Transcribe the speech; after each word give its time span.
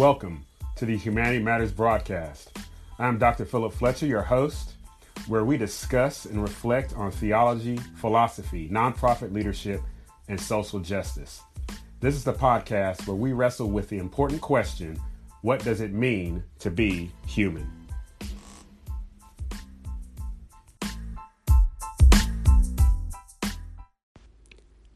Welcome 0.00 0.46
to 0.76 0.86
the 0.86 0.96
Humanity 0.96 1.40
Matters 1.40 1.72
broadcast. 1.72 2.56
I'm 2.98 3.18
Dr. 3.18 3.44
Philip 3.44 3.74
Fletcher, 3.74 4.06
your 4.06 4.22
host, 4.22 4.72
where 5.26 5.44
we 5.44 5.58
discuss 5.58 6.24
and 6.24 6.40
reflect 6.40 6.94
on 6.96 7.10
theology, 7.10 7.76
philosophy, 7.96 8.66
nonprofit 8.72 9.30
leadership, 9.30 9.82
and 10.28 10.40
social 10.40 10.80
justice. 10.80 11.42
This 12.00 12.14
is 12.14 12.24
the 12.24 12.32
podcast 12.32 13.06
where 13.06 13.14
we 13.14 13.34
wrestle 13.34 13.68
with 13.68 13.90
the 13.90 13.98
important 13.98 14.40
question 14.40 14.98
what 15.42 15.62
does 15.64 15.82
it 15.82 15.92
mean 15.92 16.44
to 16.60 16.70
be 16.70 17.10
human? 17.26 17.70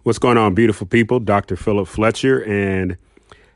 What's 0.02 0.18
going 0.18 0.38
on, 0.38 0.54
beautiful 0.54 0.86
people? 0.86 1.20
Dr. 1.20 1.56
Philip 1.56 1.88
Fletcher, 1.88 2.42
and 2.42 2.96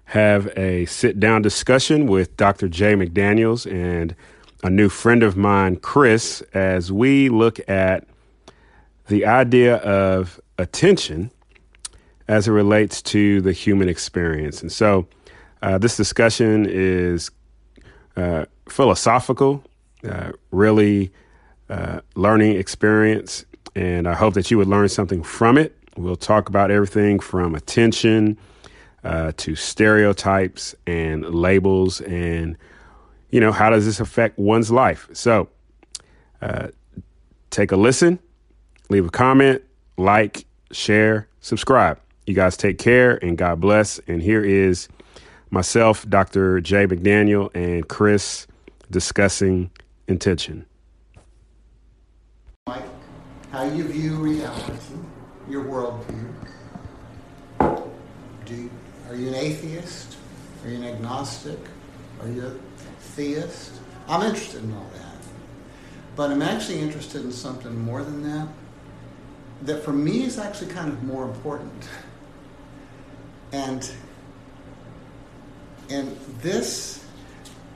have 0.09 0.47
a 0.57 0.87
sit 0.87 1.21
down 1.21 1.43
discussion 1.43 2.07
with 2.07 2.35
Dr. 2.39 2.67
Jay 2.67 2.95
McDaniels 2.95 3.71
and 3.71 4.17
a 4.63 4.71
new 4.71 4.89
friend 4.89 5.23
of 5.23 5.37
mine, 5.37 5.77
Chris, 5.77 6.41
as 6.55 6.91
we 6.91 7.29
look 7.29 7.61
at 7.69 8.07
the 9.09 9.27
idea 9.27 9.77
of 9.77 10.41
attention 10.57 11.31
as 12.27 12.49
it 12.49 12.53
relates 12.53 13.03
to 13.03 13.43
the 13.43 13.53
human 13.53 13.87
experience. 13.91 14.63
And 14.63 14.73
so, 14.73 15.07
uh, 15.61 15.77
this 15.77 15.99
discussion 15.99 16.65
is 16.67 17.31
uh, 18.17 18.47
philosophical, 18.67 19.63
uh, 20.09 20.33
really 20.51 21.13
uh, 21.69 22.01
learning 22.15 22.57
experience, 22.57 23.45
and 23.75 24.09
I 24.09 24.15
hope 24.15 24.33
that 24.35 24.51
you 24.51 24.57
would 24.57 24.69
learn 24.69 24.89
something 24.89 25.23
from 25.23 25.59
it. 25.59 25.77
We'll 25.99 26.17
talk 26.17 26.49
about 26.49 26.71
everything 26.71 27.21
from 27.21 27.55
attention 27.55 28.39
uh, 29.05 29.33
to 29.37 29.55
stereotypes 29.55 30.75
and 30.87 31.25
labels, 31.35 32.01
and 32.03 32.57
you 33.31 33.41
know 33.41 33.53
how 33.53 33.71
does 33.71 33.85
this 33.85 34.01
affect 34.01 34.39
one's 34.39 34.71
life? 34.71 35.09
So, 35.13 35.49
uh, 36.43 36.69
take 37.51 37.73
a 37.73 37.77
listen, 37.77 38.19
leave 38.89 39.07
a 39.07 39.11
comment, 39.11 39.63
like, 39.97 40.45
share, 40.71 41.29
subscribe. 41.41 42.01
You 42.27 42.35
guys 42.35 42.57
take 42.57 42.79
care 42.79 43.23
and 43.25 43.39
God 43.39 43.61
bless. 43.61 43.99
And 44.07 44.23
here 44.23 44.45
is 44.45 44.89
myself, 45.51 46.09
Dr. 46.09 46.61
Jay 46.61 46.87
McDaniel, 46.87 47.51
and 47.55 47.89
Chris 47.89 48.47
discussing 48.91 49.71
intention. 50.09 50.67
How 52.67 53.65
you 53.65 53.85
view 53.89 54.17
reality 54.17 54.79
your 55.49 55.65
worldview. 55.65 56.35
Do 58.49 58.71
are 59.11 59.15
you 59.15 59.29
an 59.29 59.35
atheist? 59.35 60.17
Are 60.65 60.71
you 60.71 60.77
an 60.77 60.85
agnostic? 60.85 61.59
Are 62.23 62.29
you 62.29 62.47
a 62.47 62.51
theist? 63.01 63.73
I'm 64.09 64.23
interested 64.23 64.65
in 64.65 64.73
all 64.73 64.87
that. 64.95 65.17
But 66.17 66.31
I'm 66.31 66.41
actually 66.41 66.81
interested 66.81 67.23
in 67.23 67.31
something 67.31 67.79
more 67.85 68.03
than 68.03 68.23
that, 68.23 68.49
that 69.63 69.85
for 69.85 69.93
me 69.93 70.25
is 70.25 70.39
actually 70.39 70.73
kind 70.73 70.89
of 70.89 71.03
more 71.03 71.25
important. 71.25 71.89
And, 73.53 73.91
and 75.91 76.19
this 76.41 77.05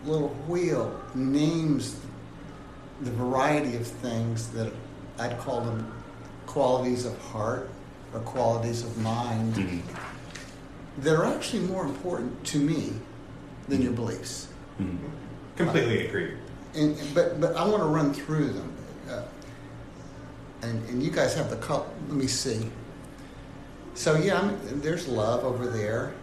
little 0.05 0.31
wheel 0.49 1.01
names 1.15 2.01
the 3.03 3.11
variety 3.11 3.77
of 3.77 3.87
things 3.87 4.49
that 4.53 4.73
I'd 5.19 5.39
call 5.39 5.61
them 5.61 5.93
qualities 6.47 7.05
of 7.05 7.19
heart 7.21 7.69
or 8.15 8.21
qualities 8.21 8.83
of 8.83 8.97
mind 8.99 9.55
mm-hmm. 9.55 10.02
That 10.99 11.15
are 11.15 11.25
actually 11.25 11.63
more 11.65 11.85
important 11.85 12.45
to 12.47 12.59
me 12.59 12.93
than 13.69 13.83
your 13.83 13.93
beliefs. 13.93 14.49
Mm-hmm. 14.81 15.07
Completely 15.57 16.07
uh, 16.07 16.09
agree. 16.09 16.35
And, 16.75 16.97
but, 17.15 17.41
but 17.41 17.57
I 17.57 17.67
want 17.67 17.83
to 17.83 17.89
run 17.89 18.13
through 18.13 18.53
them. 18.53 18.73
Uh, 19.09 19.23
and, 20.63 20.89
and 20.89 21.03
you 21.03 21.11
guys 21.11 21.35
have 21.35 21.51
the 21.51 21.57
color. 21.57 21.87
Let 22.09 22.17
me 22.17 22.27
see. 22.27 22.71
So, 23.95 24.17
yeah, 24.17 24.41
I'm, 24.41 24.81
there's 24.81 25.09
love 25.09 25.45
over 25.45 25.67
there. 25.67 26.15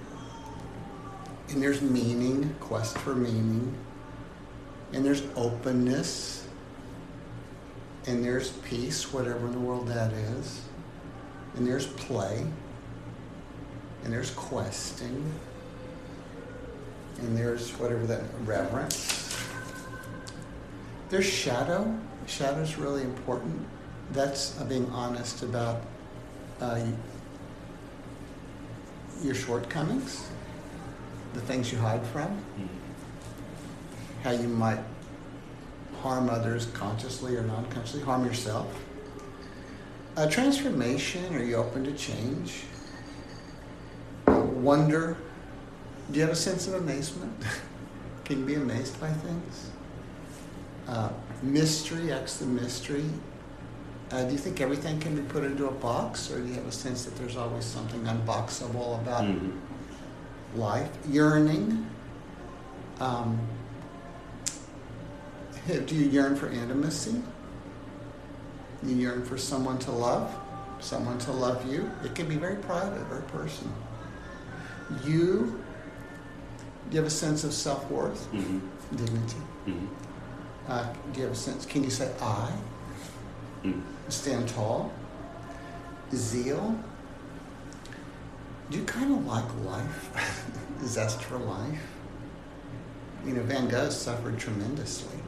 And 1.49 1.61
there's 1.61 1.81
meaning, 1.81 2.55
quest 2.59 2.97
for 2.99 3.15
meaning. 3.15 3.75
And 4.93 5.05
there's 5.05 5.23
openness 5.35 6.47
and 8.09 8.23
there's 8.23 8.49
peace, 8.49 9.13
whatever 9.13 9.45
in 9.45 9.51
the 9.51 9.59
world 9.59 9.87
that 9.87 10.11
is, 10.11 10.61
and 11.55 11.67
there's 11.67 11.85
play, 11.85 12.43
and 14.03 14.13
there's 14.13 14.31
questing, 14.31 15.33
and 17.19 17.37
there's 17.37 17.71
whatever 17.71 18.05
that 18.07 18.23
reverence. 18.45 19.37
There's 21.09 21.25
shadow. 21.25 21.97
Shadow 22.27 22.61
is 22.61 22.77
really 22.77 23.01
important. 23.01 23.65
That's 24.11 24.51
being 24.63 24.89
honest 24.91 25.43
about 25.43 25.81
uh, 26.61 26.81
your 29.23 29.35
shortcomings, 29.35 30.27
the 31.33 31.41
things 31.41 31.71
you 31.71 31.77
hide 31.77 32.05
from, 32.07 32.27
mm-hmm. 32.27 32.67
how 34.23 34.31
you 34.31 34.47
might 34.47 34.79
harm 36.01 36.29
others 36.29 36.67
consciously 36.67 37.35
or 37.35 37.43
non 37.43 37.65
consciously, 37.67 38.01
harm 38.01 38.25
yourself. 38.25 38.67
A 40.15 40.29
transformation, 40.29 41.35
are 41.35 41.43
you 41.43 41.55
open 41.55 41.83
to 41.85 41.93
change? 41.93 42.63
Wonder, 44.59 45.17
do 46.11 46.19
you 46.19 46.25
have 46.25 46.33
a 46.33 46.35
sense 46.35 46.67
of 46.67 46.75
amazement? 46.75 47.33
Can 48.25 48.39
you 48.39 48.45
be 48.45 48.55
amazed 48.55 48.99
by 48.99 49.11
things? 49.11 49.69
Uh, 50.87 51.09
mystery, 51.41 52.11
X 52.11 52.37
the 52.37 52.45
mystery. 52.45 53.05
Uh, 54.11 54.23
do 54.23 54.31
you 54.31 54.37
think 54.37 54.59
everything 54.59 54.99
can 54.99 55.15
be 55.15 55.21
put 55.21 55.43
into 55.43 55.67
a 55.67 55.71
box, 55.71 56.31
or 56.31 56.39
do 56.39 56.47
you 56.47 56.55
have 56.55 56.65
a 56.65 56.71
sense 56.71 57.05
that 57.05 57.15
there's 57.15 57.37
always 57.37 57.63
something 57.63 58.01
unboxable 58.05 58.99
about 59.01 59.23
mm-hmm. 59.23 60.59
life? 60.59 60.89
Yearning. 61.07 61.87
Um, 62.99 63.39
do 65.67 65.95
you 65.95 66.09
yearn 66.09 66.35
for 66.35 66.49
intimacy? 66.49 67.21
You 68.83 68.95
yearn 68.95 69.23
for 69.25 69.37
someone 69.37 69.77
to 69.79 69.91
love, 69.91 70.35
someone 70.79 71.19
to 71.19 71.31
love 71.31 71.71
you. 71.71 71.91
It 72.03 72.15
can 72.15 72.27
be 72.27 72.35
very 72.35 72.55
private, 72.55 73.05
very 73.07 73.23
personal. 73.23 73.73
You, 75.03 75.61
do 76.89 76.95
you 76.95 76.97
have 76.97 77.07
a 77.07 77.09
sense 77.09 77.43
of 77.43 77.53
self 77.53 77.89
worth, 77.89 78.31
mm-hmm. 78.31 78.59
dignity? 78.95 79.37
Mm-hmm. 79.67 79.87
Uh, 80.67 80.93
do 81.11 81.19
you 81.19 81.25
have 81.25 81.33
a 81.33 81.37
sense? 81.37 81.65
Can 81.65 81.83
you 81.83 81.89
say 81.89 82.11
I? 82.21 82.51
Mm. 83.63 83.81
Stand 84.09 84.49
tall. 84.49 84.91
Zeal. 86.13 86.77
Do 88.69 88.77
you 88.77 88.83
kind 88.85 89.11
of 89.11 89.25
like 89.25 89.65
life? 89.65 90.45
Zest 90.83 91.23
for 91.23 91.37
life? 91.37 91.81
You 93.25 93.33
know, 93.33 93.43
Van 93.43 93.67
Gogh 93.67 93.89
suffered 93.89 94.39
tremendously 94.39 95.19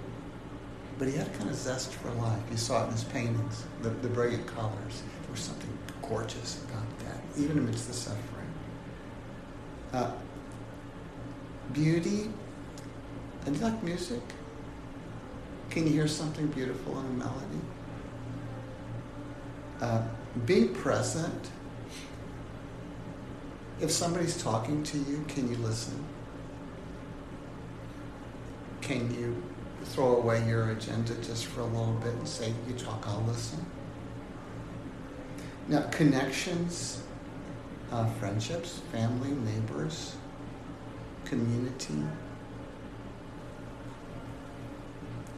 but 1.01 1.07
he 1.07 1.17
had 1.17 1.25
a 1.25 1.29
kind 1.31 1.49
of 1.49 1.55
zest 1.55 1.95
for 1.95 2.11
life. 2.11 2.39
You 2.51 2.57
saw 2.57 2.83
it 2.83 2.85
in 2.85 2.91
his 2.91 3.05
paintings, 3.05 3.63
the, 3.81 3.89
the 3.89 4.07
brilliant 4.07 4.45
colors. 4.45 5.01
There 5.23 5.31
was 5.31 5.39
something 5.39 5.75
gorgeous 6.07 6.63
about 6.65 6.99
that, 6.99 7.23
even 7.41 7.57
amidst 7.57 7.87
the 7.87 7.93
suffering. 7.95 8.40
Uh, 9.93 10.11
beauty, 11.73 12.29
and 13.45 13.55
you 13.55 13.61
like 13.61 13.83
music? 13.83 14.21
Can 15.69 15.85
you 15.87 15.93
hear 15.93 16.07
something 16.07 16.47
beautiful 16.47 16.99
in 16.99 17.05
a 17.05 17.09
melody? 17.09 17.61
Uh, 19.81 20.01
being 20.45 20.73
present. 20.73 21.49
If 23.81 23.89
somebody's 23.91 24.41
talking 24.41 24.83
to 24.83 24.97
you, 24.97 25.25
can 25.27 25.49
you 25.49 25.57
listen? 25.57 26.03
Can 28.81 29.13
you 29.13 29.41
throw 29.85 30.17
away 30.17 30.47
your 30.47 30.71
agenda 30.71 31.15
just 31.15 31.45
for 31.47 31.61
a 31.61 31.65
little 31.65 31.93
bit 32.03 32.13
and 32.13 32.27
say, 32.27 32.53
You 32.67 32.75
talk, 32.75 33.03
I'll 33.07 33.23
listen. 33.23 33.65
Now, 35.67 35.87
connections, 35.89 37.03
uh, 37.91 38.05
friendships, 38.05 38.79
family, 38.91 39.31
neighbors, 39.31 40.15
community, 41.25 42.03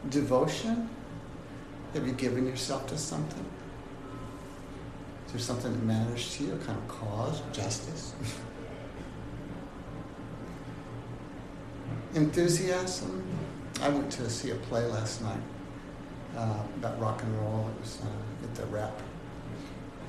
devotion. 0.08 0.88
Have 1.94 2.06
you 2.06 2.12
given 2.12 2.46
yourself 2.46 2.86
to 2.88 2.98
something? 2.98 3.44
Is 5.26 5.32
there 5.32 5.40
something 5.40 5.72
that 5.72 5.82
matters 5.84 6.36
to 6.36 6.44
you, 6.44 6.52
a 6.54 6.58
kind 6.58 6.78
of 6.78 6.88
cause, 6.88 7.42
justice? 7.52 8.14
Enthusiasm, 12.14 13.22
I 13.80 13.88
went 13.88 14.10
to 14.12 14.30
see 14.30 14.50
a 14.50 14.54
play 14.54 14.86
last 14.86 15.22
night 15.22 15.40
uh, 16.36 16.60
about 16.76 17.00
rock 17.00 17.22
and 17.22 17.36
roll. 17.38 17.68
It 17.76 17.80
was 17.80 17.98
uh, 18.02 18.44
at 18.44 18.54
the 18.54 18.66
Rep. 18.66 19.00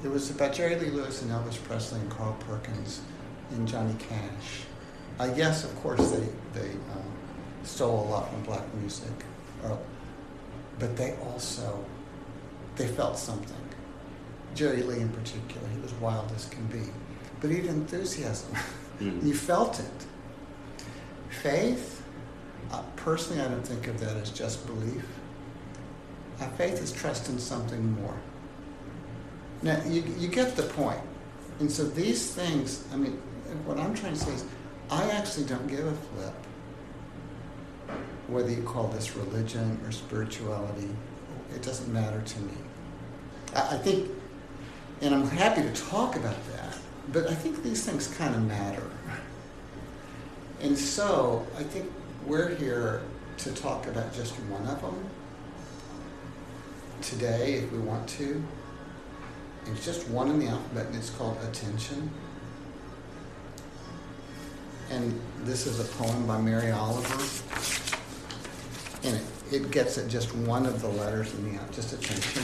It 0.04 0.12
was 0.12 0.30
about 0.30 0.54
Jerry 0.54 0.76
Lee 0.76 0.90
Lewis 0.90 1.22
and 1.22 1.32
Elvis 1.32 1.62
Presley 1.64 2.00
and 2.00 2.10
Carl 2.10 2.36
Perkins 2.48 3.02
and 3.52 3.68
Johnny 3.68 3.96
Cash. 4.00 4.64
I 5.20 5.30
guess, 5.30 5.64
of 5.64 5.76
course, 5.82 6.12
they, 6.12 6.28
they 6.60 6.72
um, 6.72 7.04
stole 7.64 8.06
a 8.06 8.08
lot 8.10 8.30
from 8.30 8.44
black 8.44 8.74
music, 8.76 9.14
or, 9.64 9.80
but 10.80 10.96
they 10.98 11.16
also, 11.24 11.84
they 12.76 12.88
felt 12.88 13.18
something. 13.18 13.56
Jerry 14.54 14.84
Lee 14.84 15.00
in 15.00 15.10
particular, 15.10 15.68
he 15.74 15.80
was 15.80 15.94
wild 15.94 16.32
as 16.34 16.46
can 16.46 16.66
be. 16.68 16.82
But 17.42 17.50
he 17.50 17.58
had 17.58 17.66
enthusiasm. 17.66 18.56
Mm. 19.00 19.24
you 19.26 19.34
felt 19.34 19.80
it. 19.80 20.86
Faith, 21.30 22.02
uh, 22.72 22.82
personally, 22.96 23.42
I 23.42 23.48
don't 23.48 23.66
think 23.66 23.88
of 23.88 24.00
that 24.00 24.16
as 24.18 24.30
just 24.32 24.66
belief. 24.66 25.06
Uh, 26.40 26.48
faith 26.52 26.82
is 26.82 26.92
trust 26.92 27.30
in 27.30 27.40
something 27.40 27.94
more. 28.02 28.18
Now, 29.62 29.82
you, 29.86 30.04
you 30.18 30.28
get 30.28 30.56
the 30.56 30.64
point. 30.64 31.02
And 31.60 31.72
so 31.72 31.84
these 31.84 32.34
things, 32.34 32.84
I 32.94 32.98
mean, 32.98 33.14
what 33.66 33.78
I'm 33.78 33.94
trying 33.94 34.14
to 34.14 34.20
say 34.20 34.34
is, 34.34 34.46
I 34.90 35.10
actually 35.12 35.46
don't 35.46 35.68
give 35.68 35.86
a 35.86 35.94
flip 35.94 36.34
whether 38.28 38.50
you 38.50 38.64
call 38.64 38.88
this 38.88 39.16
religion 39.16 39.80
or 39.86 39.92
spirituality. 39.92 40.90
It 41.54 41.62
doesn't 41.62 41.92
matter 41.92 42.22
to 42.22 42.40
me. 42.40 42.54
I, 43.56 43.76
I 43.76 43.78
think, 43.78 44.10
and 45.02 45.14
I'm 45.14 45.28
happy 45.28 45.62
to 45.62 45.74
talk 45.74 46.16
about 46.16 46.38
that, 46.54 46.78
but 47.12 47.28
I 47.28 47.36
think 47.36 47.64
these 47.64 47.86
things 47.86 48.08
kind 48.08 48.34
of 48.36 48.44
matter. 48.44 48.90
And 50.62 50.78
so 50.78 51.46
I 51.58 51.64
think 51.64 51.92
we're 52.26 52.56
here 52.56 53.04
to 53.38 53.52
talk 53.54 53.88
about 53.88 54.14
just 54.14 54.34
one 54.34 54.66
of 54.66 54.82
them 54.82 55.10
today, 57.02 57.56
if 57.56 57.72
we 57.72 57.80
want 57.80 58.08
to. 58.10 58.44
It's 59.68 59.84
just 59.86 60.08
one 60.10 60.30
in 60.30 60.40
the 60.40 60.48
alphabet, 60.48 60.88
and 60.88 60.96
it's 60.96 61.10
called 61.10 61.38
attention. 61.44 62.10
And 64.92 65.20
this 65.44 65.66
is 65.66 65.80
a 65.80 65.84
poem 66.04 66.28
by 66.28 66.40
Mary 66.40 66.72
Oliver. 66.72 67.24
And 69.04 69.16
it, 69.18 69.24
it 69.64 69.72
gets 69.72 69.98
at 69.98 70.08
just 70.08 70.36
one 70.36 70.66
of 70.66 70.82
the 70.82 70.88
letters 70.88 71.34
in 71.34 71.44
the 71.44 71.52
alphabet, 71.60 71.76
just 71.76 71.94
attention. 71.94 72.44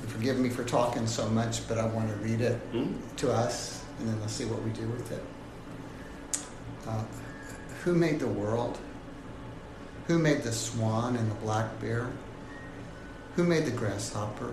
And 0.00 0.10
forgive 0.10 0.38
me 0.38 0.48
for 0.48 0.64
talking 0.64 1.06
so 1.06 1.28
much, 1.30 1.66
but 1.68 1.78
I 1.78 1.86
want 1.86 2.08
to 2.10 2.16
read 2.16 2.40
it 2.40 2.58
Mm. 2.72 2.94
to 3.18 3.32
us, 3.32 3.84
and 4.00 4.08
then 4.08 4.20
let's 4.20 4.32
see 4.32 4.44
what 4.44 4.62
we 4.62 4.70
do 4.70 4.86
with 4.88 5.12
it. 5.12 5.22
Uh, 6.86 7.02
who 7.84 7.94
made 7.94 8.18
the 8.18 8.26
world? 8.26 8.78
Who 10.08 10.18
made 10.18 10.42
the 10.42 10.52
swan 10.52 11.16
and 11.16 11.30
the 11.30 11.34
black 11.36 11.78
bear? 11.80 12.08
Who 13.36 13.44
made 13.44 13.66
the 13.66 13.70
grasshopper? 13.70 14.52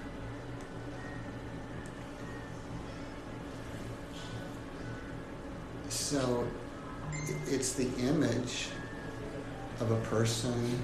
So 6.11 6.45
it's 7.47 7.71
the 7.71 7.87
image 7.99 8.67
of 9.79 9.91
a 9.91 9.95
person 10.09 10.77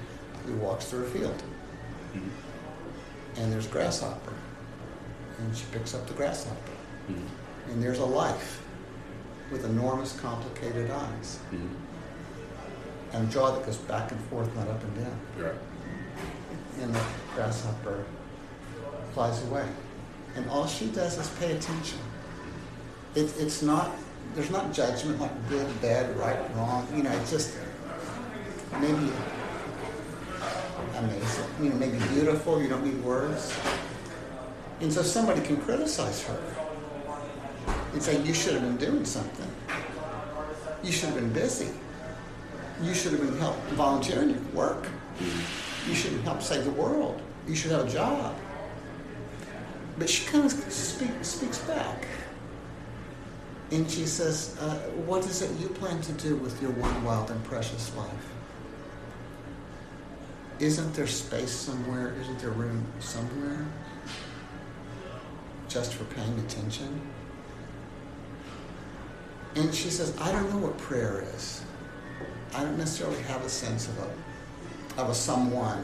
who 0.45 0.53
walks 0.56 0.85
through 0.85 1.03
a 1.03 1.09
field 1.09 1.44
Mhm. 2.15 2.29
and 3.35 3.51
there's 3.51 3.65
a 3.65 3.69
grasshopper 3.69 4.31
and 5.39 5.53
she 5.57 5.65
picks 5.74 5.94
up 5.94 6.07
the 6.07 6.13
grasshopper 6.13 6.71
Mhm. 7.09 7.27
and 7.71 7.83
there's 7.83 8.00
a 8.00 8.06
life 8.06 8.62
with 9.51 9.65
enormous 9.65 10.18
complicated 10.18 10.89
eyes 10.91 11.39
Mhm. 11.51 11.75
and 13.12 13.27
a 13.27 13.29
jaw 13.29 13.51
that 13.51 13.65
goes 13.65 13.75
back 13.79 14.09
and 14.13 14.21
forth 14.29 14.56
not 14.56 14.69
up 14.69 14.81
and 14.81 14.95
down 14.95 15.19
Right. 15.38 15.59
and 16.81 16.95
the 16.95 17.01
grasshopper 17.35 18.06
flies 19.13 19.41
away. 19.44 19.68
And 20.38 20.50
all 20.50 20.68
she 20.68 20.85
does 20.89 21.18
is 21.18 21.27
pay 21.31 21.51
attention. 21.57 22.00
It, 23.13 23.33
it's 23.38 23.62
not, 23.62 23.91
there's 24.35 24.50
not 24.51 24.71
judgment 24.74 25.19
like 25.19 25.50
good, 25.50 25.81
bad, 25.81 26.15
right, 26.18 26.38
wrong. 26.56 26.88
You 26.95 27.03
know, 27.03 27.12
it's 27.12 27.31
just 27.31 27.57
maybe 28.79 29.12
amazing, 30.95 31.45
you 31.62 31.69
know, 31.69 31.75
maybe 31.75 31.97
beautiful, 32.09 32.62
you 32.62 32.68
don't 32.68 32.85
need 32.85 33.03
words. 33.03 33.56
And 34.81 34.94
so 34.94 35.01
somebody 35.01 35.41
can 35.41 35.57
criticize 35.57 36.24
her 36.25 36.39
and 37.94 38.01
say, 38.01 38.21
you 38.24 38.33
should 38.33 38.53
have 38.53 38.62
been 38.62 38.77
doing 38.77 39.06
something. 39.06 39.50
You 40.83 40.91
should 40.91 41.09
have 41.09 41.15
been 41.15 41.33
busy. 41.33 41.69
You 42.81 42.94
should 42.94 43.13
have 43.13 43.21
been 43.21 43.38
help 43.39 43.57
volunteering 43.69 44.29
your 44.29 44.39
work. 44.53 44.88
You 45.88 45.95
should 45.95 46.13
help 46.21 46.44
save 46.44 46.65
the 46.65 46.71
world. 46.71 47.21
You 47.47 47.56
should 47.56 47.71
have 47.71 47.88
a 47.88 47.89
job. 47.89 48.35
But 49.97 50.09
she 50.09 50.25
kind 50.27 50.45
of 50.45 50.51
speak, 50.51 51.09
speaks 51.24 51.57
back. 51.59 52.06
And 53.72 53.89
she 53.89 54.06
says, 54.06 54.56
uh, 54.60 54.75
What 55.06 55.25
is 55.25 55.41
it 55.41 55.51
you 55.60 55.68
plan 55.68 56.01
to 56.01 56.12
do 56.13 56.36
with 56.38 56.62
your 56.62 56.72
one 56.72 57.03
wild 57.03 57.30
and 57.32 57.44
precious 57.44 57.94
life? 57.96 58.10
Isn't 60.60 60.94
there 60.94 61.08
space 61.08 61.51
somewhere? 61.51 62.15
Isn't 62.20 62.39
there 62.39 62.51
room 62.51 62.86
somewhere 63.00 63.65
just 65.68 65.94
for 65.94 66.06
paying 66.06 66.39
attention? 66.39 67.01
And 69.56 69.74
she 69.74 69.89
says, 69.89 70.15
I 70.20 70.32
don't 70.32 70.50
know 70.51 70.60
what 70.60 70.77
prayer 70.77 71.25
is. 71.36 71.63
I 72.56 72.63
don't 72.63 72.77
necessarily 72.77 73.22
have 73.24 73.44
a 73.44 73.50
sense 73.50 73.88
of 73.88 73.98
a, 74.00 75.01
of 75.01 75.10
a 75.10 75.15
someone. 75.15 75.84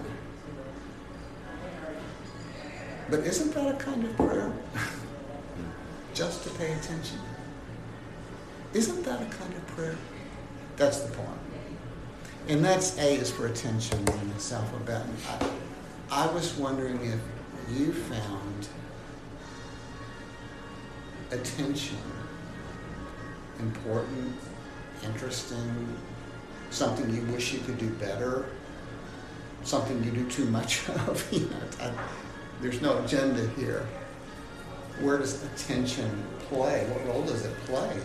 But 3.09 3.21
isn't 3.21 3.53
that 3.53 3.75
a 3.75 3.77
kind 3.77 4.05
of 4.05 4.15
prayer? 4.15 4.53
just 6.13 6.43
to 6.43 6.49
pay 6.51 6.71
attention. 6.73 7.19
Isn't 8.73 9.03
that 9.03 9.21
a 9.21 9.25
kind 9.25 9.53
of 9.53 9.67
prayer? 9.67 9.95
That's 10.77 11.01
the 11.01 11.15
point. 11.15 11.29
And 12.47 12.65
that's 12.65 12.97
A 12.97 13.15
is 13.15 13.31
for 13.31 13.45
attention 13.45 13.99
in 13.99 14.31
its 14.31 14.51
alphabet. 14.51 15.05
I, 15.29 15.49
I 16.11 16.27
was 16.33 16.55
wondering 16.55 16.99
if 17.05 17.19
you 17.77 17.93
found 17.93 18.67
attention 21.31 21.97
important, 23.59 24.35
interesting, 25.03 25.97
something 26.71 27.13
you 27.13 27.21
wish 27.31 27.53
you 27.53 27.59
could 27.59 27.77
do 27.77 27.89
better, 27.91 28.45
something 29.63 30.03
you 30.03 30.11
do 30.11 30.29
too 30.29 30.45
much 30.45 30.89
of. 31.07 31.25
you 31.31 31.41
know, 31.41 31.57
I, 31.79 31.91
there's 32.61 32.81
no 32.81 33.03
agenda 33.03 33.47
here. 33.49 33.87
Where 34.99 35.17
does 35.17 35.43
attention 35.43 36.23
play? 36.49 36.85
What 36.89 37.05
role 37.07 37.23
does 37.23 37.45
it 37.45 37.55
play? 37.65 37.99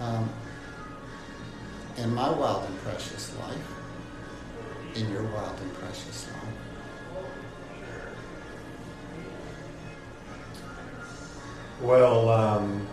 Um, 0.00 0.30
in 1.96 2.14
my 2.14 2.30
wild 2.30 2.64
and 2.64 2.78
precious 2.82 3.36
life, 3.38 3.56
in 4.94 5.10
your 5.10 5.24
wild 5.24 5.58
and 5.60 5.74
precious 5.74 6.26
life. 6.28 6.38
Well, 11.80 12.28
um, 12.28 12.86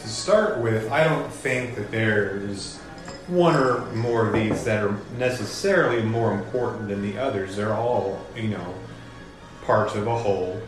to 0.00 0.08
start 0.08 0.58
with, 0.58 0.90
I 0.90 1.04
don't 1.04 1.30
think 1.32 1.74
that 1.76 1.90
there's 1.90 2.78
one 3.26 3.56
or 3.56 3.86
more 3.92 4.26
of 4.26 4.32
these 4.32 4.64
that 4.64 4.84
are 4.84 4.96
necessarily 5.18 6.02
more 6.02 6.32
important 6.32 6.88
than 6.88 7.02
the 7.02 7.18
others. 7.18 7.56
They're 7.56 7.74
all, 7.74 8.24
you 8.36 8.48
know, 8.48 8.74
parts 9.64 9.94
of 9.94 10.06
a 10.06 10.16
whole 10.16 10.60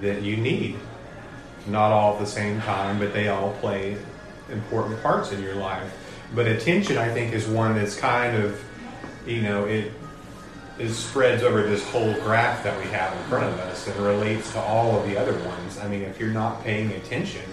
that 0.00 0.22
you 0.22 0.36
need. 0.36 0.78
Not 1.68 1.92
all 1.92 2.14
at 2.14 2.20
the 2.20 2.26
same 2.26 2.60
time, 2.62 2.98
but 2.98 3.12
they 3.12 3.28
all 3.28 3.52
play 3.60 3.96
important 4.50 5.02
parts 5.02 5.32
in 5.32 5.42
your 5.42 5.54
life. 5.54 5.92
But 6.34 6.46
attention, 6.46 6.98
I 6.98 7.12
think, 7.12 7.34
is 7.34 7.46
one 7.46 7.74
that's 7.74 7.96
kind 7.96 8.36
of, 8.36 8.62
you 9.26 9.42
know, 9.42 9.64
it 9.64 9.92
is 10.78 10.96
spreads 10.96 11.42
over 11.42 11.62
this 11.62 11.86
whole 11.90 12.14
graph 12.14 12.62
that 12.62 12.78
we 12.78 12.88
have 12.90 13.12
in 13.16 13.22
front 13.24 13.44
of 13.44 13.58
us 13.60 13.86
and 13.88 13.96
relates 14.00 14.52
to 14.52 14.60
all 14.60 14.98
of 14.98 15.06
the 15.08 15.16
other 15.16 15.36
ones. 15.44 15.78
I 15.78 15.88
mean, 15.88 16.02
if 16.02 16.20
you're 16.20 16.30
not 16.30 16.62
paying 16.62 16.92
attention, 16.92 17.44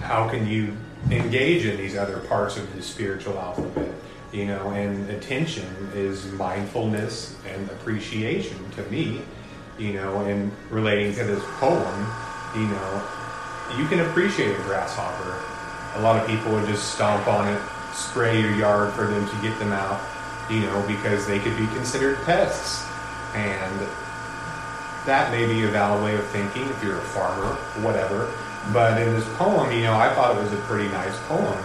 how 0.00 0.28
can 0.28 0.46
you 0.46 0.76
engage 1.10 1.64
in 1.66 1.76
these 1.76 1.96
other 1.96 2.18
parts 2.20 2.56
of 2.56 2.74
the 2.74 2.82
spiritual 2.82 3.38
alphabet? 3.38 3.92
You 4.32 4.46
know, 4.46 4.70
and 4.70 5.08
attention 5.10 5.90
is 5.94 6.26
mindfulness 6.32 7.36
and 7.46 7.70
appreciation 7.70 8.58
to 8.72 8.82
me. 8.90 9.22
You 9.78 9.94
know, 9.94 10.20
and 10.22 10.52
relating 10.70 11.14
to 11.14 11.24
this 11.24 11.42
poem, 11.58 12.06
you 12.54 12.66
know, 12.66 13.02
you 13.76 13.86
can 13.88 14.00
appreciate 14.00 14.58
a 14.58 14.62
grasshopper. 14.62 15.40
A 15.96 16.00
lot 16.00 16.20
of 16.20 16.26
people 16.28 16.52
would 16.52 16.66
just 16.66 16.94
stomp 16.94 17.26
on 17.26 17.48
it, 17.48 17.60
spray 17.92 18.40
your 18.40 18.54
yard 18.54 18.92
for 18.92 19.06
them 19.06 19.28
to 19.28 19.42
get 19.42 19.58
them 19.58 19.72
out, 19.72 20.00
you 20.50 20.60
know, 20.60 20.84
because 20.86 21.26
they 21.26 21.38
could 21.38 21.56
be 21.56 21.66
considered 21.68 22.18
pests. 22.24 22.86
And 23.34 23.80
that 25.06 25.30
may 25.32 25.46
be 25.46 25.64
a 25.64 25.68
valid 25.68 26.04
way 26.04 26.14
of 26.14 26.26
thinking 26.28 26.68
if 26.68 26.82
you're 26.82 26.98
a 26.98 27.02
farmer, 27.02 27.54
whatever. 27.82 28.32
But 28.72 29.00
in 29.02 29.12
this 29.12 29.28
poem, 29.36 29.72
you 29.72 29.82
know, 29.82 29.94
I 29.94 30.14
thought 30.14 30.36
it 30.36 30.42
was 30.42 30.52
a 30.52 30.62
pretty 30.62 30.88
nice 30.88 31.18
poem 31.26 31.58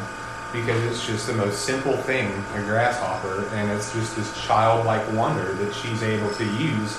because 0.51 0.83
it's 0.85 1.05
just 1.05 1.27
the 1.27 1.33
most 1.33 1.61
simple 1.63 1.95
thing, 1.95 2.27
a 2.55 2.61
grasshopper, 2.63 3.45
and 3.53 3.71
it's 3.71 3.93
just 3.93 4.15
this 4.15 4.45
childlike 4.45 5.05
wonder 5.13 5.53
that 5.53 5.73
she's 5.75 6.01
able 6.01 6.33
to 6.33 6.45
use 6.57 6.97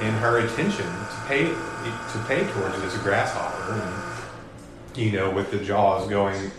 in 0.00 0.12
her 0.14 0.38
attention 0.38 0.86
to 0.86 1.22
pay 1.26 1.44
to 1.44 2.24
pay 2.28 2.44
towards 2.52 2.80
this 2.80 2.96
grasshopper, 2.98 3.72
and 3.72 4.98
you 4.98 5.12
know, 5.12 5.30
with 5.30 5.50
the 5.50 5.58
jaws 5.58 6.08
going 6.08 6.50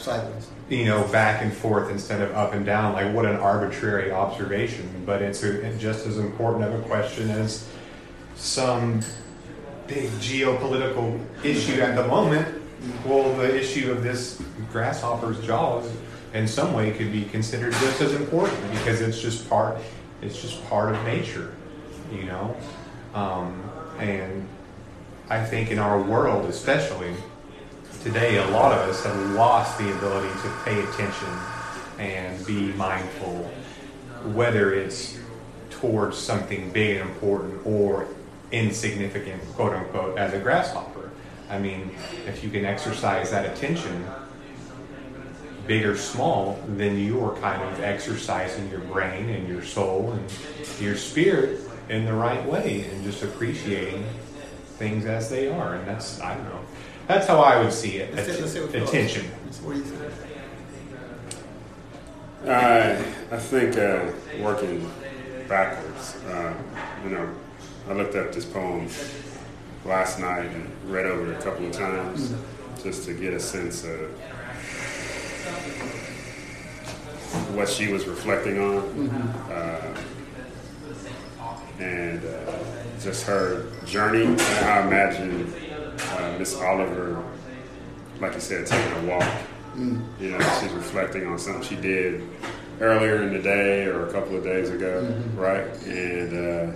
Sideways. 0.00 0.48
you 0.68 0.84
know, 0.86 1.06
back 1.08 1.42
and 1.42 1.52
forth 1.52 1.90
instead 1.90 2.22
of 2.22 2.34
up 2.34 2.54
and 2.54 2.64
down. 2.64 2.94
Like, 2.94 3.14
what 3.14 3.26
an 3.26 3.36
arbitrary 3.36 4.10
observation. 4.10 4.88
But 5.04 5.22
it's 5.22 5.42
a, 5.42 5.76
just 5.78 6.06
as 6.06 6.18
important 6.18 6.64
of 6.64 6.80
a 6.80 6.82
question 6.84 7.30
as 7.30 7.68
some 8.36 9.00
big 9.86 10.08
geopolitical 10.12 11.20
issue 11.44 11.80
at 11.80 11.96
the 11.96 12.06
moment. 12.06 12.62
Well, 13.04 13.34
the 13.34 13.54
issue 13.58 13.92
of 13.92 14.02
this 14.02 14.42
grasshopper's 14.72 15.44
jaws, 15.44 15.90
in 16.32 16.48
some 16.48 16.72
way, 16.72 16.92
could 16.92 17.12
be 17.12 17.24
considered 17.24 17.72
just 17.74 18.00
as 18.00 18.14
important 18.14 18.58
because 18.70 19.02
it's 19.02 19.20
just 19.20 19.48
part. 19.50 19.76
It's 20.22 20.40
just 20.40 20.64
part 20.66 20.94
of 20.94 21.04
nature, 21.04 21.54
you 22.12 22.24
know. 22.24 22.56
Um, 23.14 23.62
and 23.98 24.48
I 25.28 25.44
think 25.44 25.70
in 25.70 25.78
our 25.78 26.00
world, 26.02 26.48
especially 26.48 27.14
today, 28.02 28.38
a 28.38 28.50
lot 28.50 28.72
of 28.72 28.88
us 28.88 29.04
have 29.04 29.30
lost 29.30 29.78
the 29.78 29.92
ability 29.96 30.28
to 30.42 30.52
pay 30.64 30.80
attention 30.82 31.28
and 31.98 32.44
be 32.46 32.72
mindful, 32.72 33.50
whether 34.32 34.74
it's 34.74 35.18
towards 35.70 36.16
something 36.16 36.70
big 36.72 36.96
and 36.96 37.10
important 37.10 37.64
or 37.66 38.08
insignificant, 38.52 39.42
quote 39.54 39.72
unquote, 39.72 40.18
as 40.18 40.34
a 40.34 40.38
grasshopper. 40.38 41.10
I 41.48 41.58
mean, 41.58 41.90
if 42.26 42.42
you 42.42 42.50
can 42.50 42.64
exercise 42.64 43.30
that 43.30 43.56
attention, 43.56 44.06
big 45.66 45.84
or 45.84 45.96
small, 45.96 46.62
then 46.68 46.98
you're 46.98 47.36
kind 47.36 47.62
of 47.62 47.80
exercising 47.80 48.68
your 48.70 48.80
brain 48.80 49.28
and 49.28 49.46
your 49.46 49.62
soul 49.62 50.12
and 50.12 50.80
your 50.80 50.96
spirit 50.96 51.60
in 51.90 52.04
the 52.06 52.12
right 52.14 52.44
way 52.46 52.84
and 52.88 53.02
just 53.04 53.22
appreciating 53.24 54.04
things 54.78 55.04
as 55.06 55.28
they 55.28 55.48
are. 55.50 55.74
And 55.74 55.86
that's, 55.88 56.20
I 56.20 56.34
don't 56.36 56.44
know, 56.44 56.60
that's 57.08 57.26
how 57.26 57.40
I 57.40 57.60
would 57.60 57.72
see 57.72 57.96
it. 57.98 58.14
Let's 58.14 58.28
see- 58.32 58.40
let's 58.40 58.52
see 58.52 58.60
what 58.60 58.70
Phil- 58.70 58.84
attention. 58.84 59.26
So 59.50 59.62
what 59.64 59.72
do 59.74 59.78
you 59.80 59.84
think? 59.84 60.12
Uh, 62.46 63.02
I 63.34 63.38
think 63.38 63.76
uh, 63.76 64.06
working 64.42 64.90
backwards. 65.48 66.16
Uh, 66.24 66.54
you 67.04 67.10
know, 67.10 67.28
I 67.88 67.92
looked 67.92 68.14
up 68.14 68.32
this 68.32 68.44
poem 68.46 68.88
last 69.84 70.20
night 70.20 70.46
and 70.46 70.70
read 70.86 71.06
over 71.06 71.32
it 71.32 71.38
a 71.38 71.42
couple 71.42 71.66
of 71.66 71.72
times 71.72 72.32
just 72.82 73.04
to 73.06 73.14
get 73.14 73.34
a 73.34 73.40
sense 73.40 73.84
of 73.84 74.10
what 77.54 77.68
she 77.68 77.92
was 77.92 78.06
reflecting 78.06 78.58
on, 78.60 79.10
uh, 79.50 79.96
and 81.80 82.24
uh, 82.24 82.58
just 83.00 83.26
her 83.26 83.66
journey. 83.84 84.24
And 84.24 84.40
I 84.40 84.86
imagine 84.86 85.52
uh, 86.12 86.36
Miss 86.38 86.56
Oliver, 86.56 87.24
like 88.20 88.34
you 88.34 88.40
said, 88.40 88.66
taking 88.66 88.92
a 89.04 89.10
walk. 89.10 89.28
You 89.76 90.30
know, 90.30 90.38
she's 90.60 90.72
reflecting 90.72 91.26
on 91.26 91.38
something 91.38 91.62
she 91.62 91.76
did 91.76 92.28
earlier 92.80 93.22
in 93.22 93.32
the 93.32 93.40
day 93.40 93.84
or 93.84 94.06
a 94.06 94.12
couple 94.12 94.36
of 94.36 94.44
days 94.44 94.70
ago, 94.70 95.00
right? 95.36 95.66
And 95.86 96.32
uh, 96.36 96.72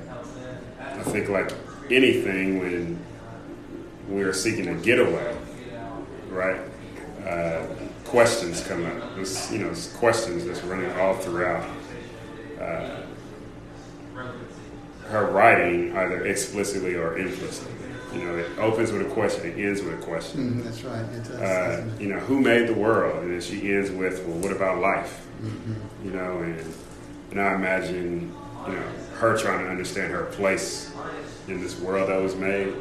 I 0.80 1.02
think, 1.02 1.28
like 1.28 1.52
anything, 1.90 2.58
when 2.60 3.04
we're 4.08 4.32
seeking 4.32 4.68
a 4.68 4.74
getaway, 4.74 5.36
right? 6.30 6.60
Uh, 7.26 7.66
questions 8.04 8.62
come 8.66 8.84
up. 8.86 9.14
There's, 9.16 9.50
you 9.52 9.58
know, 9.58 9.74
questions 9.98 10.44
that's 10.44 10.62
running 10.62 10.90
all 10.92 11.14
throughout 11.14 11.68
uh, 12.60 13.00
her 15.10 15.26
writing, 15.26 15.96
either 15.96 16.24
explicitly 16.26 16.94
or 16.94 17.18
implicitly. 17.18 17.72
You 18.14 18.24
know, 18.24 18.36
it 18.36 18.46
opens 18.58 18.92
with 18.92 19.02
a 19.02 19.10
question, 19.10 19.46
it 19.46 19.58
ends 19.62 19.82
with 19.82 19.94
a 19.94 20.02
question 20.02 20.60
Mhm, 20.60 20.64
that's 20.64 20.82
right. 20.84 21.00
It 21.02 21.24
does. 21.24 21.30
uh, 21.40 21.84
it? 21.96 22.00
you 22.00 22.08
know, 22.08 22.20
who 22.20 22.40
made 22.40 22.68
the 22.68 22.74
world? 22.74 23.22
And 23.24 23.32
then 23.32 23.40
she 23.40 23.72
ends 23.74 23.90
with, 23.90 24.24
well, 24.24 24.38
what 24.38 24.52
about 24.52 24.80
life? 24.80 25.26
You 26.04 26.10
know, 26.10 26.38
and, 26.38 26.74
and 27.32 27.40
I 27.40 27.54
imagine, 27.54 28.32
you 28.66 28.72
know, 28.72 28.82
her 29.18 29.36
trying 29.36 29.64
to 29.64 29.70
understand 29.70 30.12
her 30.12 30.24
place 30.26 30.92
in 31.48 31.60
this 31.60 31.78
world 31.80 32.08
that 32.08 32.20
was 32.22 32.34
made. 32.36 32.72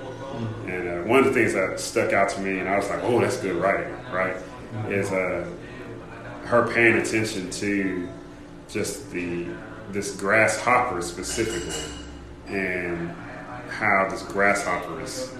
And 0.67 0.87
uh, 0.87 1.07
one 1.09 1.19
of 1.19 1.25
the 1.25 1.33
things 1.33 1.53
that 1.53 1.79
stuck 1.79 2.13
out 2.13 2.29
to 2.29 2.39
me, 2.41 2.59
and 2.59 2.69
I 2.69 2.77
was 2.77 2.89
like, 2.89 3.03
oh, 3.03 3.19
that's 3.19 3.37
good 3.37 3.55
writing, 3.55 3.91
right? 4.11 4.35
Is 4.89 5.11
uh, 5.11 5.47
her 6.45 6.67
paying 6.73 6.95
attention 6.97 7.49
to 7.51 8.07
just 8.69 9.11
the 9.11 9.47
this 9.91 10.15
grasshopper 10.15 11.01
specifically, 11.01 11.75
and 12.47 13.09
how 13.69 14.07
this 14.09 14.23
grasshopper 14.23 15.01
is 15.01 15.33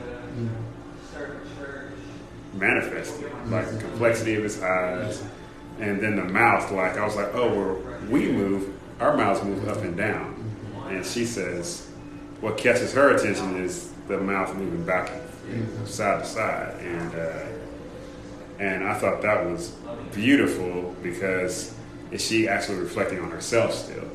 manifested, 2.53 3.31
like 3.49 3.69
the 3.71 3.77
complexity 3.77 4.35
of 4.35 4.43
his 4.43 4.61
eyes, 4.61 5.23
and 5.79 5.99
then 6.01 6.15
the 6.15 6.23
mouth. 6.23 6.71
Like 6.71 6.97
I 6.97 7.05
was 7.05 7.15
like, 7.15 7.33
oh, 7.33 7.53
well, 7.53 7.99
we 8.09 8.31
move, 8.31 8.73
our 8.99 9.15
mouths 9.17 9.43
move 9.43 9.67
up 9.67 9.77
and 9.77 9.97
down, 9.97 10.51
and 10.89 11.05
she 11.05 11.25
says, 11.25 11.89
what 12.41 12.57
catches 12.57 12.93
her 12.93 13.15
attention 13.15 13.57
is 13.63 13.91
the 14.07 14.17
mouth 14.17 14.55
moving 14.55 14.85
back, 14.85 15.11
side 15.85 16.23
to 16.23 16.25
side, 16.29 16.75
and 16.81 17.15
uh, 17.15 17.45
and 18.59 18.83
I 18.83 18.93
thought 18.99 19.21
that 19.23 19.45
was 19.45 19.75
beautiful 20.13 20.95
because 21.01 21.73
is 22.11 22.23
she 22.23 22.47
actually 22.47 22.77
reflecting 22.79 23.19
on 23.19 23.31
herself 23.31 23.73
still, 23.73 24.07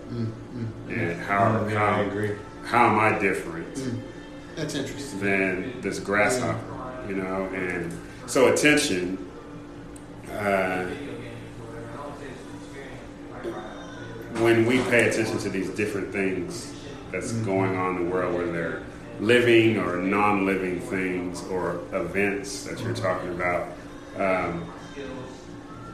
and 0.89 1.21
how 1.23 1.65
how 1.69 1.87
I 1.87 2.01
agree. 2.03 2.37
How 2.69 2.87
am 2.89 2.99
I 2.99 3.19
different? 3.19 3.75
That's 4.55 4.75
interesting. 4.75 5.21
than 5.21 5.81
this 5.81 5.99
grasshopper, 5.99 7.05
you 7.09 7.15
know. 7.15 7.47
And 7.55 7.93
so 8.27 8.53
attention, 8.53 9.27
uh, 10.33 10.85
when 14.41 14.67
we 14.67 14.79
pay 14.83 15.09
attention 15.09 15.39
to 15.39 15.49
these 15.49 15.71
different 15.71 16.13
things 16.13 16.75
that's 17.11 17.33
going 17.33 17.77
on 17.77 17.97
in 17.97 18.05
the 18.05 18.11
world, 18.11 18.35
whether 18.35 18.53
they're 18.53 18.83
living 19.19 19.79
or 19.79 19.97
non-living 19.97 20.81
things 20.83 21.43
or 21.45 21.81
events 21.93 22.65
that 22.65 22.79
you're 22.81 22.95
talking 22.95 23.31
about, 23.31 23.73
um, 24.19 24.61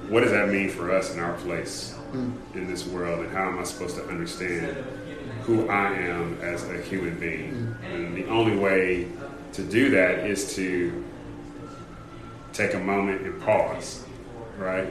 what 0.08 0.20
does 0.22 0.32
that 0.32 0.48
mean 0.48 0.68
for 0.68 0.90
us 0.90 1.14
in 1.14 1.20
our 1.20 1.34
place 1.38 1.94
in 2.12 2.66
this 2.66 2.86
world, 2.86 3.24
and 3.24 3.32
how 3.32 3.48
am 3.48 3.58
I 3.58 3.62
supposed 3.64 3.96
to 3.96 4.04
understand 4.06 4.76
who 5.44 5.68
I 5.68 5.92
am 5.92 6.38
as 6.40 6.68
a 6.68 6.80
human 6.80 7.18
being? 7.20 7.76
And 7.92 8.16
the 8.16 8.26
only 8.26 8.56
way 8.56 9.08
to 9.52 9.62
do 9.62 9.90
that 9.90 10.26
is 10.26 10.54
to 10.56 11.04
take 12.52 12.74
a 12.74 12.78
moment 12.78 13.22
and 13.22 13.40
pause, 13.42 14.04
right? 14.56 14.90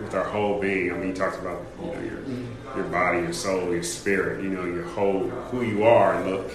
With 0.00 0.14
our 0.14 0.24
whole 0.24 0.58
being. 0.60 0.92
I 0.92 0.96
mean, 0.96 1.08
he 1.08 1.12
talks 1.12 1.36
about 1.38 1.62
you 1.80 1.86
know, 1.86 2.00
your 2.00 2.76
your 2.76 2.84
body, 2.86 3.18
your 3.18 3.32
soul, 3.32 3.72
your 3.72 3.82
spirit. 3.82 4.42
You 4.42 4.50
know, 4.50 4.64
your 4.64 4.84
whole 4.84 5.28
who 5.50 5.62
you 5.62 5.84
are. 5.84 6.14
And 6.14 6.30
look, 6.30 6.50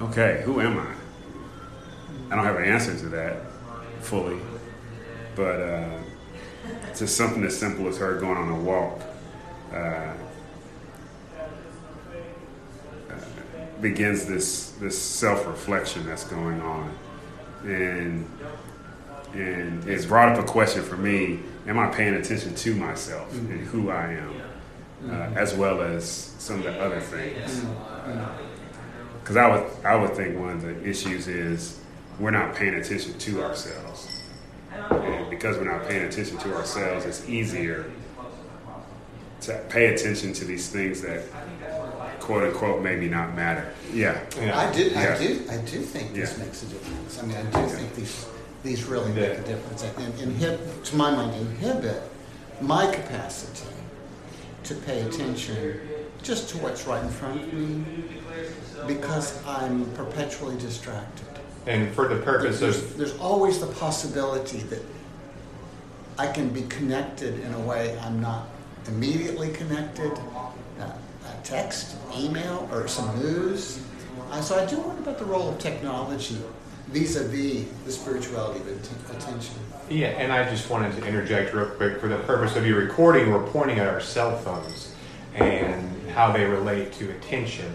okay, 0.00 0.42
who 0.44 0.60
am 0.60 0.78
I? 0.78 0.94
I 2.30 2.36
don't 2.36 2.44
have 2.44 2.56
an 2.56 2.64
answer 2.64 2.96
to 2.98 3.08
that 3.10 3.42
fully, 4.00 4.40
but 5.36 5.60
uh, 5.60 5.98
just 6.96 7.14
something 7.16 7.44
as 7.44 7.58
simple 7.58 7.88
as 7.88 7.98
her 7.98 8.18
going 8.18 8.38
on 8.38 8.48
a 8.48 8.58
walk. 8.58 9.02
Uh, 9.70 10.14
begins 13.82 14.24
this 14.26 14.70
this 14.80 15.00
self 15.00 15.46
reflection 15.46 16.06
that's 16.06 16.24
going 16.24 16.60
on, 16.62 16.96
and 17.64 18.28
and 19.34 19.86
it 19.88 20.08
brought 20.08 20.30
up 20.30 20.42
a 20.42 20.46
question 20.46 20.82
for 20.82 20.96
me: 20.96 21.40
Am 21.66 21.78
I 21.78 21.88
paying 21.88 22.14
attention 22.14 22.54
to 22.54 22.74
myself 22.74 23.30
Mm-hmm. 23.32 23.52
and 23.52 23.60
who 23.66 23.90
I 23.90 24.12
am, 24.12 24.32
uh, 25.10 25.14
as 25.36 25.54
well 25.54 25.82
as 25.82 26.06
some 26.38 26.58
of 26.58 26.64
the 26.64 26.80
other 26.80 27.00
things? 27.00 27.60
Mm-hmm. 27.60 28.44
Because 29.20 29.36
I 29.36 29.48
would 29.48 29.84
I 29.84 29.96
would 29.96 30.14
think 30.14 30.38
one 30.38 30.50
of 30.50 30.62
the 30.62 30.88
issues 30.88 31.28
is 31.28 31.80
we're 32.18 32.30
not 32.30 32.54
paying 32.54 32.74
attention 32.74 33.18
to 33.18 33.42
ourselves, 33.42 34.22
and 34.90 35.28
because 35.30 35.56
we're 35.58 35.70
not 35.70 35.88
paying 35.88 36.04
attention 36.04 36.38
to 36.38 36.54
ourselves, 36.54 37.04
it's 37.04 37.28
easier 37.28 37.90
to 39.42 39.58
pay 39.70 39.86
attention 39.94 40.32
to 40.32 40.44
these 40.44 40.68
things 40.68 41.00
that 41.02 41.22
quote 42.22 42.44
unquote 42.44 42.82
maybe 42.82 43.08
not 43.08 43.34
matter. 43.34 43.72
Yeah. 43.92 44.20
Yeah. 44.40 44.58
I 44.58 44.72
do, 44.72 44.82
Yeah. 44.84 45.14
I 45.14 45.18
do, 45.18 45.40
I 45.50 45.56
do 45.56 45.80
think 45.82 46.14
this 46.14 46.32
Yeah. 46.38 46.44
makes 46.44 46.62
a 46.62 46.66
difference. 46.66 47.18
I 47.18 47.26
mean, 47.26 47.36
I 47.36 47.42
do 47.42 47.68
think 47.68 47.94
these, 47.96 48.26
these 48.62 48.84
really 48.84 49.10
make 49.12 49.24
a 49.24 49.34
Yeah. 49.34 49.40
difference. 49.42 49.82
And 49.82 50.14
inhib, 50.14 50.84
to 50.84 50.96
my 50.96 51.10
mind, 51.10 51.34
inhibit 51.34 52.02
my 52.60 52.86
capacity 52.94 53.66
to 54.64 54.74
pay 54.74 55.02
attention 55.02 55.80
just 56.22 56.48
to 56.50 56.58
what's 56.58 56.86
right 56.86 57.02
in 57.02 57.10
front 57.10 57.42
of 57.42 57.52
me 57.52 57.84
because 58.86 59.34
I'm 59.46 59.84
perpetually 59.94 60.56
distracted. 60.56 61.26
And 61.66 61.92
for 61.94 62.08
the 62.08 62.16
purpose 62.22 62.60
There's, 62.60 62.78
of 62.78 62.96
there's 62.96 63.16
always 63.18 63.58
the 63.58 63.66
possibility 63.66 64.58
that 64.58 64.82
I 66.18 66.28
can 66.28 66.50
be 66.50 66.62
connected 66.62 67.40
in 67.40 67.52
a 67.54 67.60
way 67.60 67.98
I'm 68.00 68.20
not 68.20 68.46
immediately 68.86 69.50
connected. 69.50 70.12
Text, 71.44 71.96
email, 72.16 72.68
or 72.72 72.86
some 72.88 73.18
news. 73.18 73.82
Uh, 74.30 74.40
so 74.40 74.58
I 74.58 74.66
do 74.66 74.78
wonder 74.78 75.02
about 75.02 75.18
the 75.18 75.24
role 75.24 75.50
of 75.50 75.58
technology 75.58 76.38
vis-a-vis 76.88 77.66
the 77.84 77.92
spirituality 77.92 78.60
of 78.60 78.68
att- 78.68 79.16
attention. 79.16 79.54
Yeah, 79.88 80.08
and 80.08 80.32
I 80.32 80.48
just 80.48 80.70
wanted 80.70 80.94
to 80.96 81.06
interject 81.06 81.54
real 81.54 81.66
quick 81.66 82.00
for 82.00 82.08
the 82.08 82.18
purpose 82.18 82.56
of 82.56 82.66
your 82.66 82.78
recording. 82.78 83.30
We're 83.30 83.46
pointing 83.48 83.78
at 83.78 83.88
our 83.88 84.00
cell 84.00 84.36
phones 84.38 84.94
and 85.34 86.10
how 86.10 86.32
they 86.32 86.44
relate 86.44 86.92
to 86.94 87.10
attention. 87.10 87.72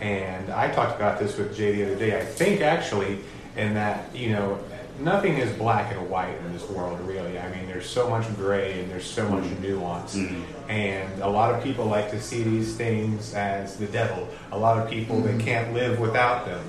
And 0.00 0.50
I 0.50 0.70
talked 0.70 0.96
about 0.96 1.18
this 1.18 1.36
with 1.36 1.56
Jay 1.56 1.72
the 1.72 1.86
other 1.86 1.96
day. 1.96 2.18
I 2.18 2.24
think 2.24 2.60
actually, 2.60 3.20
in 3.56 3.74
that 3.74 4.14
you 4.14 4.30
know, 4.32 4.58
nothing 4.98 5.38
is 5.38 5.52
black 5.56 5.92
and 5.92 6.08
white 6.08 6.36
in 6.38 6.52
this 6.52 6.68
world, 6.68 7.00
really. 7.00 7.38
I 7.38 7.50
mean, 7.54 7.66
there's 7.66 7.88
so 7.88 8.08
much 8.08 8.32
gray 8.36 8.80
and 8.80 8.90
there's 8.90 9.08
so 9.08 9.28
much 9.28 9.44
mm-hmm. 9.44 9.62
nuance. 9.62 10.16
Mm-hmm. 10.16 10.70
And 10.70 11.22
a 11.22 11.28
lot 11.28 11.54
of 11.54 11.62
people 11.62 11.86
like 11.86 12.10
to 12.10 12.20
see 12.20 12.42
these 12.42 12.76
things 12.76 13.34
as 13.34 13.76
the 13.76 13.86
devil. 13.86 14.28
A 14.52 14.58
lot 14.58 14.78
of 14.78 14.90
people 14.90 15.20
that 15.22 15.30
mm-hmm. 15.30 15.40
can't 15.40 15.72
live 15.74 15.98
without 15.98 16.46
them. 16.46 16.64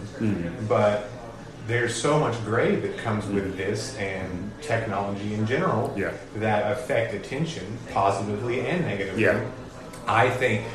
But 0.67 1.09
there's 1.67 1.95
so 1.99 2.19
much 2.19 2.43
gray 2.45 2.75
that 2.75 2.97
comes 2.97 3.25
with 3.25 3.57
this 3.57 3.95
and 3.97 4.51
technology 4.61 5.33
in 5.33 5.45
general 5.47 5.93
Yeah. 5.97 6.13
that 6.37 6.71
affect 6.71 7.13
attention 7.13 7.77
positively 7.91 8.61
and 8.67 8.85
negatively. 8.85 9.23
Yeah. 9.23 9.45
I 10.07 10.29
think 10.29 10.65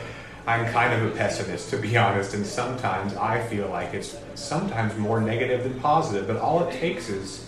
I'm 0.47 0.71
kind 0.73 0.93
of 0.93 1.13
a 1.13 1.17
pessimist, 1.17 1.71
to 1.71 1.77
be 1.77 1.97
honest, 1.97 2.35
and 2.35 2.47
sometimes 2.47 3.15
I 3.15 3.41
feel 3.49 3.69
like 3.69 3.95
it's 3.95 4.17
sometimes 4.35 4.97
more 4.97 5.21
negative 5.21 5.65
than 5.65 5.79
positive, 5.81 6.27
but 6.27 6.37
all 6.37 6.67
it 6.67 6.73
takes 6.73 7.09
is 7.09 7.47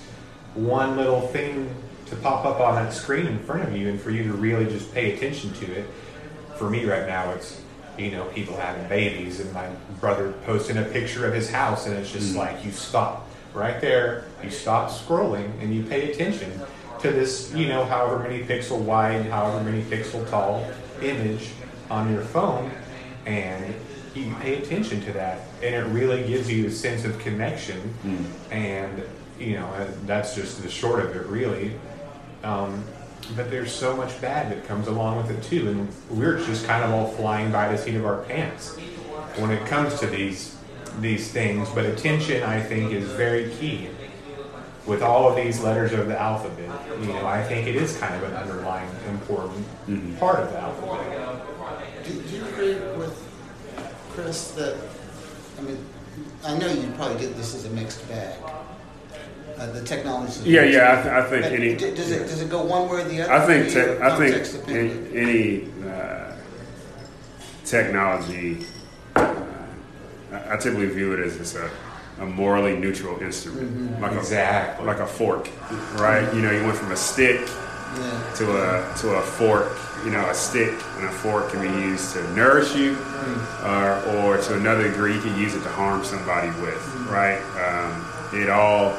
one 0.54 0.96
little 0.96 1.20
thing 1.20 1.74
to 2.06 2.16
pop 2.16 2.44
up 2.44 2.60
on 2.60 2.74
that 2.74 2.92
screen 2.92 3.26
in 3.26 3.38
front 3.38 3.62
of 3.62 3.74
you 3.74 3.88
and 3.88 4.00
for 4.00 4.10
you 4.10 4.22
to 4.24 4.32
really 4.34 4.66
just 4.66 4.92
pay 4.92 5.14
attention 5.14 5.52
to 5.54 5.72
it. 5.72 5.86
For 6.56 6.68
me 6.68 6.84
right 6.84 7.06
now, 7.06 7.30
it's 7.32 7.60
you 7.98 8.10
know 8.10 8.24
people 8.26 8.56
having 8.56 8.86
babies 8.88 9.40
and 9.40 9.52
my 9.52 9.68
brother 10.00 10.32
posting 10.44 10.78
a 10.78 10.82
picture 10.82 11.26
of 11.26 11.34
his 11.34 11.50
house 11.50 11.86
and 11.86 11.94
it's 11.94 12.10
just 12.10 12.34
mm. 12.34 12.38
like 12.38 12.64
you 12.64 12.70
stop 12.70 13.28
right 13.52 13.80
there, 13.80 14.24
you 14.42 14.50
stop 14.50 14.90
scrolling 14.90 15.50
and 15.60 15.74
you 15.74 15.82
pay 15.82 16.10
attention 16.10 16.52
to 17.00 17.10
this 17.10 17.52
you 17.54 17.68
know 17.68 17.84
however 17.84 18.18
many 18.18 18.42
pixel 18.44 18.78
wide, 18.78 19.24
however 19.26 19.62
many 19.62 19.82
pixel 19.82 20.28
tall 20.30 20.66
image 21.02 21.50
on 21.90 22.10
your 22.12 22.22
phone 22.22 22.70
and 23.26 23.74
you 24.14 24.34
pay 24.40 24.62
attention 24.62 25.00
to 25.02 25.12
that 25.12 25.40
and 25.62 25.74
it 25.74 25.84
really 25.92 26.26
gives 26.26 26.50
you 26.50 26.66
a 26.66 26.70
sense 26.70 27.04
of 27.04 27.18
connection. 27.18 27.80
Hmm. 27.80 28.52
And 28.52 29.02
you 29.38 29.54
know 29.54 29.66
uh, 29.66 29.88
that's 30.06 30.34
just 30.34 30.62
the 30.62 30.70
short 30.70 31.04
of 31.04 31.16
it 31.16 31.26
really. 31.26 31.72
Um, 32.44 32.84
but 33.36 33.50
there's 33.50 33.72
so 33.72 33.96
much 33.96 34.20
bad 34.20 34.50
that 34.50 34.66
comes 34.66 34.88
along 34.88 35.16
with 35.16 35.30
it 35.30 35.42
too 35.42 35.68
and 35.70 35.88
we're 36.10 36.38
just 36.44 36.66
kind 36.66 36.84
of 36.84 36.90
all 36.90 37.08
flying 37.12 37.52
by 37.52 37.70
the 37.70 37.78
seat 37.78 37.94
of 37.94 38.04
our 38.04 38.22
pants 38.22 38.76
when 39.36 39.50
it 39.50 39.64
comes 39.66 39.98
to 40.00 40.06
these 40.06 40.56
these 41.00 41.30
things. 41.30 41.68
But 41.70 41.86
attention 41.86 42.42
i 42.42 42.60
think 42.60 42.92
is 42.92 43.10
very 43.12 43.50
key 43.54 43.88
with 44.84 45.00
all 45.00 45.28
of 45.28 45.36
these 45.36 45.60
letters 45.60 45.92
of 45.92 46.08
the 46.08 46.20
alphabet. 46.20 46.70
You 47.00 47.06
know 47.06 47.26
i 47.26 47.42
think 47.42 47.66
it 47.66 47.76
is 47.76 47.96
kind 47.96 48.14
of 48.14 48.24
an 48.24 48.36
underlying 48.36 48.90
important 49.08 49.64
mm-hmm. 49.86 50.16
part 50.16 50.40
of 50.40 50.52
the 50.52 50.58
alphabet. 50.58 51.12
Do, 51.12 51.18
do 51.18 51.51
you 51.51 51.51
agree 52.62 52.98
with 52.98 53.16
Chris 54.10 54.52
that, 54.52 54.76
I 55.58 55.62
mean, 55.62 55.84
I 56.44 56.56
know 56.58 56.68
you 56.68 56.90
probably 56.96 57.18
did 57.18 57.36
this 57.36 57.54
as 57.54 57.64
a 57.64 57.70
mixed 57.70 58.06
bag. 58.08 58.38
Uh, 59.58 59.70
the 59.72 59.84
technology. 59.84 60.40
Yeah, 60.44 60.64
yeah. 60.64 60.98
I, 60.98 61.02
th- 61.02 61.14
I 61.14 61.22
think 61.28 61.42
But 61.44 61.52
any. 61.52 61.76
d- 61.76 61.94
does 61.94 62.10
it 62.10 62.20
does 62.20 62.40
it 62.40 62.48
go 62.48 62.64
one 62.64 62.88
way 62.88 63.02
or 63.02 63.04
the 63.04 63.22
other? 63.22 63.32
I 63.32 63.46
think 63.46 63.68
te- 63.68 64.02
I 64.02 64.16
think 64.16 64.50
dependent? 64.66 65.14
a- 65.14 65.18
any 65.18 65.88
uh, 65.88 66.32
technology, 67.64 68.64
uh, 69.14 69.34
I 70.32 70.54
I 70.54 70.56
typically 70.56 70.86
view 70.88 71.12
it 71.12 71.20
as 71.20 71.36
just 71.36 71.54
a, 71.56 71.70
a 72.20 72.26
morally 72.26 72.76
neutral 72.76 73.20
instrument, 73.20 74.00
like 74.00 74.12
Exactly. 74.12 74.84
a 74.84 74.86
like 74.88 74.98
a 75.00 75.06
fork, 75.06 75.48
right? 75.94 76.32
You 76.34 76.40
know, 76.40 76.50
you 76.50 76.64
went 76.64 76.76
from 76.78 76.90
a 76.90 76.96
stick 76.96 77.46
Yeah. 77.98 78.32
to 78.36 78.44
a 78.56 78.94
to 78.98 79.14
a 79.14 79.22
fork. 79.22 79.76
You 80.04 80.10
know, 80.10 80.28
a 80.28 80.34
stick 80.34 80.74
and 80.96 81.04
a 81.06 81.12
fork 81.12 81.50
can 81.50 81.60
be 81.60 81.68
used 81.68 82.12
to 82.14 82.22
nourish 82.34 82.74
you, 82.74 82.96
or, 83.64 84.02
or 84.16 84.36
to 84.36 84.56
another 84.56 84.88
degree, 84.90 85.14
you 85.14 85.20
can 85.20 85.38
use 85.38 85.54
it 85.54 85.62
to 85.62 85.68
harm 85.68 86.04
somebody 86.04 86.48
with, 86.60 86.82
right? 87.08 87.38
Um, 87.62 88.04
it 88.40 88.50
all. 88.50 88.94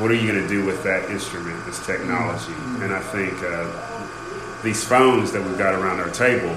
What 0.00 0.10
are 0.10 0.14
you 0.14 0.26
going 0.26 0.42
to 0.42 0.48
do 0.48 0.64
with 0.64 0.82
that 0.82 1.08
instrument, 1.08 1.64
this 1.66 1.84
technology? 1.86 2.52
And 2.82 2.92
I 2.92 2.98
think 3.00 3.32
uh, 3.44 4.62
these 4.64 4.82
phones 4.82 5.30
that 5.30 5.40
we've 5.44 5.56
got 5.56 5.74
around 5.74 6.00
our 6.00 6.10
table. 6.10 6.50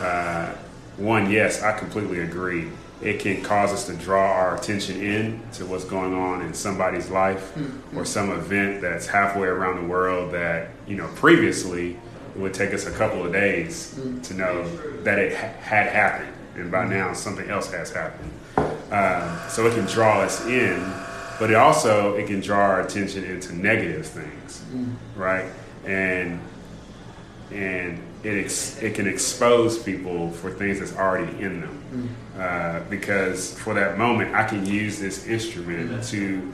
Uh, 0.00 0.52
one, 0.96 1.30
yes, 1.30 1.62
I 1.62 1.78
completely 1.78 2.20
agree. 2.20 2.70
It 3.02 3.20
can 3.20 3.40
cause 3.42 3.72
us 3.72 3.86
to 3.86 3.94
draw 3.94 4.32
our 4.32 4.56
attention 4.56 5.00
in 5.00 5.42
to 5.52 5.66
what's 5.66 5.84
going 5.84 6.12
on 6.12 6.40
in 6.42 6.54
somebody's 6.54 7.08
life 7.08 7.52
or 7.94 8.04
some 8.04 8.30
event 8.32 8.80
that's 8.80 9.06
halfway 9.06 9.46
around 9.46 9.76
the 9.82 9.86
world 9.88 10.32
that, 10.32 10.70
you 10.86 10.96
know, 10.96 11.08
previously 11.16 11.92
it 12.34 12.38
would 12.40 12.54
take 12.54 12.72
us 12.74 12.86
a 12.86 12.90
couple 12.92 13.24
of 13.24 13.32
days 13.32 13.98
to 14.24 14.34
know 14.34 14.68
that 15.02 15.18
it 15.18 15.34
ha- 15.34 15.52
had 15.60 15.88
happened. 15.88 16.32
And 16.56 16.70
by 16.70 16.86
now, 16.86 17.12
something 17.12 17.48
else 17.50 17.70
has 17.72 17.90
happened. 17.92 18.30
Uh, 18.90 19.48
so 19.48 19.66
it 19.66 19.74
can 19.74 19.84
draw 19.86 20.20
us 20.20 20.44
in, 20.46 20.80
but 21.38 21.50
it 21.50 21.56
also 21.56 22.14
it 22.14 22.26
can 22.26 22.40
draw 22.40 22.58
our 22.58 22.80
attention 22.82 23.24
into 23.24 23.54
negative 23.54 24.06
things, 24.06 24.62
right? 25.16 25.46
And 25.84 26.40
and 27.52 27.98
it 28.22 28.44
ex- 28.44 28.80
it 28.82 28.94
can 28.94 29.06
expose 29.06 29.78
people 29.82 30.30
for 30.30 30.50
things 30.50 30.78
that's 30.80 30.96
already 30.96 31.30
in 31.42 31.60
them. 31.60 32.16
Uh, 32.38 32.80
because 32.90 33.58
for 33.58 33.74
that 33.74 33.98
moment, 33.98 34.34
I 34.34 34.44
can 34.44 34.64
use 34.66 34.98
this 34.98 35.26
instrument 35.26 36.04
to 36.04 36.52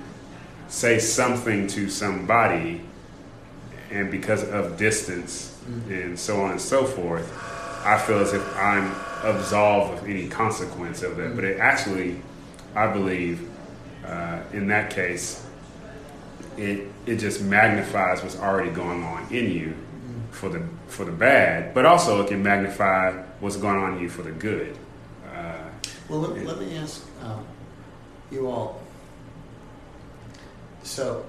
say 0.68 0.98
something 0.98 1.66
to 1.68 1.88
somebody, 1.88 2.82
and 3.92 4.10
because 4.10 4.48
of 4.48 4.76
distance 4.76 5.56
and 5.88 6.18
so 6.18 6.42
on 6.42 6.52
and 6.52 6.60
so 6.60 6.84
forth, 6.84 7.30
I 7.84 7.98
feel 7.98 8.18
as 8.18 8.32
if 8.32 8.56
I'm 8.56 8.92
absolved 9.22 10.02
of 10.02 10.08
any 10.08 10.28
consequence 10.28 11.02
of 11.02 11.16
that. 11.16 11.34
But 11.36 11.44
it 11.44 11.58
actually, 11.60 12.20
I 12.74 12.92
believe, 12.92 13.48
uh, 14.04 14.42
in 14.52 14.66
that 14.68 14.90
case, 14.90 15.44
it 16.56 16.88
it 17.06 17.16
just 17.16 17.42
magnifies 17.42 18.22
what's 18.22 18.38
already 18.38 18.70
going 18.70 19.02
on 19.02 19.26
in 19.32 19.50
you 19.50 19.74
for 20.30 20.48
the 20.48 20.62
for 20.88 21.04
the 21.04 21.12
bad, 21.12 21.74
but 21.74 21.86
also 21.86 22.22
it 22.22 22.28
can 22.28 22.42
magnify 22.42 23.12
what's 23.40 23.56
going 23.56 23.76
on 23.76 23.94
in 23.96 24.02
you 24.02 24.08
for 24.08 24.22
the 24.22 24.32
good. 24.32 24.76
Uh, 25.32 25.68
Well, 26.08 26.20
let, 26.20 26.44
let 26.44 26.58
me 26.58 26.76
ask 26.76 27.04
um, 27.22 27.44
you 28.30 28.48
all. 28.48 28.80
So, 30.82 31.24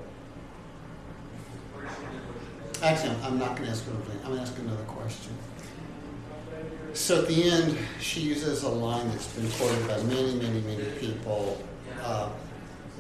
actually, 2.84 3.16
I'm, 3.24 3.40
not 3.40 3.56
going 3.56 3.66
to 3.66 3.72
ask 3.72 3.88
another 3.88 4.04
thing. 4.04 4.20
I'm 4.24 4.34
going 4.34 4.38
to 4.38 4.42
ask 4.42 4.60
another 4.60 4.84
question. 4.84 5.34
So 6.94 7.22
at 7.22 7.28
the 7.28 7.50
end, 7.50 7.78
she 8.00 8.20
uses 8.22 8.64
a 8.64 8.70
line 8.70 9.10
that's 9.10 9.28
been 9.34 9.50
quoted 9.52 9.88
by 9.88 10.04
many, 10.04 10.36
many, 10.36 10.62
many 10.62 10.84
people. 11.00 11.64
Uh, 12.04 12.30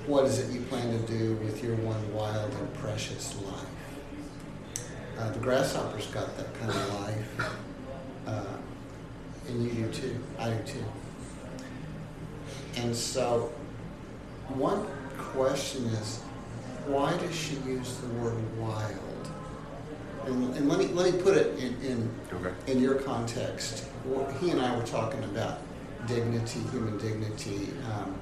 what 0.08 0.26
is 0.26 0.39
it 0.39 0.52
you 0.52 0.62
plan 0.62 0.91
to 0.91 1.08
do 1.08 1.36
with 1.36 1.63
your 1.63 1.76
one 1.78 2.13
wild 2.13 2.52
and 2.54 2.74
precious 2.76 3.39
life? 3.43 3.65
Uh, 5.17 5.32
the 5.32 5.39
grasshopper's 5.39 6.08
got 6.08 6.36
that 6.38 6.54
kind 6.60 6.72
of 6.72 7.02
life, 7.02 7.52
uh, 8.26 8.43
and 9.48 9.63
you 9.63 9.86
do 9.86 9.91
too. 9.91 10.19
I 10.39 10.50
do 10.50 10.63
too. 10.63 10.86
And 12.78 12.96
so, 12.96 13.52
one 14.50 14.88
question 15.17 15.86
is 15.86 16.19
why 16.88 17.15
does 17.17 17.36
she 17.36 17.56
use 17.58 17.98
the 17.98 18.08
word 18.15 18.36
wild? 18.58 19.12
And, 20.25 20.55
and 20.55 20.69
let 20.69 20.79
me 20.79 20.88
let 20.88 21.13
me 21.13 21.21
put 21.21 21.36
it 21.36 21.57
in 21.59 21.75
in, 21.81 22.09
Okay. 22.33 22.71
in 22.71 22.81
your 22.81 22.95
context. 22.95 23.86
Well, 24.05 24.29
He 24.39 24.49
and 24.51 24.62
I 24.62 24.75
were 24.75 24.86
talking 24.86 25.23
about 25.25 25.59
dignity, 26.07 26.59
human 26.71 26.97
dignity. 26.97 27.69
Um, 27.91 28.15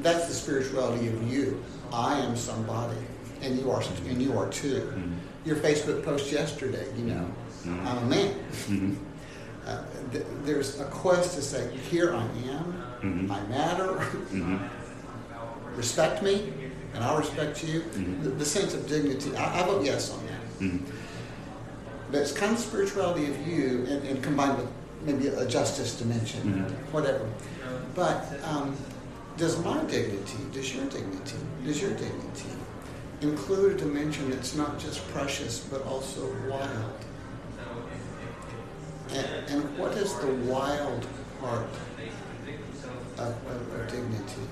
that's 0.00 0.26
the 0.28 0.34
spirituality 0.34 1.08
of 1.08 1.30
you. 1.32 1.62
I 1.92 2.18
am 2.20 2.36
somebody, 2.36 2.96
and 3.42 3.58
you 3.58 3.70
are, 3.70 3.82
and 4.08 4.22
you 4.22 4.36
are 4.38 4.48
too. 4.50 4.92
Your 5.44 5.56
Facebook 5.56 6.04
post 6.04 6.30
yesterday, 6.30 6.86
you 6.96 7.04
know, 7.04 7.30
I'm 7.84 7.98
a 7.98 8.06
man. 8.06 8.34
Mhm. 8.68 8.96
Uh, 9.66 9.82
th- 10.12 10.24
there's 10.44 10.78
a 10.80 10.84
quest 10.84 11.34
to 11.34 11.42
say, 11.42 11.74
here 11.90 12.14
I 12.14 12.22
am, 12.50 12.82
Mhm. 13.02 13.30
I 13.30 13.46
matter, 13.48 13.94
Mhm. 14.32 14.68
respect 15.76 16.22
me, 16.22 16.52
and 16.98 17.06
I'll 17.06 17.18
respect 17.18 17.62
you. 17.62 17.82
Mhm. 17.94 18.24
The, 18.24 18.30
the 18.30 18.44
sense 18.44 18.74
of 18.74 18.88
dignity, 18.88 19.34
I, 19.36 19.60
I 19.62 19.66
vote 19.66 19.84
yes 19.84 20.10
on 20.12 20.26
that. 20.26 20.42
Mhm. 20.66 20.80
But 22.10 22.22
it's 22.22 22.32
kind 22.32 22.52
of 22.52 22.58
spirituality 22.58 23.26
of 23.26 23.46
you, 23.46 23.86
and, 23.88 24.02
and 24.08 24.20
combined 24.22 24.56
with 24.58 24.68
maybe 25.06 25.28
a 25.28 25.46
justice 25.46 25.94
dimension, 25.96 26.40
Mhm. 26.42 26.92
whatever. 26.92 27.24
But 27.94 28.26
um, 28.44 28.76
does 29.36 29.62
my 29.64 29.78
dignity, 29.84 30.38
does 30.52 30.74
your 30.74 30.86
dignity, 30.86 31.36
does 31.64 31.80
your 31.80 31.90
dignity 31.92 32.50
include 33.20 33.76
a 33.76 33.78
dimension 33.84 34.30
that's 34.30 34.56
not 34.56 34.80
just 34.80 35.06
precious 35.12 35.60
but 35.70 35.86
also 35.86 36.22
wild? 36.48 36.98
And, 39.10 39.26
and 39.50 39.78
what 39.78 39.92
is 39.92 40.12
the 40.18 40.32
wild 40.52 41.06
part 41.40 41.66
of, 43.18 43.28
of, 43.28 43.80
of 43.80 43.88
dignity? 43.88 44.42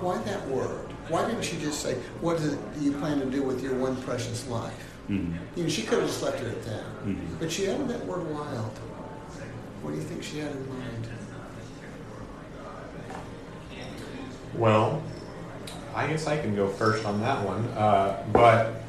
Why 0.00 0.18
that 0.22 0.46
word? 0.48 0.92
Why 1.08 1.26
didn't 1.26 1.52
you 1.52 1.58
just 1.58 1.80
say, 1.82 1.94
what 2.20 2.38
do 2.38 2.58
you 2.80 2.92
plan 2.92 3.18
to 3.20 3.26
do 3.26 3.42
with 3.42 3.62
your 3.62 3.74
one 3.74 3.96
precious 4.02 4.46
life? 4.48 4.72
Mhm. 5.08 5.34
You 5.56 5.62
know, 5.64 5.68
she 5.68 5.82
could 5.82 5.98
have 6.00 6.06
just 6.08 6.22
left 6.22 6.40
it 6.42 6.46
at 6.48 6.64
that. 6.66 6.84
Mhm. 7.06 7.16
But 7.40 7.50
she 7.50 7.68
added 7.68 7.88
that 7.88 8.04
word 8.06 8.28
wild. 8.30 8.78
What 9.82 9.90
do 9.92 9.96
you 9.96 10.02
think 10.02 10.22
she 10.22 10.38
had 10.38 10.50
in 10.52 10.68
mind? 10.68 11.08
Well, 14.56 15.02
I 15.94 16.06
guess 16.08 16.26
I 16.26 16.36
can 16.38 16.54
go 16.54 16.68
first 16.68 17.04
on 17.04 17.20
that 17.22 17.44
one. 17.44 17.64
Uh, 17.76 18.22
but 18.32 18.82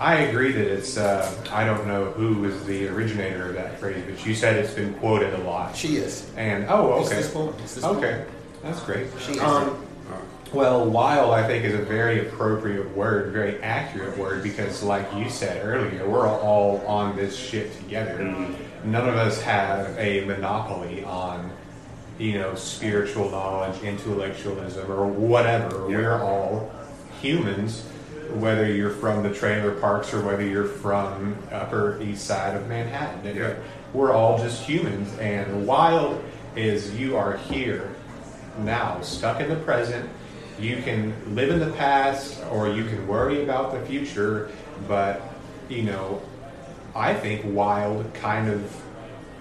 I 0.00 0.16
agree 0.16 0.52
that 0.52 0.66
it's, 0.66 0.96
uh, 0.96 1.32
I 1.52 1.64
don't 1.64 1.86
know 1.86 2.06
who 2.06 2.44
is 2.44 2.64
the 2.64 2.88
originator 2.88 3.48
of 3.48 3.54
that 3.54 3.78
phrase, 3.78 4.02
but 4.08 4.24
you 4.26 4.34
said 4.34 4.56
it's 4.56 4.74
been 4.74 4.94
quoted 4.94 5.32
a 5.34 5.38
lot. 5.38 5.76
She 5.76 5.96
is. 5.96 6.26
And, 6.36 6.66
oh, 6.68 6.98
It's 7.00 7.08
okay. 7.08 7.22
this 7.22 7.34
woman. 7.34 7.54
It's 7.62 7.74
this 7.76 7.84
Okay, 7.84 7.94
woman. 8.12 8.26
That's 8.64 8.80
great. 8.80 9.06
She 9.20 9.32
is. 9.32 9.40
Um, 9.40 9.86
well, 10.52 10.84
wild, 10.88 11.32
I 11.32 11.44
think, 11.46 11.64
is 11.64 11.74
a 11.74 11.82
very 11.82 12.28
appropriate 12.28 12.96
word, 12.96 13.32
very 13.32 13.60
accurate 13.60 14.16
word, 14.16 14.42
because, 14.44 14.84
like 14.84 15.06
you 15.16 15.28
said 15.28 15.64
earlier, 15.66 16.08
we're 16.08 16.28
all 16.28 16.78
on 16.86 17.16
this 17.16 17.36
shit 17.36 17.76
together. 17.78 18.18
Mhm. 18.18 18.54
None 18.84 19.08
of 19.08 19.16
us 19.16 19.42
have 19.42 19.98
a 19.98 20.24
monopoly 20.26 21.02
on, 21.04 21.50
you 22.18 22.38
know, 22.38 22.54
spiritual 22.54 23.30
knowledge, 23.30 23.82
intellectualism, 23.82 24.90
or 24.92 25.06
whatever. 25.06 25.90
Yeah. 25.90 25.96
We're 25.96 26.22
all 26.22 26.70
humans, 27.20 27.82
whether 28.34 28.70
you're 28.70 28.90
from 28.90 29.24
the 29.24 29.30
trailer 29.30 29.72
parks 29.72 30.14
or 30.14 30.20
whether 30.20 30.44
you're 30.44 30.66
from 30.66 31.36
Upper 31.50 32.00
East 32.00 32.26
Side 32.26 32.54
of 32.54 32.68
Manhattan. 32.68 33.26
And 33.26 33.36
Yeah. 33.36 33.50
We're 33.92 34.12
all 34.12 34.38
just 34.38 34.62
humans, 34.62 35.10
and 35.18 35.66
wild 35.66 36.22
is 36.54 36.94
you 36.94 37.16
are 37.16 37.36
here 37.36 37.88
now, 38.58 39.00
stuck 39.00 39.40
in 39.40 39.48
the 39.48 39.56
present. 39.56 40.08
You 40.58 40.76
can 40.82 41.34
live 41.34 41.50
in 41.50 41.58
the 41.58 41.74
past 41.76 42.42
or 42.50 42.68
you 42.68 42.84
can 42.84 43.06
worry 43.08 43.42
about 43.42 43.72
the 43.72 43.80
future, 43.86 44.50
but 44.86 45.20
you 45.68 45.82
know, 45.82 46.22
I 46.94 47.14
think 47.14 47.42
wild 47.44 48.12
kind 48.14 48.48
of 48.48 48.80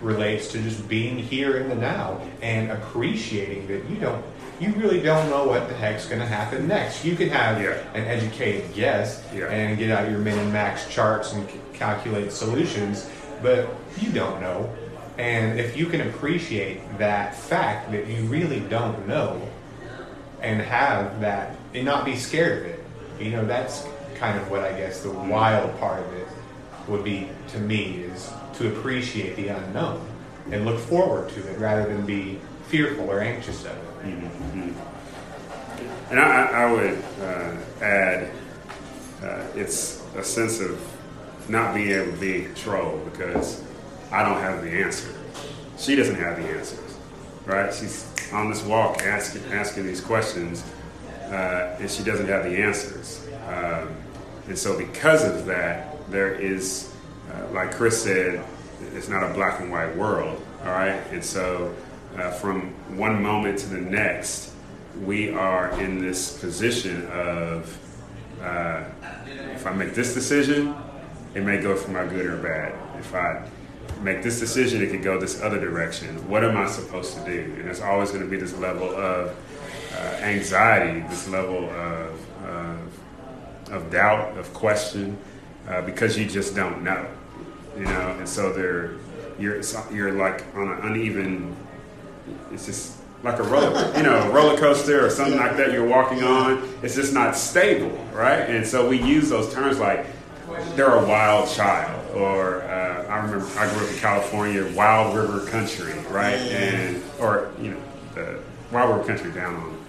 relates 0.02 0.52
to 0.52 0.62
just 0.62 0.88
being 0.90 1.18
here 1.18 1.58
in 1.58 1.70
the 1.70 1.76
now 1.76 2.20
and 2.42 2.72
appreciating 2.72 3.68
that 3.68 3.86
you 3.90 3.96
don't 3.98 4.24
you 4.60 4.72
really 4.74 5.02
don't 5.02 5.30
know 5.30 5.46
what 5.46 5.68
the 5.68 5.74
heck's 5.74 6.06
going 6.06 6.20
to 6.20 6.26
happen 6.28 6.68
next. 6.68 7.04
You 7.04 7.16
can 7.16 7.30
have 7.30 7.62
Yeah. 7.62 7.76
an 7.94 8.06
educated 8.06 8.74
guess 8.74 9.22
Yeah. 9.34 9.46
and 9.48 9.78
get 9.78 9.90
out 9.92 10.10
your 10.10 10.20
min 10.20 10.38
and 10.38 10.54
max 10.54 10.88
charts 10.90 11.34
and 11.34 11.48
c- 11.50 11.56
calculate 11.74 12.32
solutions, 12.32 13.10
but 13.42 13.68
you 14.00 14.12
don't 14.12 14.40
know. 14.42 14.70
And 15.18 15.60
if 15.60 15.78
you 15.78 15.86
can 15.86 16.02
appreciate 16.02 16.98
that 16.98 17.36
fact 17.36 17.92
that 17.92 18.08
you 18.08 18.24
really 18.26 18.62
don't 18.62 19.08
know 19.08 19.48
and 20.42 20.60
have 20.62 21.22
that 21.22 21.56
and 21.74 21.86
not 21.86 22.04
be 22.06 22.16
scared 22.16 22.66
of 22.66 22.72
it, 22.72 22.84
you 23.20 23.32
know, 23.32 23.46
that's 23.46 23.86
kind 24.16 24.40
of 24.40 24.50
what 24.50 24.62
I 24.62 24.72
guess 24.74 25.02
the 25.02 25.12
wild 25.12 25.78
part 25.80 26.04
of 26.04 26.14
it 26.14 26.28
would 26.88 27.04
be 27.04 27.30
to 27.50 27.60
me 27.60 28.04
is 28.12 28.30
to 28.56 28.68
appreciate 28.76 29.36
the 29.36 29.50
unknown 29.50 30.06
and 30.52 30.66
look 30.66 30.80
forward 30.80 31.30
to 31.30 31.48
it 31.48 31.58
rather 31.60 31.86
than 31.88 32.06
be 32.06 32.40
fearful 32.68 33.10
or 33.10 33.22
anxious 33.22 33.66
of 33.66 33.72
it. 33.72 34.06
Mhm. 34.06 34.74
And 36.10 36.20
I, 36.20 36.24
I 36.46 36.64
I 36.64 36.72
would 36.72 37.04
uh, 37.22 37.56
add, 37.82 38.32
uh, 39.24 39.44
it's 39.56 40.02
a 40.18 40.24
sense 40.24 40.60
of 40.60 40.80
not 41.50 41.74
being 41.74 41.90
able 41.92 42.12
to 42.12 42.18
be 42.18 42.36
in 42.40 42.46
control 42.46 43.00
because 43.12 43.64
I 44.14 44.22
don't 44.22 44.40
have 44.40 44.62
the 44.62 44.70
answer. 44.70 45.12
She 45.80 45.96
doesn't 45.96 46.16
have 46.16 46.38
the 46.38 46.48
answers, 46.48 46.98
right? 47.46 47.74
She's 47.74 48.08
on 48.32 48.48
this 48.48 48.62
walk 48.62 49.02
asking 49.02 49.42
asking 49.52 49.88
these 49.88 50.02
questions, 50.02 50.64
uh, 51.32 51.78
and 51.80 51.90
she 51.90 52.04
doesn't 52.04 52.28
have 52.28 52.44
the 52.44 52.56
answers. 52.56 53.28
Um, 53.48 53.90
and 54.48 54.58
so, 54.58 54.78
because 54.78 55.24
of 55.24 55.48
that, 55.48 56.12
there 56.12 56.36
is, 56.36 56.94
uh, 57.34 57.52
like 57.54 57.74
Chris 57.74 58.04
said, 58.04 58.46
it's 58.94 59.10
not 59.10 59.24
a 59.24 59.34
black 59.34 59.60
and 59.62 59.72
white 59.72 59.96
world, 59.98 60.40
all 60.62 60.74
right? 60.74 61.02
And 61.12 61.26
so, 61.26 61.74
uh, 62.16 62.30
from 62.30 62.72
one 62.96 63.20
moment 63.20 63.58
to 63.60 63.68
the 63.68 63.82
next, 63.82 64.54
we 65.02 65.32
are 65.32 65.72
in 65.82 66.00
this 66.00 66.38
position 66.38 67.08
of 67.08 67.76
uh, 68.44 68.84
if 69.56 69.66
I 69.66 69.74
make 69.74 69.96
this 69.96 70.14
decision, 70.14 70.76
it 71.34 71.42
may 71.42 71.60
go 71.60 71.76
for 71.76 71.90
my 71.90 72.06
good 72.06 72.28
or 72.28 72.38
bad. 72.38 72.76
If 73.00 73.16
I 73.16 73.50
make 74.04 74.22
this 74.22 74.40
decision, 74.40 74.82
it 74.82 74.92
could 74.92 75.04
go 75.04 75.20
this 75.20 75.42
other 75.42 75.60
direction. 75.60 76.08
What 76.30 76.44
am 76.44 76.58
I 76.58 76.68
supposed 76.68 77.16
to 77.18 77.26
do? 77.26 77.54
And 77.56 77.66
there's 77.66 77.82
always 77.82 78.12
going 78.12 78.24
to 78.24 78.30
be 78.30 78.38
this 78.38 78.56
level 78.58 78.90
of 78.90 79.36
uh, 79.96 80.00
anxiety, 80.22 81.02
this 81.08 81.28
level 81.28 81.70
of, 81.70 82.44
of, 82.44 83.00
of 83.72 83.92
doubt, 83.92 84.38
of 84.38 84.54
question, 84.54 85.18
uh, 85.68 85.82
because 85.82 86.18
you 86.18 86.26
just 86.26 86.56
don't 86.56 86.84
know. 86.84 87.08
You 87.78 87.86
know, 87.86 88.16
and 88.20 88.30
so 88.30 88.54
there, 88.54 88.92
you're 89.40 89.62
you're 89.92 90.12
like 90.12 90.46
on 90.56 90.68
an 90.68 90.80
uneven. 90.84 91.56
It's 92.52 92.68
just 92.68 92.98
like 93.24 93.40
a 93.40 93.44
roller, 93.44 93.92
you 93.98 94.04
know, 94.04 94.16
a 94.16 94.32
roller 94.32 94.58
coaster 94.58 95.04
or 95.04 95.10
something 95.10 95.40
like 95.40 95.58
that. 95.58 95.72
You're 95.72 95.88
walking 95.88 96.24
on. 96.24 96.70
It's 96.84 96.94
just 96.94 97.14
not 97.14 97.36
stable, 97.36 97.98
right? 98.14 98.42
And 98.42 98.66
so 98.68 98.88
we 98.88 99.02
use 99.02 99.30
those 99.30 99.52
terms 99.54 99.80
like 99.80 100.06
they're 100.76 100.94
a 100.94 101.08
wild 101.08 101.50
child, 101.50 102.03
or 102.14 102.62
uh, 102.64 103.08
I 103.08 103.18
remember 103.26 103.46
I 103.58 103.72
grew 103.74 103.86
up 103.86 103.92
in 103.92 103.98
California, 103.98 104.72
Wild 104.76 105.16
River 105.16 105.46
Country, 105.50 105.94
right? 106.10 106.38
And 106.38 107.02
or 107.20 107.52
you 107.60 107.72
know, 107.72 107.82
the 108.16 108.40
Wild 108.72 108.96
River 108.96 109.04
Country 109.06 109.32
down 109.32 109.56
on 109.56 109.80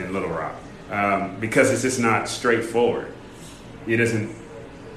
in 0.00 0.12
Little 0.12 0.30
Rock, 0.30 0.54
um, 0.90 1.38
because 1.40 1.70
it's 1.70 1.82
just 1.82 2.00
not 2.00 2.28
straightforward. 2.28 3.12
It 3.86 4.00
isn't. 4.00 4.34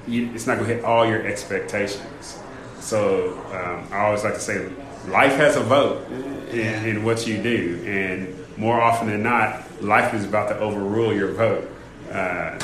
You, 0.08 0.32
it's 0.34 0.47
not 0.47 0.58
going 0.58 0.69
to 0.69 0.76
hit 0.76 0.86
all 0.86 1.06
your 1.06 1.26
expectations. 1.28 2.39
So 2.80 3.38
um, 3.52 3.88
I 3.91 4.06
always 4.06 4.23
like 4.23 4.36
to 4.36 4.39
say, 4.39 4.69
life 5.08 5.34
has 5.34 5.58
a 5.58 5.62
vote 5.62 6.10
in, 6.52 6.86
in 6.86 7.04
what 7.04 7.28
you 7.28 7.41
do, 7.43 7.84
and 7.86 8.58
more 8.58 8.80
often 8.80 9.08
than 9.08 9.21
not, 9.21 9.84
life 9.84 10.13
is 10.13 10.23
about 10.23 10.47
to 10.50 10.58
overrule 10.60 11.13
your 11.13 11.34
vote. 11.34 11.69
Uh, 12.10 12.58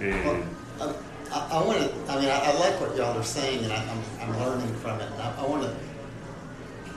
and 0.00 0.51
I, 1.32 1.48
I 1.52 1.64
want 1.64 1.78
to. 1.78 2.12
I 2.12 2.20
mean, 2.20 2.28
I, 2.28 2.38
I 2.38 2.52
like 2.58 2.80
what 2.80 2.94
y'all 2.96 3.18
are 3.18 3.24
saying, 3.24 3.64
and 3.64 3.72
I, 3.72 3.82
I'm, 3.82 4.02
I'm 4.20 4.40
learning 4.40 4.74
from 4.76 5.00
it. 5.00 5.10
And 5.10 5.22
I, 5.22 5.42
I 5.42 5.46
want 5.46 5.62
to. 5.62 5.74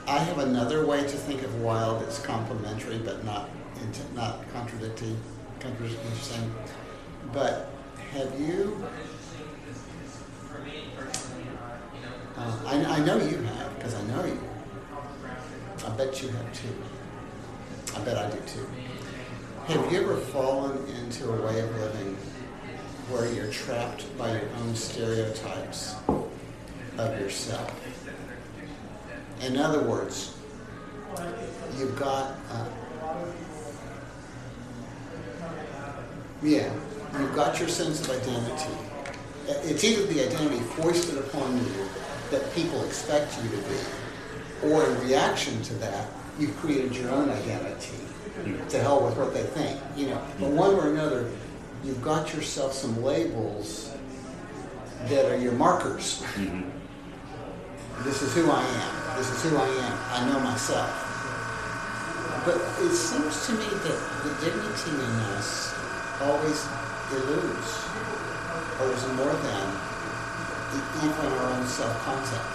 I 0.06 0.18
have 0.18 0.38
another 0.38 0.86
way 0.86 1.00
to 1.00 1.08
think 1.08 1.42
of 1.42 1.62
wild 1.62 2.02
that's 2.02 2.18
complementary, 2.20 2.98
but 2.98 3.24
not 3.24 3.48
int- 3.80 4.14
not 4.14 4.48
contradicting. 4.52 5.18
Contradicting. 5.58 6.54
But 7.32 7.70
have 8.12 8.38
you? 8.40 8.86
Uh, 12.36 12.60
I, 12.66 12.84
I 12.84 12.98
know 13.04 13.16
you 13.16 13.38
have 13.38 13.74
because 13.76 13.94
I 13.94 14.02
know 14.04 14.24
you. 14.24 14.38
I 15.86 15.88
bet 15.90 16.22
you 16.22 16.28
have 16.28 16.52
too. 16.52 16.68
I 17.96 18.00
bet 18.00 18.18
I 18.18 18.30
do 18.30 18.38
too. 18.46 18.66
Have 19.66 19.90
you 19.90 20.02
ever 20.02 20.16
fallen 20.16 20.86
into 20.88 21.30
a 21.30 21.42
way 21.42 21.60
of 21.60 21.74
living 21.76 22.16
where 23.10 23.32
you're 23.32 23.52
trapped 23.52 24.16
by 24.18 24.32
your 24.32 24.48
own 24.60 24.74
stereotypes 24.74 25.94
of 26.98 27.20
yourself? 27.20 27.72
In 29.42 29.56
other 29.56 29.82
words, 29.82 30.36
you've 31.78 31.98
got 31.98 32.36
uh, 32.50 32.64
Yeah, 36.42 36.70
you've 37.18 37.34
got 37.34 37.58
your 37.58 37.68
sense 37.68 38.00
of 38.00 38.10
identity. 38.10 38.74
It's 39.48 39.82
either 39.84 40.06
the 40.06 40.26
identity 40.26 40.60
foisted 40.60 41.18
upon 41.18 41.56
you 41.56 41.88
that 42.30 42.54
people 42.54 42.84
expect 42.84 43.36
you 43.42 43.48
to 43.50 43.56
be, 43.56 44.68
or 44.70 44.84
in 44.84 45.00
reaction 45.08 45.62
to 45.62 45.74
that, 45.74 46.08
you've 46.38 46.56
created 46.58 46.94
your 46.94 47.10
own 47.10 47.30
identity. 47.30 47.96
To 48.68 48.78
hell 48.78 49.02
with 49.02 49.16
what 49.16 49.32
they 49.32 49.44
think, 49.44 49.80
you 49.96 50.08
know. 50.08 50.22
But 50.38 50.50
one 50.50 50.74
or 50.74 50.90
another, 50.90 51.30
you've 51.84 52.02
got 52.02 52.34
yourself 52.34 52.72
some 52.72 53.02
labels 53.02 53.92
that 55.06 55.26
are 55.26 55.36
your 55.36 55.52
markers. 55.52 56.22
Mm-hmm. 56.34 56.70
This 58.04 58.22
is 58.22 58.34
who 58.34 58.50
I 58.50 58.62
am. 58.62 59.18
This 59.18 59.30
is 59.30 59.42
who 59.50 59.56
I 59.56 59.66
am. 59.66 59.98
I 60.12 60.32
know 60.32 60.40
myself. 60.40 60.90
But 62.44 62.56
it 62.84 62.94
seems 62.94 63.46
to 63.46 63.52
me 63.52 63.66
that 63.66 63.98
the 64.22 64.30
dignity 64.44 64.90
in 64.90 65.14
us 65.34 65.74
always 66.20 66.66
eludes 67.10 67.70
or 68.80 68.92
is 68.92 69.06
more 69.16 69.32
than 69.32 69.66
even 71.02 71.26
our 71.32 71.52
own 71.52 71.66
self-concept. 71.66 72.52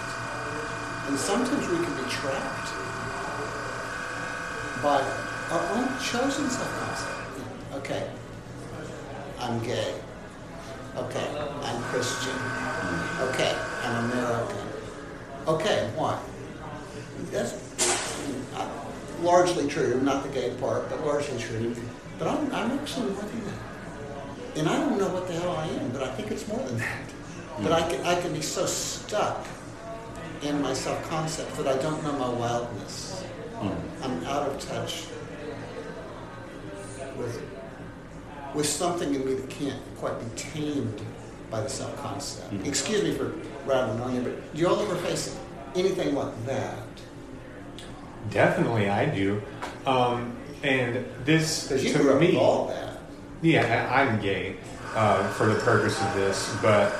And 1.08 1.18
sometimes 1.18 1.68
we 1.68 1.76
can 1.84 1.94
be 1.96 2.08
trapped 2.08 2.68
by 4.82 5.02
our 5.50 5.64
own 5.76 5.88
chosen 6.00 6.48
self-concept. 6.48 7.18
Okay, 7.74 8.08
I'm 9.42 9.58
gay. 9.64 9.94
Okay, 10.96 11.26
I'm 11.62 11.82
Christian. 11.82 12.36
Okay, 13.20 13.58
I'm 13.82 14.10
American. 14.10 14.56
Okay, 15.48 15.90
why? 15.96 16.16
That's 17.32 17.54
uh, 18.54 18.68
largely 19.20 19.66
true, 19.66 20.00
not 20.00 20.22
the 20.22 20.28
gay 20.28 20.54
part, 20.60 20.88
but 20.88 21.04
largely 21.04 21.38
true. 21.40 21.74
But 22.20 22.28
I'm, 22.28 22.54
I'm 22.54 22.78
actually 22.78 23.10
more 23.10 23.22
than 23.22 23.44
that. 23.46 24.58
And 24.58 24.68
I 24.68 24.78
don't 24.78 24.96
know 24.96 25.08
what 25.08 25.26
the 25.26 25.32
hell 25.32 25.56
I 25.56 25.66
am, 25.66 25.90
but 25.90 26.04
I 26.04 26.14
think 26.14 26.30
it's 26.30 26.46
more 26.46 26.60
than 26.60 26.78
that. 26.78 27.02
But 27.62 27.72
I 27.72 27.90
can, 27.90 28.06
I 28.06 28.20
can 28.20 28.32
be 28.32 28.42
so 28.42 28.64
stuck 28.66 29.44
in 30.42 30.62
my 30.62 30.72
self-concept 30.72 31.56
that 31.56 31.66
I 31.66 31.82
don't 31.82 32.00
know 32.04 32.12
my 32.12 32.28
wildness. 32.28 33.24
I'm 34.02 34.24
out 34.24 34.48
of 34.48 34.60
touch 34.60 35.06
with, 37.16 37.42
with 38.54 38.66
something 38.66 39.14
in 39.14 39.24
me 39.24 39.34
that 39.34 39.50
can't 39.50 39.80
quite 39.96 40.18
be 40.18 40.26
tamed 40.36 41.00
by 41.50 41.60
the 41.60 41.68
self-concept. 41.68 42.66
Excuse 42.66 43.02
me 43.02 43.12
for 43.12 43.34
rattling 43.66 44.00
on 44.00 44.14
you, 44.14 44.22
but 44.22 44.54
do 44.54 44.60
you 44.60 44.68
all 44.68 44.80
ever 44.80 44.96
face 44.96 45.38
anything 45.74 46.14
like 46.14 46.46
that? 46.46 46.78
Definitely, 48.30 48.88
I 48.88 49.06
do. 49.06 49.42
Um, 49.86 50.36
and 50.62 51.04
this, 51.24 51.70
you 51.70 51.92
to 51.92 52.14
me, 52.18 52.36
all 52.36 52.68
that. 52.68 52.98
Yeah, 53.42 53.90
I'm 53.92 54.20
gay 54.20 54.56
uh, 54.94 55.28
for 55.30 55.46
the 55.46 55.58
purpose 55.60 56.00
of 56.00 56.14
this, 56.14 56.56
but 56.62 56.94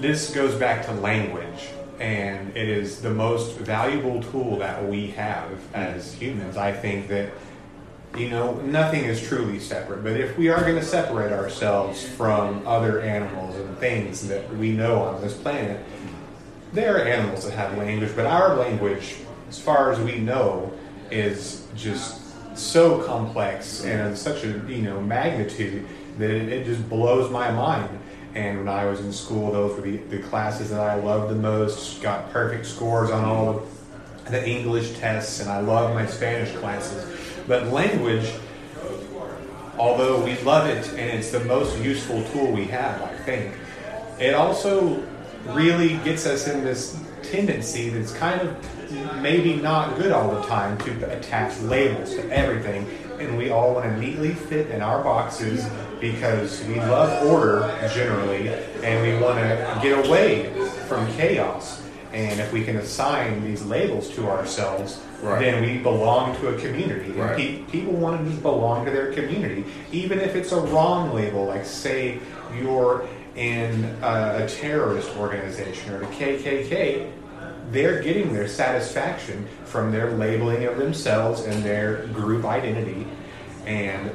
this 0.00 0.34
goes 0.34 0.54
back 0.56 0.84
to 0.86 0.92
language, 0.92 1.68
and 2.00 2.56
it 2.56 2.68
is 2.68 3.00
the 3.00 3.10
most 3.10 3.56
valuable 3.58 4.22
tool 4.24 4.58
that 4.58 4.84
we 4.86 5.08
have 5.12 5.48
as 5.74 6.12
humans. 6.12 6.56
I 6.56 6.72
think 6.72 7.08
that, 7.08 7.30
you 8.16 8.28
know, 8.28 8.54
nothing 8.60 9.04
is 9.04 9.20
truly 9.26 9.58
separate, 9.58 10.04
but 10.04 10.12
if 10.12 10.38
we 10.38 10.48
are 10.48 10.60
going 10.60 10.76
to 10.76 10.84
separate 10.84 11.32
ourselves 11.32 12.06
from 12.06 12.66
other 12.66 13.00
animals 13.00 13.56
and 13.56 13.76
things 13.78 14.28
that 14.28 14.48
we 14.56 14.72
know 14.72 15.02
on 15.02 15.20
this 15.20 15.34
planet, 15.34 15.84
there 16.72 16.96
are 16.96 17.04
animals 17.04 17.44
that 17.44 17.54
have 17.54 17.76
language, 17.76 18.12
but 18.14 18.26
our 18.26 18.56
language, 18.56 19.16
as 19.48 19.58
far 19.58 19.92
as 19.92 19.98
we 20.00 20.18
know, 20.18 20.72
is 21.10 21.66
just 21.76 22.20
so 22.56 23.02
complex 23.02 23.84
and 23.84 24.12
of 24.12 24.18
such 24.18 24.44
a 24.44 24.48
you 24.68 24.82
know 24.82 25.00
magnitude 25.00 25.86
that 26.18 26.30
it, 26.30 26.48
it 26.48 26.64
just 26.64 26.88
blows 26.88 27.30
my 27.30 27.50
mind. 27.50 27.98
And 28.34 28.58
when 28.58 28.68
I 28.68 28.84
was 28.86 29.00
in 29.00 29.12
school, 29.12 29.52
those 29.52 29.76
were 29.76 29.82
the, 29.82 29.96
the 29.96 30.18
classes 30.18 30.70
that 30.70 30.80
I 30.80 30.96
loved 30.96 31.30
the 31.30 31.36
most. 31.36 32.02
Got 32.02 32.32
perfect 32.32 32.66
scores 32.66 33.10
on 33.10 33.24
all 33.24 33.48
of 33.48 34.30
the 34.30 34.48
English 34.48 34.98
tests, 34.98 35.40
and 35.40 35.48
I 35.48 35.60
loved 35.60 35.94
my 35.94 36.06
Spanish 36.06 36.52
classes. 36.56 37.13
But 37.46 37.68
language, 37.68 38.30
although 39.78 40.24
we 40.24 40.38
love 40.40 40.66
it 40.66 40.88
and 40.90 41.18
it's 41.18 41.30
the 41.30 41.44
most 41.44 41.78
useful 41.78 42.22
tool 42.30 42.50
we 42.50 42.64
have, 42.66 43.02
I 43.02 43.14
think, 43.18 43.54
it 44.18 44.34
also 44.34 45.02
really 45.48 45.96
gets 45.98 46.26
us 46.26 46.48
in 46.48 46.64
this 46.64 46.98
tendency 47.22 47.90
that's 47.90 48.12
kind 48.12 48.40
of 48.40 49.20
maybe 49.20 49.56
not 49.56 49.96
good 49.96 50.12
all 50.12 50.30
the 50.34 50.42
time 50.46 50.78
to 50.78 51.16
attach 51.16 51.58
labels 51.60 52.14
to 52.14 52.30
everything. 52.30 52.88
And 53.18 53.36
we 53.36 53.50
all 53.50 53.74
want 53.74 53.86
to 53.86 54.00
neatly 54.00 54.34
fit 54.34 54.70
in 54.70 54.80
our 54.80 55.02
boxes 55.02 55.68
because 56.00 56.64
we 56.64 56.76
love 56.76 57.26
order 57.26 57.60
generally 57.94 58.48
and 58.82 59.02
we 59.02 59.22
want 59.22 59.38
to 59.38 59.78
get 59.82 60.06
away 60.06 60.52
from 60.88 61.10
chaos. 61.12 61.83
And 62.14 62.38
if 62.38 62.52
we 62.52 62.64
can 62.64 62.76
assign 62.76 63.42
these 63.44 63.64
labels 63.64 64.08
to 64.10 64.28
ourselves, 64.30 65.00
Right. 65.20 65.40
then 65.40 65.62
we 65.62 65.78
belong 65.78 66.36
to 66.36 66.48
a 66.48 66.54
community. 66.54 67.06
And 67.06 67.18
Right. 67.18 67.36
pe- 67.36 67.56
people 67.72 67.94
want 67.94 68.22
to 68.22 68.30
just 68.30 68.40
belong 68.42 68.84
to 68.84 68.90
their 68.92 69.10
community, 69.12 69.64
even 69.90 70.20
if 70.20 70.36
it's 70.36 70.52
a 70.52 70.60
wrong 70.60 71.12
label, 71.12 71.46
like 71.46 71.64
say 71.66 72.18
you're 72.56 73.02
in 73.34 73.84
a, 74.00 74.44
a 74.44 74.48
terrorist 74.48 75.10
organization 75.18 75.92
or 75.92 75.98
the 75.98 76.06
KKK. 76.06 77.06
They're 77.72 78.00
getting 78.00 78.32
their 78.32 78.46
satisfaction 78.46 79.48
from 79.64 79.90
their 79.90 80.12
labeling 80.12 80.64
of 80.66 80.76
themselves 80.78 81.44
and 81.44 81.64
their 81.64 82.06
group 82.12 82.44
identity, 82.44 83.06
and 83.66 84.10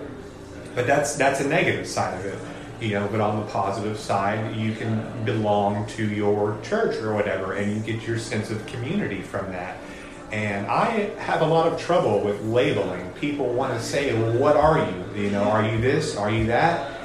but 0.75 0.87
that's 0.87 1.15
that's 1.17 1.41
a 1.41 1.47
negative 1.47 1.85
side 1.87 2.17
of 2.19 2.25
it, 2.27 2.37
you 2.79 2.91
know. 2.91 3.07
But 3.07 3.21
on 3.21 3.39
the 3.39 3.51
positive 3.51 3.99
side, 3.99 4.55
you 4.55 4.73
can 4.73 5.25
belong 5.25 5.87
to 5.87 6.07
your 6.07 6.57
church 6.63 6.97
or 6.97 7.13
whatever, 7.13 7.53
and 7.53 7.75
you 7.75 7.79
get 7.81 8.07
your 8.07 8.17
sense 8.17 8.49
of 8.49 8.65
community 8.65 9.21
from 9.21 9.51
that. 9.51 9.77
And 10.31 10.67
I 10.67 11.09
have 11.17 11.41
a 11.41 11.45
lot 11.45 11.71
of 11.71 11.79
trouble 11.79 12.21
with 12.21 12.43
labeling. 12.43 13.09
People 13.13 13.47
want 13.53 13.73
to 13.73 13.83
say, 13.83 14.13
well, 14.13 14.37
"What 14.37 14.55
are 14.55 14.77
you? 14.77 15.23
You 15.23 15.31
know, 15.31 15.43
are 15.43 15.67
you 15.67 15.79
this? 15.81 16.15
Are 16.15 16.29
you 16.29 16.45
that?" 16.47 16.95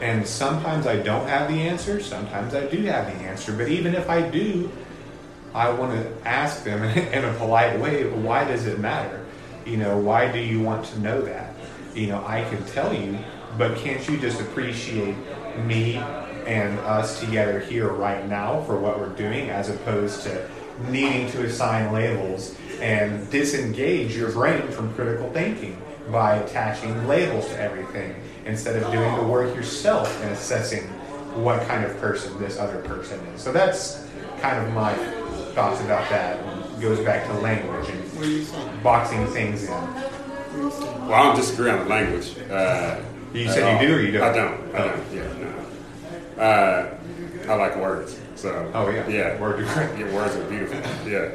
And 0.00 0.26
sometimes 0.26 0.86
I 0.86 0.96
don't 0.96 1.28
have 1.28 1.48
the 1.48 1.60
answer. 1.60 2.00
Sometimes 2.00 2.54
I 2.54 2.66
do 2.66 2.82
have 2.84 3.06
the 3.06 3.24
answer. 3.24 3.52
But 3.52 3.68
even 3.68 3.94
if 3.94 4.08
I 4.08 4.22
do, 4.22 4.70
I 5.54 5.70
want 5.70 5.92
to 5.92 6.28
ask 6.28 6.64
them 6.64 6.82
in 7.12 7.24
a 7.24 7.32
polite 7.34 7.78
way, 7.78 8.08
why 8.08 8.44
does 8.44 8.66
it 8.66 8.78
matter? 8.78 9.24
You 9.66 9.76
know, 9.76 9.98
why 9.98 10.30
do 10.30 10.38
you 10.38 10.60
want 10.60 10.86
to 10.86 11.00
know 11.00 11.20
that? 11.22 11.54
You 11.94 12.06
know, 12.06 12.24
I 12.26 12.44
can 12.44 12.64
tell 12.66 12.94
you, 12.94 13.18
but 13.58 13.76
can't 13.76 14.06
you 14.08 14.18
just 14.18 14.40
appreciate 14.40 15.16
me 15.64 15.96
and 16.46 16.78
us 16.80 17.20
together 17.20 17.60
here 17.60 17.88
right 17.88 18.26
now 18.28 18.62
for 18.62 18.78
what 18.78 18.98
we're 18.98 19.08
doing 19.10 19.50
as 19.50 19.68
opposed 19.68 20.22
to 20.22 20.48
needing 20.88 21.30
to 21.30 21.44
assign 21.44 21.92
labels 21.92 22.54
and 22.80 23.30
disengage 23.30 24.16
your 24.16 24.32
brain 24.32 24.66
from 24.68 24.92
critical 24.94 25.30
thinking 25.32 25.80
by 26.10 26.36
attaching 26.36 27.06
labels 27.06 27.46
to 27.48 27.60
everything 27.60 28.14
instead 28.46 28.82
of 28.82 28.90
doing 28.90 29.14
the 29.16 29.22
work 29.22 29.54
yourself 29.54 30.08
and 30.22 30.32
assessing 30.32 30.82
what 31.44 31.60
kind 31.68 31.84
of 31.84 31.96
person 31.98 32.36
this 32.40 32.58
other 32.58 32.80
person 32.82 33.20
is. 33.34 33.42
So 33.42 33.52
that's 33.52 34.06
kind 34.40 34.66
of 34.66 34.72
my 34.72 34.94
thoughts 35.54 35.80
about 35.82 36.08
that. 36.10 36.38
It 36.78 36.80
goes 36.80 36.98
back 37.00 37.26
to 37.26 37.32
language 37.34 37.88
and 37.90 38.00
What 38.14 38.22
do 38.24 38.30
you 38.30 38.44
think? 38.44 38.82
boxing 38.82 39.26
things 39.26 39.64
in. 39.64 39.70
What 39.74 40.52
do 40.56 40.62
you 40.62 40.70
think? 40.70 40.98
Well, 41.00 41.12
I 41.12 41.22
don't 41.24 41.36
disagree 41.36 41.70
on 41.70 41.80
the 41.80 41.84
language. 41.84 42.34
Uh, 42.50 43.00
You 43.32 43.48
said 43.48 43.80
you 43.80 43.88
do 43.88 43.96
or 43.96 44.00
you 44.00 44.12
don't? 44.12 44.22
I 44.22 44.32
don't. 44.34 44.74
I 44.74 44.78
don't. 44.88 45.12
Yeah, 45.12 45.32
no. 46.36 46.42
Uh, 46.42 46.96
I 47.48 47.54
like 47.54 47.76
words. 47.76 48.18
So. 48.34 48.70
Oh, 48.74 48.88
yeah. 48.90 49.06
Yeah. 49.08 49.40
Word. 49.40 49.60
Yeah, 49.60 50.12
words 50.12 50.36
are 50.36 50.48
beautiful. 50.48 50.78
Yeah. 51.08 51.32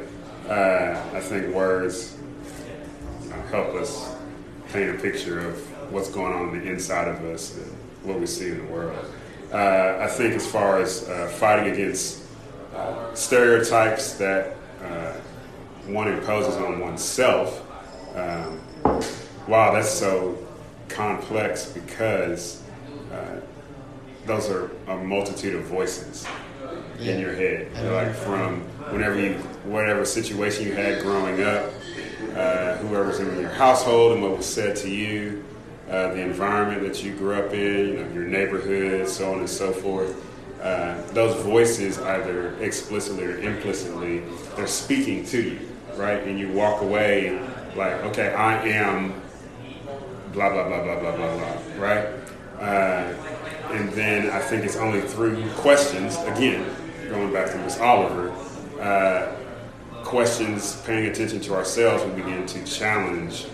Uh, 0.48 1.00
I 1.14 1.20
think 1.20 1.54
words 1.54 2.16
uh, 3.32 3.42
help 3.48 3.74
us 3.74 4.14
paint 4.72 4.94
a 4.94 4.98
picture 5.00 5.40
of 5.40 5.92
what's 5.92 6.10
going 6.10 6.32
on 6.32 6.48
on 6.48 6.58
the 6.58 6.70
inside 6.70 7.08
of 7.08 7.24
us 7.24 7.56
and 7.56 7.72
what 8.02 8.20
we 8.20 8.26
see 8.26 8.48
in 8.48 8.58
the 8.66 8.72
world. 8.72 8.96
Uh, 9.52 9.98
I 10.00 10.06
think 10.06 10.34
as 10.34 10.46
far 10.46 10.80
as 10.80 11.08
uh, 11.08 11.28
fighting 11.28 11.72
against 11.72 12.24
uh, 12.74 13.14
stereotypes 13.14 14.14
that 14.14 14.56
uh, 14.82 15.12
one 15.86 16.08
imposes 16.08 16.56
on 16.56 16.80
oneself, 16.80 17.62
um, 18.16 18.60
wow, 19.48 19.72
that's 19.72 19.90
so 19.90 20.45
complex 20.96 21.66
because 21.66 22.62
uh, 23.12 23.40
those 24.24 24.48
are 24.50 24.70
a 24.88 24.96
multitude 24.96 25.54
of 25.54 25.62
voices 25.64 26.26
in 26.98 27.20
your 27.20 27.34
head. 27.34 27.70
Like 27.92 28.14
from 28.14 28.60
whenever 28.90 29.20
you, 29.20 29.34
whatever 29.64 30.04
situation 30.04 30.66
you 30.66 30.74
had 30.74 31.02
growing 31.02 31.42
up, 31.42 31.70
uh, 32.34 32.76
whoever's 32.78 33.20
in 33.20 33.40
your 33.40 33.50
household 33.50 34.12
and 34.12 34.22
what 34.22 34.36
was 34.36 34.46
said 34.46 34.74
to 34.76 34.90
you, 34.90 35.44
uh, 35.90 36.08
the 36.14 36.20
environment 36.20 36.82
that 36.82 37.04
you 37.04 37.14
grew 37.14 37.34
up 37.34 37.52
in, 37.52 37.88
you 37.88 37.94
know, 37.94 38.12
your 38.12 38.24
neighborhood, 38.24 39.08
so 39.08 39.32
on 39.32 39.40
and 39.40 39.50
so 39.50 39.72
forth. 39.72 40.22
Uh, 40.60 41.00
those 41.12 41.40
voices, 41.44 41.98
either 41.98 42.56
explicitly 42.60 43.24
or 43.24 43.38
implicitly, 43.38 44.22
they're 44.56 44.66
speaking 44.66 45.24
to 45.26 45.40
you, 45.40 45.68
right? 45.94 46.22
And 46.24 46.38
you 46.38 46.50
walk 46.52 46.82
away 46.82 47.38
like, 47.76 47.92
okay, 48.04 48.32
I 48.32 48.66
am 48.68 49.12
blah 50.36 50.50
blah 50.50 50.68
blah 50.68 50.82
blah 50.82 51.00
blah 51.00 51.16
blah 51.16 51.36
blah, 51.36 51.82
right? 51.82 52.08
Uh, 52.60 53.14
and 53.72 53.88
then 53.92 54.30
I 54.30 54.38
think 54.38 54.64
it's 54.64 54.76
only 54.76 55.00
through 55.00 55.42
questions 55.52 56.16
again, 56.18 56.64
going 57.08 57.32
back 57.32 57.50
to 57.52 57.58
Miss 57.58 57.80
Oliver, 57.80 58.30
uh, 58.78 59.34
questions, 60.04 60.80
paying 60.82 61.06
attention 61.06 61.40
to 61.40 61.54
ourselves, 61.54 62.04
we 62.04 62.22
begin 62.22 62.44
to 62.46 62.62
challenge 62.64 63.46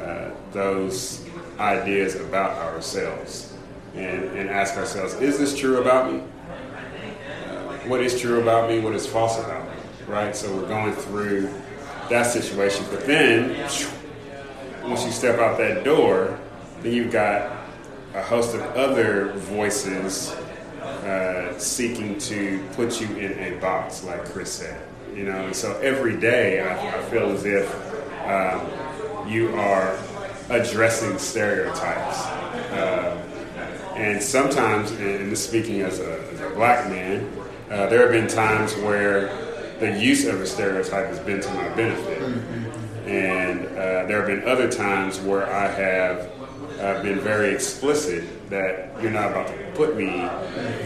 uh, 0.00 0.30
those 0.52 1.26
ideas 1.58 2.14
about 2.16 2.58
ourselves 2.58 3.54
and, 3.94 4.24
and 4.36 4.50
ask 4.50 4.76
ourselves, 4.76 5.14
is 5.14 5.38
this 5.38 5.58
true 5.58 5.80
about 5.80 6.12
me? 6.12 6.20
Uh, 6.20 7.62
what 7.88 8.00
is 8.00 8.20
true 8.20 8.40
about 8.40 8.68
me? 8.68 8.80
What 8.80 8.94
is 8.94 9.06
false 9.06 9.38
about 9.38 9.64
me? 9.66 9.74
Right? 10.06 10.36
So 10.36 10.54
we're 10.54 10.68
going 10.68 10.92
through 10.92 11.52
that 12.10 12.26
situation. 12.26 12.84
But 12.90 13.06
then, 13.06 13.68
once 14.84 15.04
you 15.04 15.10
step 15.10 15.38
out 15.38 15.58
that 15.58 15.84
door, 15.84 16.38
then 16.82 16.92
you've 16.92 17.12
got 17.12 17.52
a 18.14 18.22
host 18.22 18.54
of 18.54 18.60
other 18.76 19.32
voices 19.32 20.32
uh, 20.82 21.56
seeking 21.58 22.18
to 22.18 22.62
put 22.72 23.00
you 23.00 23.08
in 23.16 23.38
a 23.38 23.58
box, 23.58 24.04
like 24.04 24.24
Chris 24.26 24.52
said. 24.52 24.82
You 25.14 25.24
know, 25.24 25.46
and 25.46 25.54
so 25.54 25.78
every 25.80 26.18
day 26.18 26.60
I, 26.60 26.98
I 26.98 27.02
feel 27.04 27.30
as 27.30 27.44
if 27.44 27.68
um, 28.26 29.28
you 29.28 29.54
are 29.54 29.98
addressing 30.48 31.18
stereotypes. 31.18 32.24
Uh, 32.72 33.18
and 33.94 34.22
sometimes, 34.22 34.90
and 34.92 35.36
speaking 35.36 35.82
as 35.82 36.00
a, 36.00 36.20
as 36.32 36.40
a 36.40 36.50
black 36.50 36.88
man, 36.88 37.30
uh, 37.70 37.86
there 37.86 38.02
have 38.02 38.10
been 38.10 38.28
times 38.28 38.74
where 38.76 39.28
the 39.80 39.98
use 39.98 40.26
of 40.26 40.40
a 40.40 40.46
stereotype 40.46 41.08
has 41.08 41.18
been 41.20 41.40
to 41.40 41.48
my 41.54 41.68
benefit. 41.70 42.22
And 43.12 43.66
uh, 43.66 44.06
there 44.06 44.16
have 44.16 44.26
been 44.26 44.48
other 44.48 44.70
times 44.70 45.20
where 45.20 45.46
I 45.52 45.68
have 45.68 46.30
uh, 46.80 47.02
been 47.02 47.20
very 47.20 47.52
explicit 47.52 48.48
that 48.48 48.90
you're 49.02 49.10
not 49.10 49.30
about 49.30 49.48
to 49.48 49.72
put 49.74 49.98
me 49.98 50.26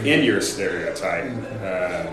in 0.03 0.25
your 0.25 0.41
stereotype 0.41 1.31
uh, 1.61 2.09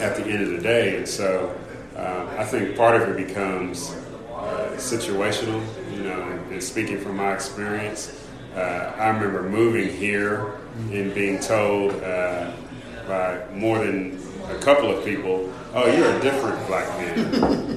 at 0.00 0.16
the 0.16 0.24
end 0.24 0.44
of 0.44 0.50
the 0.52 0.58
day. 0.58 0.96
And 0.96 1.06
so 1.06 1.54
uh, 1.96 2.34
I 2.38 2.44
think 2.44 2.78
part 2.78 2.98
of 2.98 3.06
it 3.10 3.26
becomes 3.28 3.90
uh, 4.32 4.72
situational, 4.76 5.62
you 5.94 6.04
know, 6.04 6.22
and, 6.22 6.62
speaking 6.62 6.98
from 6.98 7.16
my 7.16 7.34
experience. 7.34 8.26
Uh, 8.56 8.94
I 8.96 9.08
remember 9.08 9.42
moving 9.42 9.94
here 9.94 10.54
and 10.92 11.12
being 11.12 11.40
told 11.40 12.00
by 12.00 13.44
more 13.52 13.84
than 13.84 14.18
a 14.48 14.58
couple 14.60 14.90
of 14.90 15.04
people, 15.04 15.52
oh, 15.74 15.94
you're 15.94 16.16
a 16.16 16.20
different 16.22 16.66
black 16.68 16.88
man. 16.98 17.73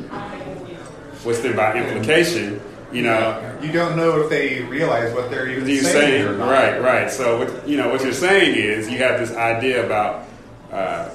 Which 1.24 1.40
then 1.40 1.56
by 1.56 1.76
implication, 1.76 2.62
you 2.92 3.02
know, 3.02 3.60
you 3.62 3.72
don't 3.72 3.98
know 3.98 4.22
if 4.22 4.30
they 4.30 4.62
realize 4.64 5.14
what 5.14 5.30
they're 5.30 5.50
even 5.50 5.66
saying. 5.66 5.84
saying 5.84 6.40
right, 6.40 6.82
right. 6.82 7.12
So, 7.12 7.40
what, 7.40 7.68
you 7.68 7.78
know, 7.78 7.90
what 7.90 8.02
you're 8.02 8.14
saying 8.14 8.56
is 8.56 8.90
you 8.90 9.00
have 9.00 9.20
this 9.20 9.36
idea 9.36 9.86
about 9.86 10.26
uh, 10.72 11.10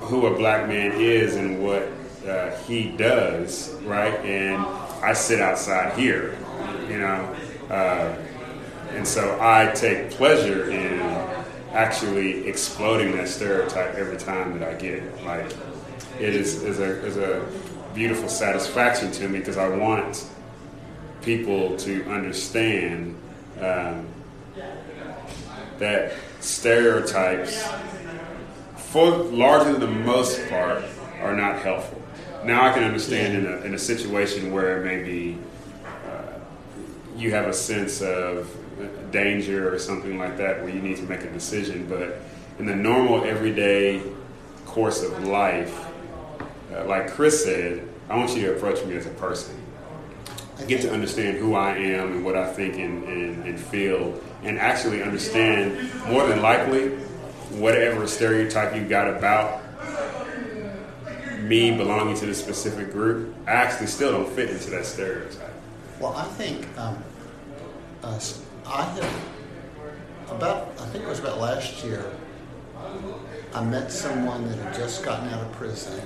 who 0.00 0.26
a 0.26 0.36
black 0.36 0.68
man 0.68 0.92
is 1.00 1.36
and 1.36 1.62
what 1.62 1.88
uh, 2.26 2.56
he 2.62 2.90
does, 2.96 3.72
right? 3.84 4.14
And 4.24 4.64
I 5.04 5.12
sit 5.12 5.40
outside 5.40 5.96
here, 5.98 6.36
you 6.88 6.98
know, 6.98 7.36
uh, 7.70 8.16
and 8.90 9.06
so 9.06 9.38
I 9.40 9.72
take 9.74 10.10
pleasure 10.10 10.70
in 10.70 11.00
actually 11.72 12.46
exploding 12.48 13.16
that 13.16 13.28
stereotype 13.28 13.94
every 13.94 14.16
time 14.16 14.58
that 14.58 14.68
I 14.68 14.74
get 14.74 14.94
it. 14.94 15.24
Like, 15.24 15.52
it 16.18 16.34
is, 16.34 16.62
is, 16.62 16.80
a, 16.80 17.04
is 17.04 17.16
a 17.16 17.46
beautiful 17.96 18.28
satisfaction 18.28 19.10
to 19.10 19.26
me 19.26 19.38
because 19.38 19.56
I 19.56 19.68
want 19.68 20.26
people 21.22 21.78
to 21.78 22.04
understand 22.10 23.16
um, 23.58 24.06
that 25.78 26.12
stereotypes, 26.40 27.66
for 28.76 29.10
largely 29.10 29.78
the 29.78 29.86
most 29.86 30.46
part, 30.50 30.84
are 31.22 31.34
not 31.34 31.62
helpful. 31.62 32.02
Now 32.44 32.66
I 32.66 32.72
can 32.74 32.84
understand 32.84 33.38
in 33.38 33.52
a, 33.52 33.56
in 33.62 33.72
a 33.72 33.78
situation 33.78 34.52
where 34.52 34.82
maybe 34.82 35.38
uh, 36.06 36.38
you 37.16 37.30
have 37.30 37.46
a 37.46 37.54
sense 37.54 38.02
of 38.02 38.54
danger 39.10 39.74
or 39.74 39.78
something 39.78 40.18
like 40.18 40.36
that 40.36 40.62
where 40.62 40.68
you 40.68 40.82
need 40.82 40.98
to 40.98 41.04
make 41.04 41.22
a 41.22 41.30
decision, 41.30 41.86
but 41.88 42.20
in 42.58 42.66
the 42.66 42.76
normal 42.76 43.24
everyday 43.24 44.02
course 44.66 45.02
of 45.02 45.24
life, 45.24 45.86
like 46.84 47.10
Chris 47.10 47.44
said, 47.44 47.88
I 48.08 48.16
want 48.16 48.36
you 48.36 48.42
to 48.42 48.56
approach 48.56 48.84
me 48.84 48.96
as 48.96 49.06
a 49.06 49.10
person 49.10 49.66
I 50.58 50.64
get 50.64 50.80
to 50.82 50.92
understand 50.92 51.36
who 51.36 51.54
I 51.54 51.76
am 51.76 52.12
and 52.12 52.24
what 52.24 52.34
I 52.34 52.50
think 52.50 52.76
and, 52.76 53.04
and, 53.04 53.44
and, 53.44 53.60
feel, 53.60 54.18
and 54.42 54.58
actually 54.58 55.02
understand 55.02 55.92
more 56.08 56.26
than 56.26 56.40
likely 56.40 56.88
whatever 57.58 58.06
stereotype 58.06 58.74
you 58.74 58.88
got 58.88 59.08
about 59.08 59.62
me 61.40 61.76
belonging 61.76 62.16
to 62.16 62.26
this 62.26 62.42
specific 62.42 62.90
group, 62.90 63.34
I 63.46 63.52
actually 63.52 63.86
still 63.88 64.12
don't 64.12 64.32
fit 64.32 64.48
into 64.48 64.70
that 64.70 64.86
stereotype. 64.86 65.52
Well, 66.00 66.14
I 66.14 66.24
think 66.24 66.66
um, 66.78 67.04
uh, 68.02 68.18
I 68.66 68.82
have 68.82 69.22
about 70.30 70.68
I 70.80 70.86
think 70.86 71.04
it 71.04 71.08
was 71.08 71.20
about 71.20 71.38
last 71.38 71.84
year. 71.84 72.04
I 73.54 73.64
met 73.64 73.92
someone 73.92 74.48
that 74.48 74.58
had 74.58 74.74
just 74.74 75.04
gotten 75.04 75.28
out 75.28 75.42
of 75.42 75.52
prison 75.52 76.00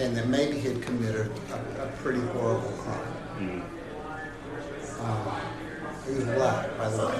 and 0.00 0.16
that 0.16 0.28
maybe 0.28 0.58
had 0.58 0.80
committed 0.80 1.30
a, 1.50 1.84
a 1.84 1.86
pretty 1.98 2.20
horrible 2.20 2.70
crime. 2.70 3.12
Mm. 3.38 3.62
Um, 5.00 5.40
he 6.06 6.14
was 6.14 6.24
black, 6.24 6.78
by 6.78 6.88
the 6.88 7.06
way. 7.06 7.14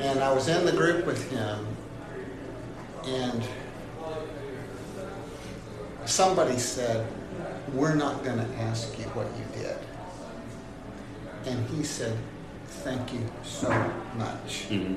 And 0.00 0.20
I 0.20 0.32
was 0.32 0.48
in 0.48 0.64
the 0.64 0.72
group 0.72 1.04
with 1.04 1.30
him, 1.30 1.66
and 3.06 3.42
somebody 6.04 6.58
said, 6.58 7.06
We're 7.72 7.96
not 7.96 8.22
going 8.22 8.38
to 8.38 8.54
ask 8.56 8.96
you 8.96 9.04
what 9.06 9.26
you 9.36 9.62
did. 9.62 9.76
And 11.46 11.68
he 11.70 11.82
said, 11.82 12.16
Thank 12.66 13.12
you 13.12 13.26
so 13.42 13.68
much. 14.16 14.68
Mm-hmm. 14.68 14.94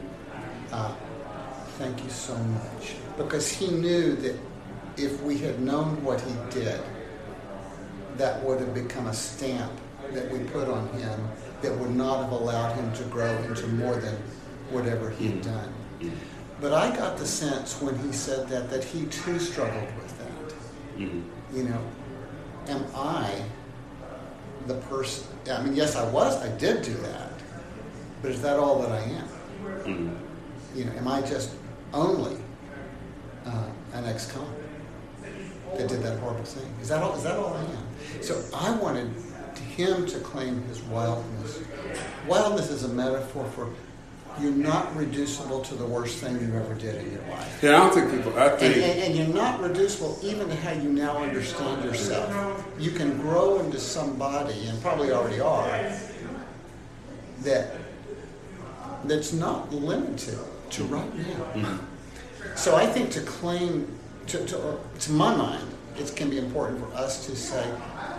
Uh, 0.72 0.94
thank 1.80 2.04
you 2.04 2.10
so 2.10 2.38
much. 2.38 2.96
Because 3.18 3.52
he 3.52 3.72
knew 3.72 4.16
that 4.18 4.36
if 4.98 5.22
we 5.22 5.38
had 5.38 5.60
known 5.60 6.04
what 6.04 6.20
he 6.22 6.34
did, 6.50 6.80
that 8.18 8.44
would 8.44 8.60
have 8.60 8.74
become 8.74 9.08
a 9.08 9.14
stamp 9.14 9.72
that 10.12 10.32
we 10.32 10.40
put 10.40 10.68
on 10.68 10.88
him 10.90 11.28
that 11.62 11.76
would 11.78 11.96
not 11.96 12.24
have 12.24 12.32
allowed 12.32 12.74
him 12.76 12.92
to 12.94 13.04
grow 13.06 13.36
into 13.44 13.68
more 13.68 13.96
than 13.96 14.16
whatever 14.70 15.10
he 15.10 15.28
had 15.28 15.42
done. 15.42 15.74
But 16.60 16.74
I 16.74 16.96
got 16.96 17.18
the 17.18 17.26
sense 17.26 17.80
when 17.82 17.98
he 18.00 18.12
said 18.12 18.48
that 18.50 18.70
that 18.70 18.84
he 18.84 19.06
too 19.06 19.40
struggled 19.40 19.96
with 19.98 20.18
that. 20.18 20.98
Mm-hmm. 20.98 21.58
You 21.58 21.64
know, 21.66 21.82
am 22.68 22.86
I 22.96 23.44
the 24.66 24.76
person? 24.76 25.28
I 25.52 25.62
mean, 25.62 25.76
yes, 25.76 25.96
I 25.96 26.10
was. 26.10 26.36
I 26.42 26.50
did 26.58 26.82
do 26.82 26.94
that. 26.94 27.32
But 28.22 28.32
is 28.32 28.42
that 28.42 28.58
all 28.58 28.82
that 28.82 28.92
I 28.92 29.02
am? 29.02 29.28
Mm-hmm. 29.84 30.78
You 30.78 30.86
know, 30.86 30.92
am 30.94 31.08
I 31.08 31.22
just 31.22 31.52
only 31.94 32.38
uh, 33.46 33.70
an 33.94 34.06
ex-convict? 34.06 34.67
That 35.76 35.88
did 35.88 36.02
that 36.04 36.20
horrible 36.20 36.44
thing. 36.44 36.72
Is 36.82 36.90
that 36.90 37.04
all? 37.04 37.16
Is 37.16 37.24
that 37.24 37.38
all 37.38 37.54
I 37.54 37.62
am? 37.62 38.22
So 38.22 38.44
I 38.56 38.72
wanted 38.72 39.12
him 39.76 40.06
to 40.06 40.20
claim 40.20 40.64
his 40.64 40.82
wildness. 40.84 41.60
Wildness 42.28 42.70
is 42.70 42.84
a 42.84 42.90
metaphor 42.90 43.46
for 43.46 43.70
you're 44.40 44.52
not 44.52 44.96
reducible 44.96 45.62
to 45.62 45.76
the 45.76 45.86
worst 45.86 46.20
thing 46.20 46.34
you 46.40 46.56
ever 46.56 46.74
did 46.76 46.96
in 46.96 47.12
your 47.12 47.22
life. 47.30 47.60
Yeah, 47.62 47.70
I 47.70 47.80
don't 47.80 47.94
think 47.94 48.12
people. 48.12 48.38
I 48.38 48.50
think, 48.50 48.76
and, 48.76 48.84
and, 48.84 49.00
and, 49.00 49.16
you're 49.16 49.36
not 49.36 49.60
reducible 49.60 50.20
even 50.22 50.48
to 50.48 50.56
how 50.58 50.74
you 50.74 50.90
now 50.90 51.18
understand 51.18 51.84
yourself. 51.84 52.68
You 52.78 52.92
can 52.92 53.18
grow 53.18 53.60
into 53.60 53.80
somebody, 53.80 54.68
and 54.68 54.80
probably 54.82 55.12
already 55.12 55.40
are, 55.40 55.92
that 57.42 57.76
that's 59.06 59.34
not 59.34 59.74
limited 59.74 60.38
to 60.72 60.84
right 60.84 61.16
now. 61.16 61.24
Mm-hmm. 61.24 62.56
So 62.56 62.76
I 62.76 62.86
think 62.86 63.12
to 63.12 63.22
claim 63.22 63.97
to, 64.28 64.46
to, 64.46 64.80
to 65.00 65.12
my 65.12 65.36
mind, 65.36 65.68
it 65.98 66.14
can 66.16 66.30
be 66.30 66.38
important 66.38 66.80
for 66.80 66.94
us 66.94 67.26
to 67.26 67.36
say, 67.36 67.66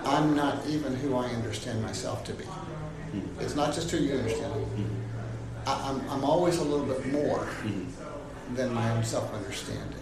I'm 0.04 0.34
not 0.34 0.66
even 0.66 0.94
who 0.96 1.16
I 1.16 1.28
understand 1.28 1.82
myself 1.82 2.24
to 2.24 2.32
be. 2.32 2.44
Mm-hmm. 2.44 3.40
It's 3.40 3.54
not 3.54 3.74
just 3.74 3.90
who 3.90 3.98
you 3.98 4.14
understand. 4.14 4.52
Mm-hmm. 4.54 5.68
I, 5.68 5.90
am 5.90 6.00
I'm, 6.00 6.10
I'm 6.10 6.24
always 6.24 6.58
a 6.58 6.64
little 6.64 6.86
bit 6.86 7.06
more 7.06 7.40
mm-hmm. 7.40 8.54
than 8.54 8.72
my 8.72 8.90
own 8.90 9.04
self 9.04 9.32
understanding. 9.34 9.98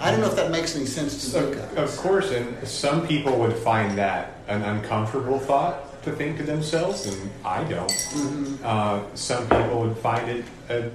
I 0.00 0.10
don't 0.10 0.20
know 0.20 0.28
if 0.28 0.36
that 0.36 0.50
makes 0.50 0.76
any 0.76 0.86
sense 0.86 1.14
to 1.14 1.26
so, 1.26 1.48
you 1.48 1.54
guys. 1.54 1.76
Of 1.76 1.96
course, 1.96 2.30
and 2.30 2.66
some 2.66 3.06
people 3.06 3.38
would 3.38 3.56
find 3.56 3.96
that 3.98 4.38
an 4.46 4.62
uncomfortable 4.62 5.38
thought 5.38 6.02
to 6.02 6.12
think 6.12 6.36
to 6.36 6.42
themselves, 6.42 7.06
and 7.06 7.30
I 7.44 7.64
don't. 7.64 7.90
Mm-hmm. 7.90 8.56
Uh, 8.62 9.02
some 9.14 9.48
people 9.48 9.80
would 9.80 9.96
find 9.98 10.28
it 10.28 10.44
a, 10.68 10.90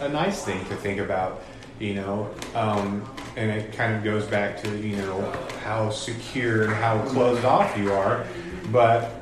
a 0.00 0.08
nice 0.08 0.44
thing 0.44 0.64
to 0.66 0.76
think 0.76 1.00
about 1.00 1.42
you 1.78 1.94
know 1.94 2.34
um, 2.54 3.08
and 3.36 3.50
it 3.50 3.72
kind 3.72 3.94
of 3.94 4.02
goes 4.02 4.24
back 4.26 4.60
to 4.62 4.76
you 4.78 4.96
know 4.96 5.20
how 5.62 5.90
secure 5.90 6.64
and 6.64 6.72
how 6.74 6.98
closed 7.06 7.44
off 7.44 7.76
you 7.78 7.92
are 7.92 8.26
but 8.72 9.12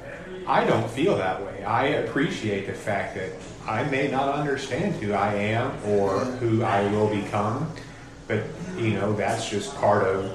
I 0.46 0.64
don't 0.64 0.90
feel 0.90 1.16
that 1.16 1.42
way. 1.42 1.64
I 1.64 1.86
appreciate 1.86 2.66
the 2.66 2.74
fact 2.74 3.14
that 3.14 3.30
I 3.66 3.82
may 3.84 4.08
not 4.08 4.28
understand 4.34 4.94
who 4.96 5.14
I 5.14 5.32
am 5.34 5.72
or 5.86 6.20
who 6.20 6.62
I 6.62 6.82
will 6.92 7.08
become, 7.08 7.72
but 8.28 8.44
you 8.76 8.90
know 8.92 9.14
that's 9.14 9.48
just 9.48 9.74
part 9.76 10.04
of 10.06 10.30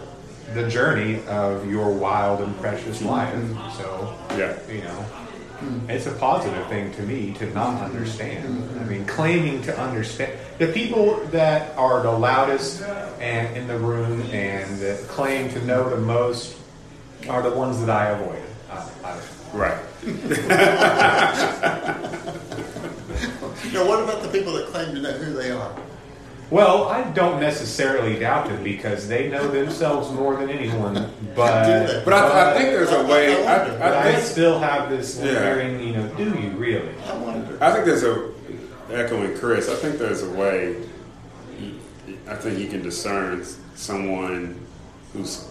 the 0.56 0.68
journey 0.68 1.24
of 1.28 1.70
your 1.70 1.92
wild 1.94 2.42
and 2.42 2.58
precious 2.60 3.04
life. 3.04 3.34
So 3.78 4.16
Yeah. 4.36 4.58
you 4.68 4.82
know, 4.82 5.06
Mm-hmm. 5.60 5.90
it's 5.90 6.06
a 6.06 6.14
positive 6.14 6.66
thing 6.68 6.94
to 6.94 7.02
me 7.02 7.34
to 7.34 7.52
not 7.54 7.82
understand. 7.82 8.70
I 8.80 8.84
mean, 8.86 9.06
claiming 9.06 9.62
to 9.64 9.78
understand 9.78 10.40
the 10.58 10.68
people 10.68 11.18
that 11.28 11.78
are 11.78 12.02
the 12.02 12.12
loudest 12.12 12.82
and 13.20 13.58
in 13.58 13.68
the 13.68 13.78
room 13.78 14.22
and 14.32 14.80
that 14.80 15.00
claim 15.10 15.50
to 15.52 15.66
know 15.66 15.90
the 15.90 15.98
most 15.98 16.56
are 17.28 17.42
the 17.42 17.52
ones 17.52 17.82
that 17.82 17.90
I 17.90 18.10
avoid. 18.10 18.44
I, 18.72 18.90
I, 19.04 19.20
Right. 19.52 19.80
Now, 23.74 23.88
what 23.88 24.04
about 24.04 24.24
the 24.24 24.30
people 24.30 24.54
that 24.54 24.68
claim 24.68 24.96
to 24.96 25.02
know 25.02 25.12
who 25.12 25.34
they 25.34 25.52
are? 25.52 25.76
Well, 26.50 26.86
I 26.90 27.04
don't 27.12 27.40
necessarily 27.40 28.18
doubt 28.20 28.48
them 28.50 28.64
because 28.64 29.08
they 29.08 29.30
know 29.30 29.48
themselves 29.48 30.12
more 30.12 30.36
than 30.36 30.50
anyone. 30.50 31.12
But 31.36 31.66
Do? 31.88 32.02
But 32.06 32.14
I, 32.14 32.52
I 32.52 32.58
think 32.58 32.70
there's 32.72 32.92
a 32.92 33.06
way. 33.06 33.46
I 33.46 33.56
I, 33.56 33.90
I 33.90 34.00
I 34.10 34.12
think 34.12 34.24
still 34.26 34.60
have 34.60 34.90
this 34.90 35.20
Yeah. 35.24 35.62
you 35.78 35.94
know, 35.94 36.08
do 36.18 36.24
you 36.26 36.50
really? 36.58 36.94
I 37.08 37.16
wonder. 37.18 37.58
I 37.62 37.72
think 37.72 37.86
there's 37.86 38.04
a 38.04 38.32
echoing 38.92 39.38
Chris. 39.38 39.70
I 39.70 39.76
think 39.76 40.00
there's 40.00 40.24
a 40.24 40.30
way. 40.32 40.76
I 42.28 42.36
think 42.36 42.60
you 42.60 42.68
can 42.68 42.82
discern 42.82 43.46
someone 43.76 44.60
who's 45.14 45.48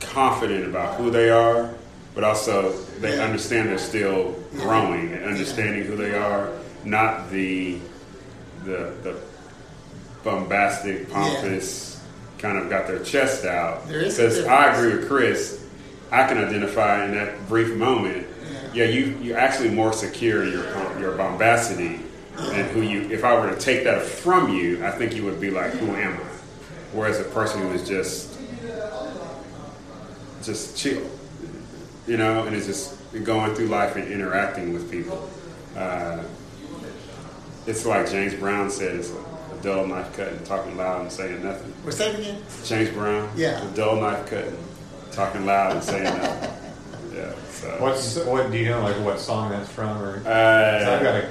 confident 0.00 0.66
about 0.66 0.96
who 0.96 1.10
they 1.10 1.30
are, 1.30 1.70
but 2.14 2.24
also 2.24 2.72
they 3.00 3.16
Yeah. 3.16 3.24
understand 3.24 3.68
they're 3.68 3.78
still 3.78 4.34
growing 4.56 5.12
and 5.12 5.24
understanding 5.24 5.84
who 5.84 5.96
they 5.96 6.14
are, 6.14 6.50
not 6.84 7.30
the 7.30 7.78
the 8.64 8.92
the 9.02 9.14
bombastic, 10.22 11.10
pompous 11.10 11.92
kind 12.42 12.58
of 12.58 12.68
got 12.68 12.88
their 12.88 12.98
chest 12.98 13.44
out. 13.44 13.86
There 13.86 14.00
is 14.00 14.18
a 14.18 14.22
Because 14.22 14.44
I 14.46 14.74
agree 14.74 14.96
with 14.96 15.08
Chris. 15.08 15.64
I 16.10 16.26
can 16.26 16.38
identify 16.38 17.04
in 17.04 17.12
that 17.12 17.48
brief 17.48 17.74
moment. 17.76 18.26
Yeah, 18.74 18.84
you 18.84 19.16
you're 19.22 19.38
actually 19.38 19.70
more 19.70 19.92
secure 19.92 20.42
in 20.42 20.50
your 20.52 21.00
your 21.00 21.16
bombacity 21.16 22.00
and 22.38 22.70
who 22.72 22.82
you. 22.82 23.02
If 23.10 23.24
I 23.24 23.38
were 23.38 23.54
to 23.54 23.58
take 23.58 23.84
that 23.84 24.02
from 24.02 24.52
you, 24.54 24.84
I 24.84 24.90
think 24.90 25.14
you 25.14 25.24
would 25.24 25.40
be 25.40 25.50
like, 25.50 25.72
"Who 25.72 25.94
am 25.94 26.14
I?" 26.14 26.32
Whereas 26.92 27.20
a 27.20 27.24
person 27.24 27.62
who 27.62 27.72
is 27.72 27.86
just 27.86 28.36
just 30.42 30.76
chill, 30.76 31.02
you 32.06 32.16
know, 32.16 32.44
and 32.44 32.56
is 32.56 32.66
just 32.66 32.96
going 33.24 33.54
through 33.54 33.66
life 33.66 33.94
and 33.96 34.10
interacting 34.10 34.72
with 34.72 34.90
people. 34.90 35.28
Uh, 35.76 36.22
it's 37.66 37.86
like 37.86 38.10
James 38.10 38.34
Brown 38.34 38.70
said, 38.70 38.96
"It's 38.96 39.10
a 39.10 39.31
dull 39.62 39.86
knife 39.86 40.14
cutting, 40.16 40.38
talking 40.44 40.76
loud 40.76 41.02
and 41.02 41.12
saying 41.12 41.42
nothing." 41.44 41.72
Was 41.84 41.98
that 41.98 42.14
again? 42.18 42.42
James 42.64 42.90
Brown, 42.90 43.30
Yeah. 43.36 43.62
a 43.62 43.66
dull 43.76 43.96
knife 44.00 44.26
cutting, 44.28 44.56
talking 45.12 45.46
loud 45.46 45.72
and 45.72 45.82
saying 45.84 46.04
nothing. 46.04 46.50
Yeah. 47.14 47.30
So. 47.50 47.68
What's 47.78 48.16
what? 48.24 48.50
Do 48.50 48.56
you 48.56 48.70
know 48.70 48.80
like 48.80 48.96
what 49.04 49.20
song 49.20 49.50
that's 49.50 49.68
from? 49.68 50.00
Or 50.02 50.16
'cause 50.20 50.26
Uh, 50.26 50.96
I've 50.96 51.02
got 51.02 51.14
a 51.16 51.28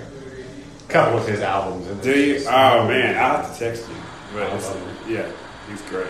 couple 0.90 1.18
of 1.18 1.28
his 1.28 1.42
albums. 1.42 1.88
And 1.88 2.00
Do 2.04 2.12
you? 2.12 2.38
Oh 2.48 2.88
man, 2.88 3.16
I'll 3.18 3.38
have 3.42 3.52
to 3.54 3.60
text 3.60 3.90
you. 3.90 3.96
But 4.32 4.54
it's, 4.54 4.72
yeah, 5.08 5.26
he's 5.68 5.82
great. 5.90 6.06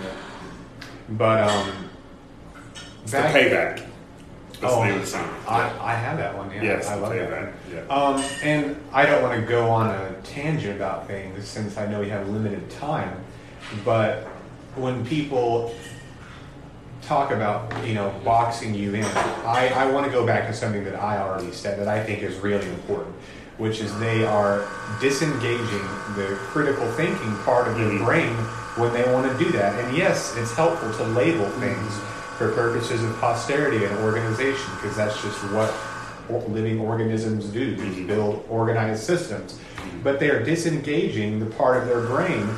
Yeah. 0.00 0.10
But 1.08 1.50
um, 1.50 1.88
It's 3.02 3.10
the 3.12 3.18
payback. 3.18 3.82
That's 4.60 4.72
Oh, 4.72 4.80
the 4.80 4.86
name 4.86 4.94
of 4.96 5.00
the 5.02 5.06
song. 5.06 5.28
I, 5.46 5.70
I 5.80 5.94
have 5.94 6.16
that 6.18 6.36
one. 6.36 6.50
Yeah, 6.50 6.62
Yes, 6.62 6.88
I 6.88 6.94
love 6.94 7.12
that. 7.12 7.30
payback. 7.30 7.52
Yeah. 7.72 7.94
Um, 7.94 8.22
and 8.42 8.76
I 8.92 9.04
don't 9.04 9.22
want 9.22 9.38
to 9.40 9.46
go 9.46 9.68
on 9.68 9.90
a 9.94 10.14
tangent 10.24 10.76
about 10.76 11.06
things 11.06 11.46
since 11.46 11.76
I 11.76 11.86
know 11.86 12.00
we 12.00 12.08
have 12.08 12.28
limited 12.28 12.68
time. 12.70 13.22
But 13.84 14.22
when 14.76 15.04
people 15.04 15.74
talk 17.02 17.30
about 17.30 17.72
you 17.86 17.94
know 17.94 18.12
boxing 18.24 18.74
you 18.74 18.94
in, 18.94 19.04
I, 19.04 19.70
I 19.74 19.90
want 19.90 20.06
to 20.06 20.12
go 20.12 20.24
back 20.26 20.46
to 20.48 20.54
something 20.54 20.84
that 20.84 20.96
I 20.96 21.18
already 21.18 21.52
said 21.52 21.78
that 21.78 21.88
I 21.88 22.02
think 22.02 22.22
is 22.22 22.36
really 22.38 22.68
important, 22.68 23.14
which 23.58 23.80
is 23.80 23.96
they 23.98 24.24
are 24.24 24.66
disengaging 25.00 25.86
the 26.16 26.36
critical 26.48 26.86
thinking 26.92 27.36
part 27.38 27.68
of 27.68 27.76
their 27.76 27.90
Mhm. 27.90 28.04
brain 28.04 28.32
when 28.76 28.92
they 28.92 29.04
want 29.12 29.30
to 29.30 29.44
do 29.44 29.50
that. 29.52 29.78
And 29.84 29.96
yes, 29.96 30.34
it's 30.36 30.52
helpful 30.54 30.92
to 30.94 31.04
label 31.12 31.48
things 31.60 32.00
for 32.36 32.52
purposes 32.52 33.02
of 33.02 33.18
posterity 33.20 33.84
and 33.84 33.96
organization 33.98 34.66
because 34.80 34.96
that's 34.96 35.20
just 35.22 35.38
what 35.52 35.72
living 36.48 36.80
organisms 36.80 37.46
do 37.46 37.60
is 37.78 37.78
Mhm. 37.96 38.06
build 38.08 38.44
organized 38.50 39.02
systems 39.04 39.58
but 40.02 40.18
they're 40.20 40.42
disengaging 40.42 41.38
the 41.40 41.46
part 41.46 41.76
of 41.80 41.86
their 41.88 42.00
brain 42.00 42.48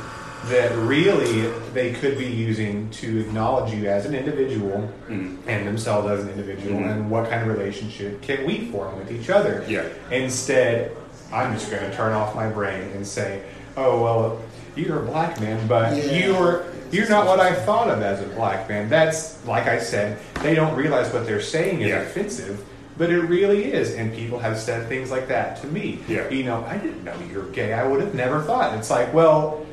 that 0.49 0.71
really 0.77 1.49
they 1.73 1.91
could 1.91 2.17
be 2.17 2.25
using 2.25 2.89
to 2.89 3.19
acknowledge 3.19 3.71
you 3.73 3.87
as 3.87 4.05
an 4.05 4.15
individual 4.15 4.89
Mhm. 5.09 5.35
and 5.47 5.67
themselves 5.67 6.09
as 6.09 6.21
an 6.23 6.29
individual 6.29 6.79
Mhm. 6.79 6.91
and 6.91 7.09
what 7.11 7.29
kind 7.29 7.41
of 7.49 7.55
relationship 7.57 8.21
can 8.23 8.45
we 8.45 8.69
form 8.71 8.97
with 8.97 9.11
each 9.11 9.29
other 9.29 9.63
Yeah. 9.67 9.83
instead 10.11 10.91
i'm 11.31 11.53
just 11.53 11.69
going 11.69 11.83
to 11.83 11.95
turn 11.95 12.13
off 12.13 12.33
my 12.35 12.47
brain 12.47 12.89
and 12.95 13.05
say 13.05 13.39
oh 13.77 14.01
well 14.01 14.37
you're 14.75 14.97
a 14.99 15.03
black 15.03 15.39
man 15.39 15.59
but 15.67 15.95
Yeah. 15.95 16.25
you're 16.27 16.61
you're 16.91 17.09
not 17.09 17.25
what 17.25 17.39
i 17.39 17.53
thought 17.53 17.89
of 17.89 18.01
as 18.01 18.21
a 18.21 18.27
black 18.35 18.67
man. 18.69 18.89
That's 18.89 19.45
like 19.45 19.67
i 19.67 19.79
said 19.79 20.19
they 20.41 20.55
don't 20.55 20.75
realize 20.75 21.11
what 21.13 21.25
they're 21.25 21.41
saying 21.41 21.81
is 21.81 21.89
Yeah. 21.89 22.01
offensive 22.01 22.65
but 22.97 23.09
it 23.09 23.21
really 23.21 23.71
is 23.71 23.93
and 23.95 24.13
people 24.13 24.39
have 24.39 24.57
said 24.57 24.87
things 24.89 25.09
like 25.09 25.27
that 25.29 25.61
to 25.61 25.67
me. 25.67 25.99
Yeah. 26.07 26.27
you 26.29 26.43
know 26.43 26.63
i 26.65 26.77
didn't 26.77 27.03
know 27.03 27.15
you're 27.31 27.47
gay. 27.51 27.73
I 27.73 27.85
would 27.87 28.01
have 28.01 28.13
never 28.15 28.41
thought. 28.41 28.77
It's 28.77 28.89
like 28.89 29.13
well 29.13 29.65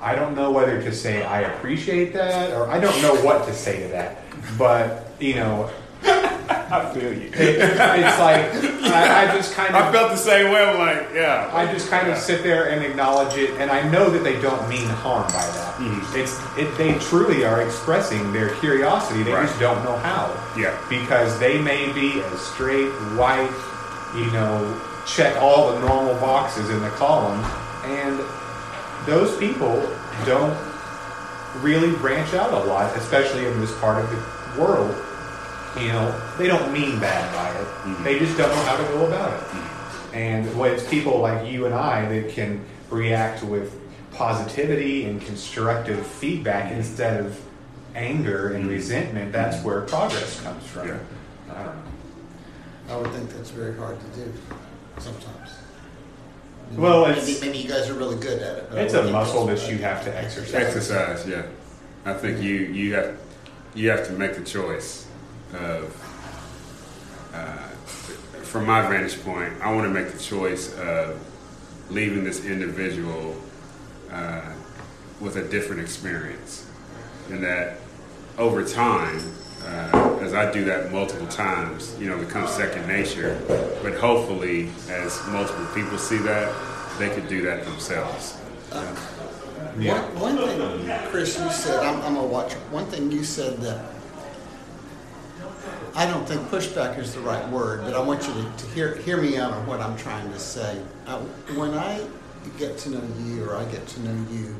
i 0.00 0.14
don't 0.14 0.34
know 0.34 0.50
whether 0.50 0.80
to 0.82 0.92
say 0.92 1.22
i 1.24 1.40
appreciate 1.42 2.12
that 2.12 2.52
or 2.52 2.68
i 2.70 2.78
don't 2.78 3.00
know 3.02 3.14
what 3.24 3.46
to 3.46 3.54
say 3.54 3.82
to 3.82 3.88
that. 3.88 4.18
But 4.58 5.12
you 5.20 5.34
know 5.36 5.70
I 6.48 6.92
feel 6.92 7.12
you. 7.12 7.28
it, 7.28 7.34
it's 7.34 8.18
like 8.18 8.44
I, 8.92 9.24
I 9.28 9.36
just 9.36 9.54
kind 9.54 9.74
of. 9.74 9.82
I 9.82 9.92
felt 9.92 10.10
the 10.10 10.16
same 10.16 10.52
way. 10.52 10.62
I'm 10.64 10.78
like, 10.78 11.08
yeah. 11.14 11.50
I 11.52 11.70
just 11.72 11.88
kind 11.90 12.10
of 12.10 12.18
sit 12.18 12.42
there 12.42 12.70
and 12.70 12.82
acknowledge 12.84 13.36
it, 13.36 13.50
and 13.60 13.70
I 13.70 13.88
know 13.90 14.10
that 14.10 14.22
they 14.24 14.40
don't 14.40 14.68
mean 14.68 14.88
harm 14.88 15.24
by 15.28 15.46
that. 15.46 15.74
Mhm. 15.78 16.16
It's 16.16 16.40
it, 16.58 16.76
they 16.78 16.98
truly 16.98 17.44
are 17.44 17.62
expressing 17.62 18.32
their 18.32 18.50
curiosity. 18.56 19.22
They 19.22 19.32
Right. 19.32 19.46
just 19.46 19.58
don't 19.60 19.82
know 19.84 19.96
how. 19.98 20.32
Yeah. 20.56 20.76
Because 20.88 21.38
they 21.38 21.60
may 21.60 21.92
be 21.92 22.20
a 22.20 22.36
straight 22.38 22.90
white, 23.16 23.50
you 24.16 24.30
know, 24.32 24.80
check 25.06 25.36
all 25.42 25.72
the 25.72 25.80
normal 25.80 26.14
boxes 26.20 26.70
in 26.70 26.80
the 26.80 26.90
column, 26.90 27.42
and 27.84 28.20
those 29.06 29.36
people 29.38 29.76
don't 30.24 30.56
really 31.62 31.92
branch 31.98 32.34
out 32.34 32.52
a 32.52 32.58
lot, 32.64 32.96
especially 32.96 33.46
in 33.46 33.60
this 33.60 33.76
part 33.78 34.02
of 34.02 34.10
the 34.10 34.60
world. 34.60 34.94
You 35.76 35.88
know, 35.88 36.20
they 36.38 36.46
don't 36.46 36.72
mean 36.72 37.00
bad 37.00 37.32
by 37.34 37.50
it. 37.50 37.66
Mhm. 37.96 38.04
They 38.04 38.18
just 38.18 38.38
don't 38.38 38.48
know 38.48 38.62
how 38.62 38.76
to 38.76 38.84
go 38.84 39.06
about 39.06 39.32
it. 39.32 39.40
Mm-hmm. 39.40 40.14
And 40.14 40.58
when 40.58 40.72
it's 40.72 40.88
people 40.88 41.18
like 41.18 41.50
you 41.50 41.66
and 41.66 41.74
I 41.74 42.06
that 42.08 42.30
can 42.30 42.64
react 42.90 43.42
with 43.42 43.74
positivity 44.12 45.04
and 45.06 45.20
constructive 45.20 46.06
feedback 46.06 46.66
mm-hmm. 46.66 46.78
instead 46.78 47.20
of 47.20 47.40
anger 47.96 48.52
and 48.52 48.64
mm-hmm. 48.64 48.74
resentment, 48.74 49.32
that's 49.32 49.64
where 49.64 49.80
progress 49.80 50.40
comes 50.40 50.64
from. 50.64 50.88
Yeah. 50.88 50.98
I 51.50 51.54
don't 51.54 51.64
know. 51.66 51.82
I 52.90 52.96
would 52.96 53.10
think 53.12 53.30
that's 53.30 53.50
very 53.50 53.76
hard 53.76 53.98
to 53.98 54.20
do 54.20 54.32
sometimes. 54.98 55.50
Maybe- 56.70 56.82
Well, 56.82 57.06
maybe, 57.08 57.20
it's- 57.20 57.40
maybe 57.40 57.58
you 57.58 57.68
guys 57.68 57.90
are 57.90 57.94
really 57.94 58.16
good 58.16 58.40
at 58.40 58.58
it. 58.58 58.68
It's 58.74 58.94
a 58.94 59.10
muscle 59.10 59.46
that 59.46 59.68
you 59.68 59.78
have 59.78 60.04
to 60.04 60.16
exercise. 60.16 60.54
Exercise, 60.54 61.26
yeah. 61.26 61.42
I 62.04 62.12
think 62.12 62.40
you 62.40 62.54
you 62.54 62.94
have 62.94 63.16
you 63.74 63.88
have 63.90 64.06
to 64.06 64.12
make 64.12 64.34
the 64.34 64.44
choice 64.44 65.06
of. 65.54 66.00
Uh, 67.32 67.68
from 68.44 68.66
my 68.66 68.82
vantage 68.82 69.20
point, 69.24 69.52
I 69.60 69.74
want 69.74 69.84
to 69.84 69.90
make 69.90 70.12
the 70.12 70.18
choice 70.18 70.72
of 70.78 71.18
leaving 71.90 72.22
this 72.22 72.44
individual 72.44 73.36
uh, 74.12 74.52
with 75.20 75.36
a 75.36 75.48
different 75.48 75.80
experience, 75.80 76.64
and 77.30 77.42
that 77.42 77.78
over 78.38 78.64
time, 78.64 79.20
uh, 79.64 80.18
as 80.20 80.34
I 80.34 80.52
do 80.52 80.64
that 80.66 80.92
multiple 80.92 81.26
times, 81.26 81.96
you 81.98 82.08
know, 82.08 82.16
it 82.16 82.26
becomes 82.26 82.50
second 82.50 82.86
nature. 82.86 83.40
But 83.82 83.94
hopefully, 83.94 84.70
as 84.88 85.20
multiple 85.28 85.66
people 85.74 85.98
see 85.98 86.18
that, 86.18 86.54
they 86.98 87.08
could 87.08 87.28
do 87.28 87.42
that 87.42 87.64
themselves. 87.64 88.38
Yeah. 89.78 90.00
One, 90.20 90.36
one 90.36 90.48
thing, 90.48 91.10
Chris, 91.10 91.38
you 91.38 91.50
said, 91.50 91.80
I'm, 91.80 92.00
I'm. 92.02 92.14
One 92.70 92.86
thing 92.86 93.10
you 93.10 93.24
said 93.24 93.56
that 93.58 93.93
I 95.96 96.06
don't 96.06 96.26
think 96.26 96.42
pushback 96.48 96.98
is 96.98 97.14
the 97.14 97.20
right 97.20 97.48
word, 97.50 97.82
but 97.82 97.94
I 97.94 98.00
want 98.00 98.26
you 98.26 98.34
to, 98.34 98.52
to 98.56 98.66
hear, 98.74 98.96
hear 98.96 99.16
me 99.16 99.36
out 99.36 99.52
on 99.52 99.64
what 99.66 99.80
I'm 99.80 99.96
trying 99.96 100.30
to 100.32 100.38
say. 100.40 100.82
Uh, 101.06 101.20
when 101.54 101.72
I 101.74 102.04
get 102.58 102.76
to 102.78 102.90
know 102.90 103.02
you 103.24 103.44
or 103.44 103.56
I 103.56 103.64
get 103.66 103.86
to 103.86 104.00
know 104.00 104.32
you, 104.32 104.56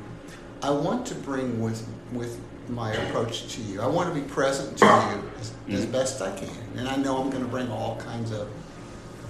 I 0.62 0.70
want 0.70 1.04
to 1.06 1.14
bring 1.16 1.60
with, 1.60 1.86
with 2.12 2.40
my 2.68 2.92
approach 2.92 3.52
to 3.54 3.62
you. 3.62 3.80
I 3.80 3.86
want 3.86 4.14
to 4.14 4.20
be 4.20 4.26
present 4.28 4.78
to 4.78 4.84
you 4.84 5.40
as, 5.40 5.52
as 5.80 5.86
best 5.86 6.22
I 6.22 6.34
can, 6.36 6.48
and 6.76 6.88
I 6.88 6.96
know 6.96 7.18
I'm 7.18 7.30
going 7.30 7.42
to 7.42 7.48
bring 7.48 7.68
all 7.68 7.96
kinds 7.96 8.30
of 8.30 8.48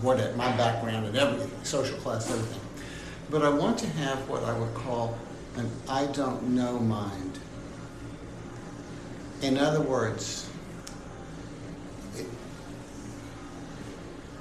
what 0.02 0.18
my 0.36 0.55
background 0.57 1.07
and 1.07 1.16
everything, 1.16 1.50
social 1.64 1.96
class, 1.98 2.30
everything. 2.30 2.61
But 3.30 3.42
I 3.42 3.48
want 3.48 3.78
to 3.78 3.86
have 3.86 4.28
what 4.28 4.44
I 4.44 4.57
would 4.57 4.74
call 4.74 5.16
an 5.57 5.70
I 5.88 6.07
don't 6.07 6.42
know 6.55 6.78
mind. 6.78 7.38
In 9.40 9.57
other 9.57 9.80
words, 9.80 10.50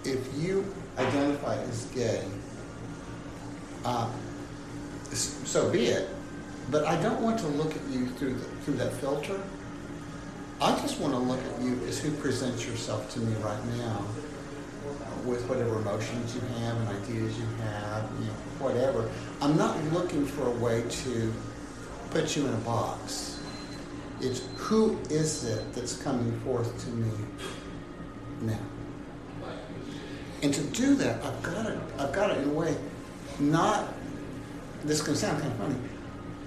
if 0.06 0.28
you 0.38 0.66
identify 0.97 1.56
as 1.56 1.86
gay, 1.86 2.24
uh, 3.86 4.10
so 5.12 5.70
be 5.72 5.88
it. 5.88 6.10
But 6.72 6.86
I 6.86 7.01
don't 7.01 7.22
want 7.22 7.39
to 7.39 7.47
look 7.47 7.76
at 7.76 7.86
you 7.89 8.08
through 8.12 8.36
the, 8.36 8.45
through 8.64 8.76
that 8.76 8.93
filter. 8.93 9.39
I 10.62 10.72
just 10.80 10.99
want 10.99 11.14
to 11.14 11.20
look 11.20 11.39
at 11.43 11.62
you 11.62 11.80
as 11.88 11.99
who 11.99 12.12
presents 12.12 12.66
yourself 12.66 13.12
to 13.14 13.20
me 13.20 13.36
right 13.43 13.66
now, 13.78 14.06
with 15.26 15.47
whatever 15.49 15.80
emotions 15.80 16.36
you 16.36 16.41
have 16.41 16.78
and 16.78 16.89
ideas 17.04 17.38
you 17.38 17.45
have, 17.64 18.10
you 18.20 18.28
know, 18.28 18.34
whatever. 18.60 19.10
I'm 19.41 19.58
not 19.58 19.82
looking 19.91 20.26
for 20.26 20.47
a 20.47 20.51
way 20.51 20.84
to 20.88 21.34
put 22.12 22.36
you 22.36 22.47
in 22.47 22.54
a 22.54 22.58
box. 22.58 23.39
It's 24.22 24.41
who 24.56 24.97
is 25.10 25.43
it 25.43 25.74
that's 25.74 26.01
coming 26.01 26.39
forth 26.41 26.82
to 26.86 26.89
me 26.91 27.12
now. 28.41 28.60
And 30.44 30.54
to 30.54 30.62
do 30.62 30.94
that, 30.96 31.24
I've 31.24 31.41
got 31.41 31.66
to, 31.66 31.82
I've 31.98 32.12
got 32.12 32.28
to, 32.28 32.41
in 32.41 32.50
a 32.50 32.54
way, 32.54 32.76
not. 33.39 33.88
This 34.84 35.02
can 35.02 35.16
sound 35.16 35.39
kind 35.39 35.54
of 35.54 35.58
funny. 35.58 35.76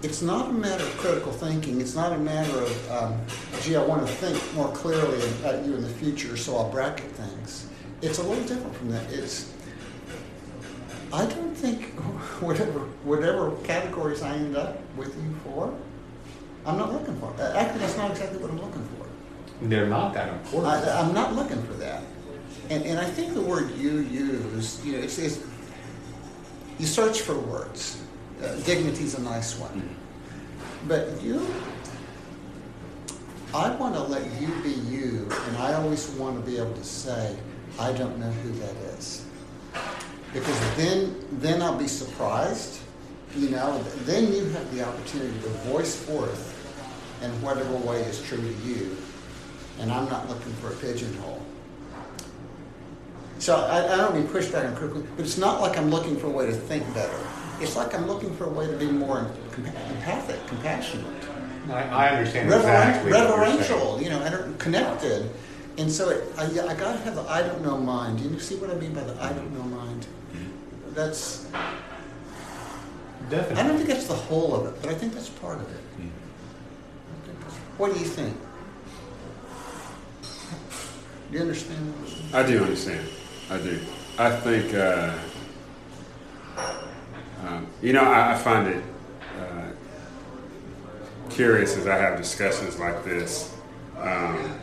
It's 0.02 0.20
not 0.20 0.50
a 0.50 0.52
matter 0.52 0.84
of 0.84 0.94
critical 0.98 1.32
thinking. 1.32 1.80
It's 1.80 1.94
not 1.94 2.12
a 2.12 2.18
matter 2.18 2.60
of, 2.60 2.90
um, 2.90 3.20
gee, 3.62 3.74
I 3.74 3.82
want 3.82 4.06
to 4.06 4.12
think 4.12 4.54
more 4.54 4.70
clearly 4.72 5.26
about 5.40 5.64
you 5.64 5.74
in 5.74 5.80
the 5.80 5.88
future, 5.88 6.36
so 6.36 6.58
I'll 6.58 6.70
bracket 6.70 7.10
things. 7.12 7.68
It's 8.02 8.18
a 8.18 8.22
little 8.22 8.44
different 8.44 8.76
from 8.76 8.90
that. 8.90 9.10
It's, 9.10 9.54
I 11.10 11.24
don't 11.24 11.54
think 11.54 11.84
whatever 12.42 12.80
whatever 13.04 13.52
categories 13.64 14.20
I 14.20 14.34
end 14.34 14.58
up 14.58 14.78
with 14.98 15.16
you 15.16 15.34
for, 15.42 15.74
I'm 16.66 16.76
not 16.76 16.92
looking 16.92 17.18
for. 17.18 17.34
Actually, 17.40 17.78
that's 17.78 17.96
not 17.96 18.10
exactly 18.10 18.38
what 18.38 18.50
I'm 18.50 18.60
looking 18.60 18.86
for. 18.98 19.06
They're 19.62 19.86
not 19.86 20.12
that 20.12 20.28
important. 20.28 20.86
I, 20.86 21.00
I'm 21.00 21.14
not 21.14 21.34
looking 21.34 21.62
for 21.62 21.72
that. 21.74 22.02
And, 22.68 22.84
and 22.84 22.98
I 22.98 23.04
think 23.04 23.34
the 23.34 23.40
word 23.40 23.76
you 23.76 23.98
use, 23.98 24.84
you 24.84 24.92
know, 24.92 24.98
it's, 24.98 25.18
it's 25.18 25.40
you 26.78 26.86
search 26.86 27.20
for 27.20 27.38
words. 27.38 28.02
Uh, 28.42 28.54
dignity's 28.60 29.18
a 29.18 29.22
nice 29.22 29.58
one. 29.58 29.96
But 30.86 31.20
you, 31.22 31.46
I 33.54 33.70
want 33.76 33.94
to 33.94 34.02
let 34.02 34.24
you 34.40 34.48
be 34.62 34.70
you, 34.70 35.28
and 35.48 35.56
I 35.58 35.74
always 35.74 36.08
want 36.10 36.44
to 36.44 36.50
be 36.50 36.58
able 36.58 36.74
to 36.74 36.84
say, 36.84 37.36
I 37.78 37.92
don't 37.92 38.18
know 38.18 38.30
who 38.30 38.52
that 38.60 38.76
is. 38.98 39.24
Because 40.32 40.76
then, 40.76 41.16
then 41.32 41.62
I'll 41.62 41.78
be 41.78 41.88
surprised, 41.88 42.80
you 43.36 43.48
know, 43.50 43.82
then 44.04 44.32
you 44.32 44.44
have 44.44 44.74
the 44.74 44.86
opportunity 44.86 45.38
to 45.40 45.48
voice 45.70 45.96
forth 45.96 46.52
in 47.22 47.30
whatever 47.42 47.74
way 47.76 48.02
is 48.02 48.22
true 48.22 48.40
to 48.40 48.68
you 48.68 48.96
and 49.80 49.92
I'm 49.92 50.08
not 50.08 50.28
looking 50.28 50.52
for 50.54 50.72
a 50.72 50.76
pigeonhole. 50.76 51.35
So 53.38 53.56
I, 53.56 53.92
I 53.92 53.96
don't 53.96 54.14
mean 54.14 54.26
pushback 54.26 54.66
on 54.66 54.74
critical, 54.76 55.02
but 55.16 55.24
it's 55.24 55.38
not 55.38 55.60
like 55.60 55.76
I'm 55.78 55.90
looking 55.90 56.16
for 56.16 56.26
a 56.26 56.30
way 56.30 56.46
to 56.46 56.52
think 56.52 56.82
better. 56.94 57.18
It's 57.60 57.76
like 57.76 57.94
I'm 57.94 58.06
looking 58.06 58.34
for 58.36 58.44
a 58.44 58.50
way 58.50 58.66
to 58.66 58.76
be 58.76 58.86
more 58.86 59.30
empathic, 59.56 60.46
compassionate, 60.46 61.06
I, 61.70 61.82
I 61.82 62.08
understand 62.10 62.48
reveren- 62.48 62.58
exactly 62.58 63.12
reverential, 63.12 64.00
you 64.00 64.10
know, 64.10 64.20
and 64.20 64.58
connected. 64.58 65.30
And 65.78 65.90
so 65.90 66.10
it, 66.10 66.24
I, 66.38 66.44
I 66.44 66.74
got 66.74 66.92
to 66.92 66.98
have 67.04 67.16
the 67.16 67.22
I 67.22 67.42
don't 67.42 67.62
know 67.62 67.76
mind. 67.76 68.18
Do 68.22 68.28
you 68.28 68.38
see 68.38 68.56
what 68.56 68.70
I 68.70 68.74
mean 68.74 68.92
by 68.92 69.02
the 69.02 69.20
I 69.22 69.32
don't 69.32 69.52
know 69.52 69.62
mind? 69.64 70.06
That's 70.94 71.46
definitely. 73.28 73.62
I 73.62 73.66
don't 73.66 73.76
think 73.76 73.88
that's 73.88 74.06
the 74.06 74.14
whole 74.14 74.54
of 74.54 74.66
it, 74.66 74.80
but 74.82 74.90
I 74.90 74.94
think 74.94 75.12
that's 75.12 75.28
part 75.28 75.60
of 75.60 75.70
it. 75.70 75.80
What 77.78 77.92
do 77.92 77.98
you 78.00 78.06
think? 78.06 78.34
Do 81.30 81.36
you 81.36 81.40
understand? 81.40 81.94
I 82.32 82.42
do 82.42 82.62
understand. 82.62 83.06
I 83.50 83.58
do. 83.58 83.80
I 84.18 84.30
think, 84.30 84.74
uh, 84.74 85.12
um, 87.46 87.66
you 87.82 87.92
know, 87.92 88.02
I, 88.02 88.32
I 88.32 88.38
find 88.38 88.66
it 88.68 88.82
uh, 89.38 89.70
curious 91.30 91.76
as 91.76 91.86
I 91.86 91.96
have 91.96 92.16
discussions 92.18 92.78
like 92.78 93.04
this. 93.04 93.54
Um, 94.00 94.58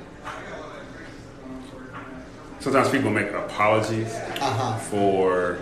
sometimes 2.60 2.90
people 2.90 3.10
make 3.10 3.32
apologies 3.32 4.14
Uh-huh. 4.14 4.78
for 4.80 5.60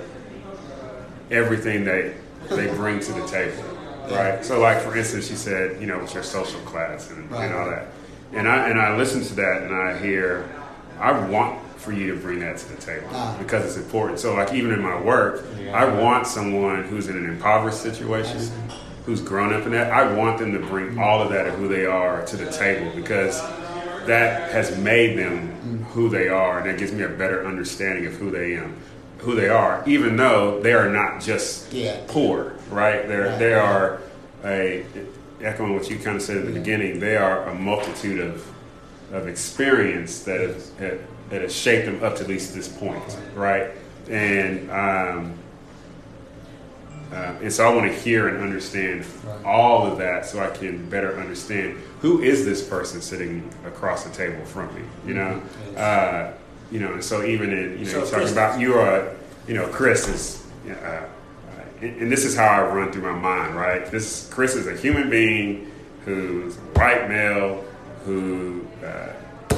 everything 1.29 1.83
they 1.85 2.15
they 2.49 2.67
bring 2.67 2.99
to 2.99 3.11
the 3.13 3.25
table, 3.27 3.63
right? 4.09 4.43
So, 4.43 4.59
like 4.59 4.81
for 4.81 4.95
instance, 4.97 5.27
she 5.27 5.35
said, 5.35 5.79
you 5.79 5.87
know, 5.87 6.01
it's 6.01 6.13
your 6.13 6.23
social 6.23 6.59
class 6.61 7.09
and, 7.11 7.29
Right. 7.31 7.45
and 7.45 7.53
all 7.55 7.69
that, 7.69 7.87
and 8.33 8.47
I 8.49 8.69
and 8.69 8.79
I 8.81 8.95
listen 8.97 9.23
to 9.23 9.33
that 9.35 9.61
and 9.63 9.73
I 9.73 9.97
hear, 9.99 10.49
I 10.99 11.11
want 11.27 11.59
for 11.81 11.91
you 11.91 12.13
to 12.13 12.19
bring 12.19 12.39
that 12.39 12.57
to 12.57 12.69
the 12.69 12.79
table 12.81 13.07
Ah. 13.11 13.35
because 13.39 13.65
it's 13.65 13.77
important. 13.77 14.19
So, 14.19 14.35
like 14.35 14.53
even 14.53 14.71
in 14.71 14.81
my 14.81 14.99
work, 15.01 15.43
Yeah. 15.59 15.75
I 15.75 15.85
want 15.85 16.27
someone 16.27 16.83
who's 16.83 17.07
in 17.07 17.17
an 17.17 17.25
impoverished 17.25 17.81
situation, 17.81 18.37
who's 19.05 19.19
grown 19.21 19.51
up 19.51 19.65
in 19.65 19.71
that. 19.71 19.91
I 19.91 20.13
want 20.13 20.37
them 20.37 20.53
to 20.53 20.59
bring 20.59 20.99
all 20.99 21.21
of 21.23 21.31
that 21.31 21.47
of 21.47 21.55
who 21.55 21.67
they 21.67 21.85
are 21.87 22.23
to 22.25 22.37
the 22.37 22.51
table 22.51 22.91
because 22.95 23.41
that 24.05 24.51
has 24.51 24.77
made 24.77 25.17
them 25.17 25.85
who 25.91 26.07
they 26.09 26.27
are, 26.29 26.59
and 26.59 26.69
that 26.69 26.77
gives 26.77 26.91
me 26.91 27.03
a 27.03 27.09
better 27.09 27.45
understanding 27.45 28.05
of 28.05 28.13
who 28.13 28.29
they 28.29 28.53
am, 28.55 28.75
who 29.19 29.35
they 29.35 29.49
are, 29.49 29.83
even 29.87 30.17
though 30.17 30.59
they 30.61 30.73
are 30.73 30.89
not 30.89 31.19
just 31.19 31.73
Yeah. 31.73 31.97
poor, 32.07 32.53
right? 32.69 33.07
They're 33.07 33.27
Right. 33.29 33.39
they 33.39 33.53
are 33.53 33.97
a 34.45 34.83
echoing 35.43 35.73
what 35.73 35.89
you 35.89 35.97
kind 35.97 36.15
of 36.17 36.21
said 36.21 36.37
at 36.37 36.45
the 36.45 36.51
Yeah. 36.51 36.59
beginning. 36.59 36.99
They 36.99 37.15
are 37.17 37.43
a 37.47 37.55
multitude 37.55 38.19
of 38.19 38.43
of 39.13 39.27
experience 39.27 40.19
that 40.19 40.39
has 40.39 40.71
that 41.31 41.41
has 41.41 41.55
shaped 41.55 41.85
them 41.85 42.03
up 42.03 42.15
to 42.17 42.23
at 42.23 42.27
least 42.29 42.53
this 42.53 42.67
point, 42.67 43.01
right? 43.35 43.71
And 44.09 44.69
um, 44.69 45.33
uh, 47.11 47.35
and 47.41 47.51
so 47.51 47.69
I 47.69 47.75
want 47.75 47.91
to 47.91 47.97
hear 47.97 48.27
and 48.29 48.41
understand 48.41 49.05
Right. 49.25 49.45
all 49.45 49.85
of 49.85 49.97
that 49.97 50.25
so 50.25 50.39
I 50.39 50.49
can 50.49 50.89
better 50.89 51.19
understand 51.19 51.77
who 51.99 52.21
is 52.21 52.45
this 52.45 52.65
person 52.65 53.01
sitting 53.01 53.49
across 53.65 54.03
the 54.05 54.13
table 54.13 54.43
from 54.45 54.73
me, 54.75 54.81
you 55.05 55.13
know? 55.13 55.41
Yes. 55.73 55.77
Uh, 55.77 56.33
you 56.71 56.79
know, 56.79 56.93
and 56.93 57.03
so 57.03 57.23
even 57.25 57.51
in, 57.51 57.71
you 57.79 57.85
know, 57.85 57.91
So 57.91 57.99
talking 58.01 58.19
Chris- 58.19 58.31
about 58.31 58.59
you 58.61 58.75
are, 58.75 59.09
you 59.47 59.53
know, 59.55 59.67
Chris 59.67 60.07
is, 60.07 60.47
uh, 60.69 60.73
uh, 60.73 61.03
and 61.81 62.01
and 62.03 62.11
this 62.11 62.23
is 62.23 62.33
how 62.35 62.45
I 62.47 62.61
run 62.73 62.91
through 62.93 63.01
my 63.11 63.17
mind, 63.19 63.55
right? 63.55 63.85
This 63.91 64.29
Chris 64.31 64.55
is 64.55 64.67
a 64.67 64.75
human 64.75 65.09
being 65.09 65.69
who's 66.05 66.55
a 66.55 66.59
white 66.79 67.09
male 67.09 67.63
who 68.05 68.65
uh, 68.85 69.09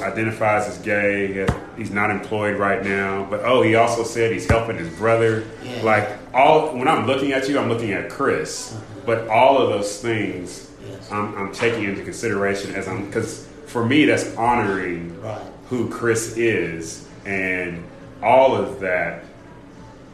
identifies 0.03 0.67
as 0.67 0.77
gay. 0.79 1.27
He 1.27 1.33
has, 1.39 1.49
he's 1.77 1.91
not 1.91 2.11
employed 2.11 2.57
right 2.59 2.83
now, 2.83 3.25
but 3.29 3.41
oh, 3.43 3.61
he 3.61 3.75
also 3.75 4.03
said 4.03 4.31
he's 4.31 4.49
helping 4.49 4.77
his 4.77 4.89
brother. 4.97 5.45
Yeah. 5.63 5.81
Like 5.83 6.09
all, 6.33 6.75
when 6.75 6.87
I'm 6.87 7.07
looking 7.07 7.31
at 7.31 7.47
you, 7.49 7.57
I'm 7.57 7.69
looking 7.69 7.91
at 7.91 8.09
Chris. 8.09 8.77
But 9.05 9.27
all 9.27 9.57
of 9.57 9.69
those 9.69 10.01
things, 10.01 10.69
Yes. 10.87 11.11
I'm, 11.11 11.35
I'm 11.37 11.53
taking 11.53 11.85
into 11.85 12.03
consideration 12.03 12.75
as 12.75 12.87
I'm 12.89 13.05
because 13.07 13.47
for 13.67 13.85
me, 13.85 14.05
that's 14.05 14.35
honoring 14.35 15.19
Right. 15.21 15.41
who 15.69 15.89
Chris 15.89 16.35
is, 16.37 17.07
and 17.25 17.83
all 18.21 18.55
of 18.55 18.79
that 18.81 19.23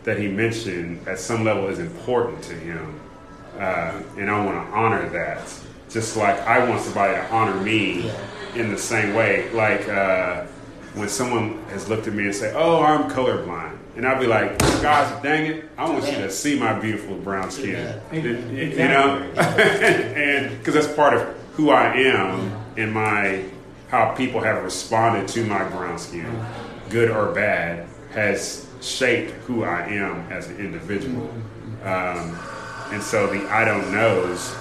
that 0.03 0.17
he 0.19 0.27
mentioned 0.27 1.07
at 1.07 1.19
some 1.19 1.43
level 1.43 1.67
is 1.67 1.79
important 1.79 2.41
to 2.43 2.53
him, 2.53 2.99
uh, 3.57 3.99
and 4.17 4.29
I 4.29 4.45
want 4.45 4.67
to 4.69 4.73
honor 4.75 5.09
that. 5.09 5.41
Just 5.89 6.15
like 6.15 6.39
I 6.41 6.67
want 6.69 6.81
somebody 6.81 7.13
to 7.15 7.31
honor 7.31 7.59
me 7.61 8.03
Yeah. 8.05 8.17
In 8.55 8.71
the 8.71 8.77
same 8.77 9.13
way. 9.13 9.49
Like 9.51 9.87
uh, 9.89 10.45
when 10.95 11.09
someone 11.09 11.61
has 11.69 11.87
looked 11.89 12.07
at 12.07 12.13
me 12.13 12.25
and 12.25 12.35
say, 12.35 12.53
"Oh, 12.55 12.81
I'm 12.83 13.09
colorblind," 13.09 13.77
and 13.95 14.07
I'll 14.07 14.19
be 14.19 14.27
like, 14.27 14.57
"Gosh, 14.81 15.21
dang 15.23 15.45
it! 15.51 15.65
I 15.77 15.89
want 15.89 16.05
you 16.05 16.17
to 16.17 16.31
see 16.31 16.59
my 16.59 16.73
beautiful 16.79 17.15
brown 17.17 17.51
skin." 17.51 17.69
Yeah. 17.71 17.99
You- 18.13 18.37
you 18.51 18.75
know, 18.77 19.17
and 19.37 20.57
because 20.59 20.73
that's 20.73 20.93
part 20.95 21.13
of 21.13 21.21
who 21.53 21.69
I 21.71 21.93
am 21.95 22.51
and 22.77 22.93
my 22.93 23.43
how 23.89 24.13
people 24.13 24.39
have 24.41 24.63
responded 24.63 25.27
to 25.29 25.43
my 25.45 25.63
brown 25.69 25.97
skin, 25.97 26.45
good 26.89 27.09
or 27.09 27.33
bad, 27.33 27.87
has 28.11 28.67
shaped 28.81 29.31
who 29.47 29.63
I 29.63 29.81
am 29.87 30.31
as 30.31 30.47
an 30.47 30.57
individual. 30.57 31.27
Um, 31.83 32.37
and 32.91 33.01
so 33.01 33.27
the 33.27 33.47
I 33.49 33.65
don't 33.65 33.91
knows, 33.91 34.51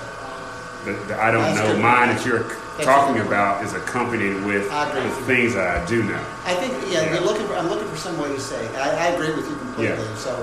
the, 0.84 0.93
the 1.09 1.20
I 1.22 1.30
don't 1.30 1.55
That's 1.55 1.59
know 1.76 1.78
mine 1.82 2.09
that 2.16 2.24
you're 2.26 2.45
talking 2.84 3.20
about 3.20 3.64
is 3.64 3.74
accompanied 3.74 4.44
with 4.44 4.68
the 4.68 5.10
things 5.26 5.54
that 5.54 5.66
I 5.66 5.86
do 5.86 6.02
now. 6.02 6.22
I 6.44 6.54
think 6.54 6.72
yeah, 6.92 7.02
Yeah. 7.02 7.14
You're 7.14 7.24
looking 7.24 7.46
for, 7.46 7.54
I'm 7.54 7.68
looking 7.68 7.88
for 7.88 7.96
some 7.96 8.18
way 8.18 8.28
to 8.28 8.40
say. 8.40 8.60
I, 8.76 9.06
I 9.06 9.06
agree 9.14 9.34
with 9.34 9.48
you 9.48 9.56
completely. 9.56 9.96
Yeah. 9.96 10.14
So 10.16 10.34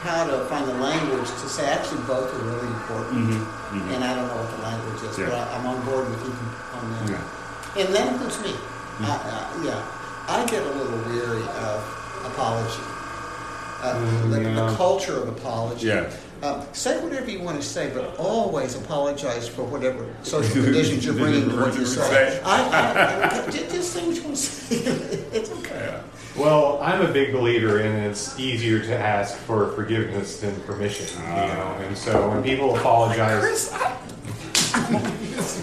how 0.00 0.24
to 0.26 0.44
find 0.46 0.66
the 0.66 0.74
language 0.74 1.28
to 1.28 1.48
say 1.48 1.66
actually 1.68 2.00
both 2.04 2.32
are 2.32 2.44
really 2.44 2.66
important. 2.68 3.18
Mm-hmm. 3.20 3.76
Mm-hmm. 3.78 3.90
And 3.92 4.04
I 4.04 4.14
don't 4.14 4.28
know 4.28 4.36
what 4.36 4.50
the 4.56 4.62
language 4.62 5.02
is, 5.04 5.16
but 5.16 5.28
Yeah. 5.28 5.44
I, 5.44 5.58
I'm 5.58 5.66
on 5.66 5.84
board 5.84 6.08
with 6.08 6.22
you 6.24 6.32
on 6.78 6.90
that. 6.92 7.10
Yeah. 7.10 7.84
And 7.84 7.94
that 7.94 8.12
includes 8.12 8.40
me. 8.42 8.52
Mm-hmm. 8.52 9.04
I, 9.04 9.14
uh, 9.14 9.64
yeah, 9.64 9.80
I 10.28 10.46
get 10.46 10.62
a 10.62 10.72
little 10.72 10.98
weary 11.10 11.42
of 11.42 11.78
apology. 12.24 12.82
Uh, 13.82 13.98
the, 14.28 14.40
the 14.40 14.74
culture 14.76 15.16
of 15.22 15.28
apology. 15.28 15.86
Yeah. 15.88 16.10
Um, 16.42 16.66
say 16.72 17.02
whatever 17.02 17.30
you 17.30 17.42
want 17.42 17.60
to 17.60 17.66
say, 17.66 17.90
but 17.92 18.16
always 18.16 18.74
apologize 18.74 19.46
for 19.46 19.62
whatever 19.64 20.08
social 20.22 20.62
conditions 20.64 21.04
you're 21.04 21.14
bringing 21.14 21.50
to 21.50 21.56
what 21.56 21.74
you 21.74 21.84
say. 21.84 22.40
I, 22.42 22.62
I, 22.62 23.24
I, 23.26 23.50
just, 23.50 23.70
just 23.70 23.92
say 23.92 24.06
what 24.06 24.16
you 24.16 24.22
want 24.22 24.36
to 24.36 24.42
say. 24.42 24.76
it's 25.32 25.50
okay. 25.50 26.00
Well, 26.36 26.78
I'm 26.80 27.02
a 27.02 27.12
big 27.12 27.32
believer 27.32 27.80
in 27.80 27.92
it's 27.92 28.38
easier 28.38 28.80
to 28.80 28.96
ask 28.96 29.36
for 29.36 29.72
forgiveness 29.72 30.40
than 30.40 30.58
permission, 30.62 31.06
you 31.22 31.28
know. 31.28 31.76
And 31.82 31.98
so 31.98 32.30
when 32.30 32.42
people 32.42 32.74
apologize, 32.76 33.40
Chris, 33.42 33.72
I, 33.74 33.98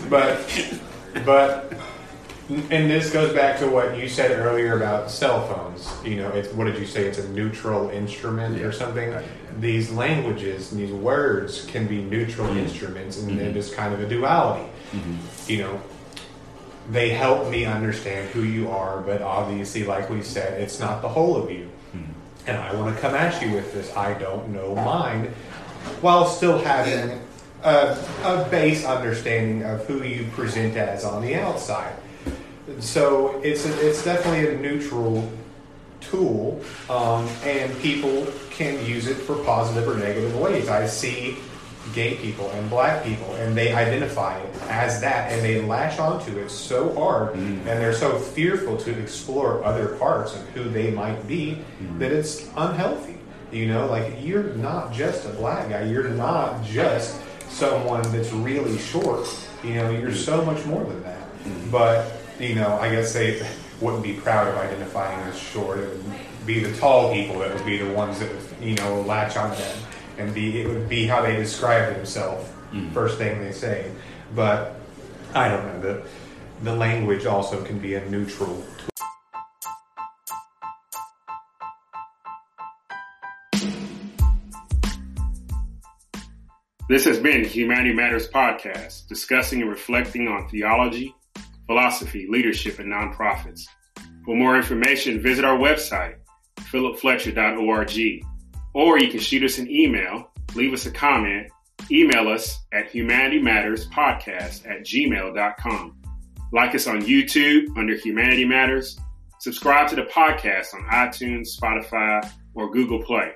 but 0.10 0.80
but 1.26 1.74
and 2.50 2.90
this 2.90 3.12
goes 3.12 3.34
back 3.34 3.60
to 3.60 3.68
what 3.68 3.98
you 3.98 4.08
said 4.08 4.32
earlier 4.32 4.78
about 4.78 5.12
cell 5.12 5.48
phones. 5.48 5.92
You 6.06 6.18
know, 6.18 6.30
it's 6.30 6.54
what 6.54 6.66
did 6.66 6.78
you 6.78 6.86
say? 6.86 7.06
It's 7.06 7.18
a 7.18 7.28
neutral 7.30 7.90
instrument 7.90 8.58
Yeah. 8.58 8.66
or 8.66 8.72
something. 8.72 9.12
Right. 9.12 9.26
These 9.60 9.92
languages, 9.92 10.72
and 10.72 10.80
these 10.80 10.92
words 10.92 11.66
can 11.66 11.88
be 11.88 12.02
neutral 12.02 12.48
mm-hmm. 12.48 12.60
instruments, 12.60 13.20
and 13.20 13.32
mm-hmm. 13.32 13.40
it 13.40 13.58
is 13.58 13.74
kind 13.74 13.94
of 13.94 14.02
a 14.02 14.08
duality. 14.08 14.70
Mm-hmm. 14.92 15.52
You 15.52 15.58
know, 15.60 15.82
they 16.90 17.10
help 17.10 17.50
me 17.50 17.66
understand 17.66 18.30
who 18.30 18.44
you 18.44 18.70
are, 18.70 19.02
but 19.02 19.22
obviously, 19.22 19.84
like 19.84 20.10
we 20.10 20.22
said, 20.22 20.62
it's 20.62 20.80
not 20.80 21.02
the 21.02 21.10
whole 21.10 21.36
of 21.36 21.52
you. 21.52 21.70
And 22.48 22.56
I 22.56 22.74
want 22.76 22.96
to 22.96 23.02
come 23.02 23.14
at 23.14 23.42
you 23.42 23.52
with 23.52 23.74
this 23.74 23.96
I 23.96 24.14
don't 24.14 24.50
know 24.50 24.74
mind, 24.74 25.28
while 26.00 26.26
still 26.26 26.58
having 26.58 27.22
a, 27.62 27.98
a 28.24 28.48
base 28.50 28.86
understanding 28.86 29.64
of 29.64 29.86
who 29.86 30.02
you 30.02 30.28
present 30.32 30.78
as 30.78 31.04
on 31.04 31.22
the 31.22 31.36
outside. 31.36 31.94
So 32.80 33.40
it's 33.42 33.66
a, 33.66 33.88
it's 33.88 34.04
definitely 34.04 34.56
a 34.56 34.58
neutral 34.58 35.30
tool, 36.02 36.62
um, 36.90 37.28
and 37.44 37.76
people 37.80 38.28
can 38.50 38.84
use 38.86 39.08
it 39.08 39.16
for 39.16 39.36
positive 39.44 39.88
or 39.88 39.96
negative 39.96 40.36
ways. 40.40 40.70
I 40.70 40.86
see 40.88 41.38
gay 41.94 42.16
people 42.16 42.50
and 42.52 42.70
black 42.70 43.04
people, 43.04 43.34
and 43.36 43.56
they 43.56 43.74
identify 43.74 44.38
it 44.38 44.62
as 44.64 45.00
that, 45.02 45.32
and 45.32 45.42
they 45.42 45.62
latch 45.62 46.00
onto 46.00 46.38
it 46.38 46.50
so 46.50 46.94
hard, 46.94 47.34
mm. 47.34 47.40
and 47.40 47.66
they're 47.66 47.94
so 47.94 48.18
fearful 48.18 48.78
to 48.78 49.00
explore 49.00 49.64
other 49.64 49.96
parts 49.96 50.36
of 50.36 50.48
who 50.50 50.70
they 50.70 50.92
might 50.92 51.28
be 51.28 51.58
mm. 51.82 52.00
that 52.00 52.12
it's 52.12 52.50
unhealthy. 52.58 53.18
You 53.52 53.68
know, 53.68 53.88
like 53.88 54.16
you're 54.22 54.54
not 54.56 54.92
just 54.92 55.26
a 55.26 55.30
black 55.30 55.70
guy, 55.70 55.84
you're 55.84 56.10
not 56.10 56.64
just 56.64 57.20
someone 57.50 58.04
that's 58.12 58.32
really 58.34 58.78
short. 58.78 59.28
You 59.64 59.76
know, 59.76 59.90
you're 59.90 60.12
mm. 60.12 60.26
so 60.26 60.44
much 60.44 60.66
more 60.66 60.84
than 60.84 61.02
that. 61.04 61.18
But 61.72 62.17
you 62.40 62.56
know, 62.56 62.78
I 62.80 62.92
guess 62.92 63.14
they 63.14 63.46
wouldn't 63.82 64.04
be 64.04 64.14
proud 64.14 64.48
of 64.48 64.56
identifying 64.56 65.20
as 65.28 65.38
short. 65.38 65.80
It 65.80 65.90
would 65.90 66.04
be 66.46 66.60
the 66.60 66.76
tall 66.78 67.14
people 67.14 67.40
that 67.40 67.54
would 67.54 67.66
be 67.66 67.78
the 67.78 67.92
ones 67.94 68.20
that 68.20 68.32
would, 68.32 68.44
you 68.62 68.76
know 68.76 69.02
latch 69.02 69.38
on 69.38 69.52
them, 69.52 69.78
and 70.18 70.34
be 70.34 70.62
it 70.62 70.68
would 70.68 70.88
be 70.88 71.06
how 71.06 71.22
they 71.22 71.36
describe 71.36 71.96
themselves. 71.96 72.48
Mm-hmm. 72.72 72.94
First 72.94 73.18
thing 73.18 73.40
they 73.42 73.52
say, 73.52 73.92
but 74.36 74.76
I 75.34 75.50
don't 75.50 75.66
know 75.66 75.82
the 75.82 76.04
the 76.64 76.76
language 76.76 77.26
also 77.26 77.64
can 77.64 77.80
be 77.80 77.96
a 77.96 78.10
neutral 78.10 78.64
tool. 78.78 78.90
This 86.90 87.04
has 87.04 87.20
been 87.20 87.44
Humanity 87.44 87.94
Matters 87.94 88.30
Podcast, 88.30 89.08
discussing 89.08 89.62
and 89.62 89.70
reflecting 89.70 90.30
on 90.30 90.48
theology, 90.48 91.14
philosophy, 91.68 92.28
leadership, 92.30 92.80
and 92.80 92.92
nonprofits. 92.92 93.62
For 94.26 94.36
more 94.36 94.58
information, 94.58 95.22
visit 95.22 95.46
our 95.46 95.58
website, 95.58 96.16
philipfletcher.org, 96.72 98.26
or 98.74 99.00
you 99.00 99.12
can 99.12 99.20
shoot 99.20 99.44
us 99.44 99.58
an 99.58 99.70
email, 99.70 100.32
leave 100.56 100.74
us 100.74 100.86
a 100.86 100.92
comment, 100.92 101.48
email 101.92 102.28
us 102.30 102.60
at 102.74 102.92
humanitymatterspodcast 102.92 104.70
at 104.70 104.82
gmail.com. 104.82 105.98
Like 106.52 106.76
us 106.76 106.88
on 106.88 107.02
YouTube 107.02 107.78
under 107.78 107.96
Humanity 107.96 108.46
Matters. 108.46 108.98
Subscribe 109.40 109.90
to 109.90 109.96
the 109.96 110.04
podcast 110.04 110.74
on 110.74 110.82
iTunes, 110.90 111.50
Spotify, 111.60 112.30
or 112.54 112.72
Google 112.72 113.04
Play. 113.04 113.34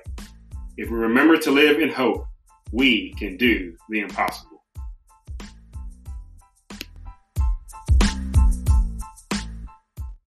If 0.76 0.90
we 0.90 0.96
remember 0.96 1.36
to 1.38 1.50
live 1.50 1.80
in 1.80 1.90
hope, 1.90 2.26
we 2.72 3.14
can 3.18 3.36
do 3.36 3.76
the 3.90 4.00
impossible. 4.00 4.51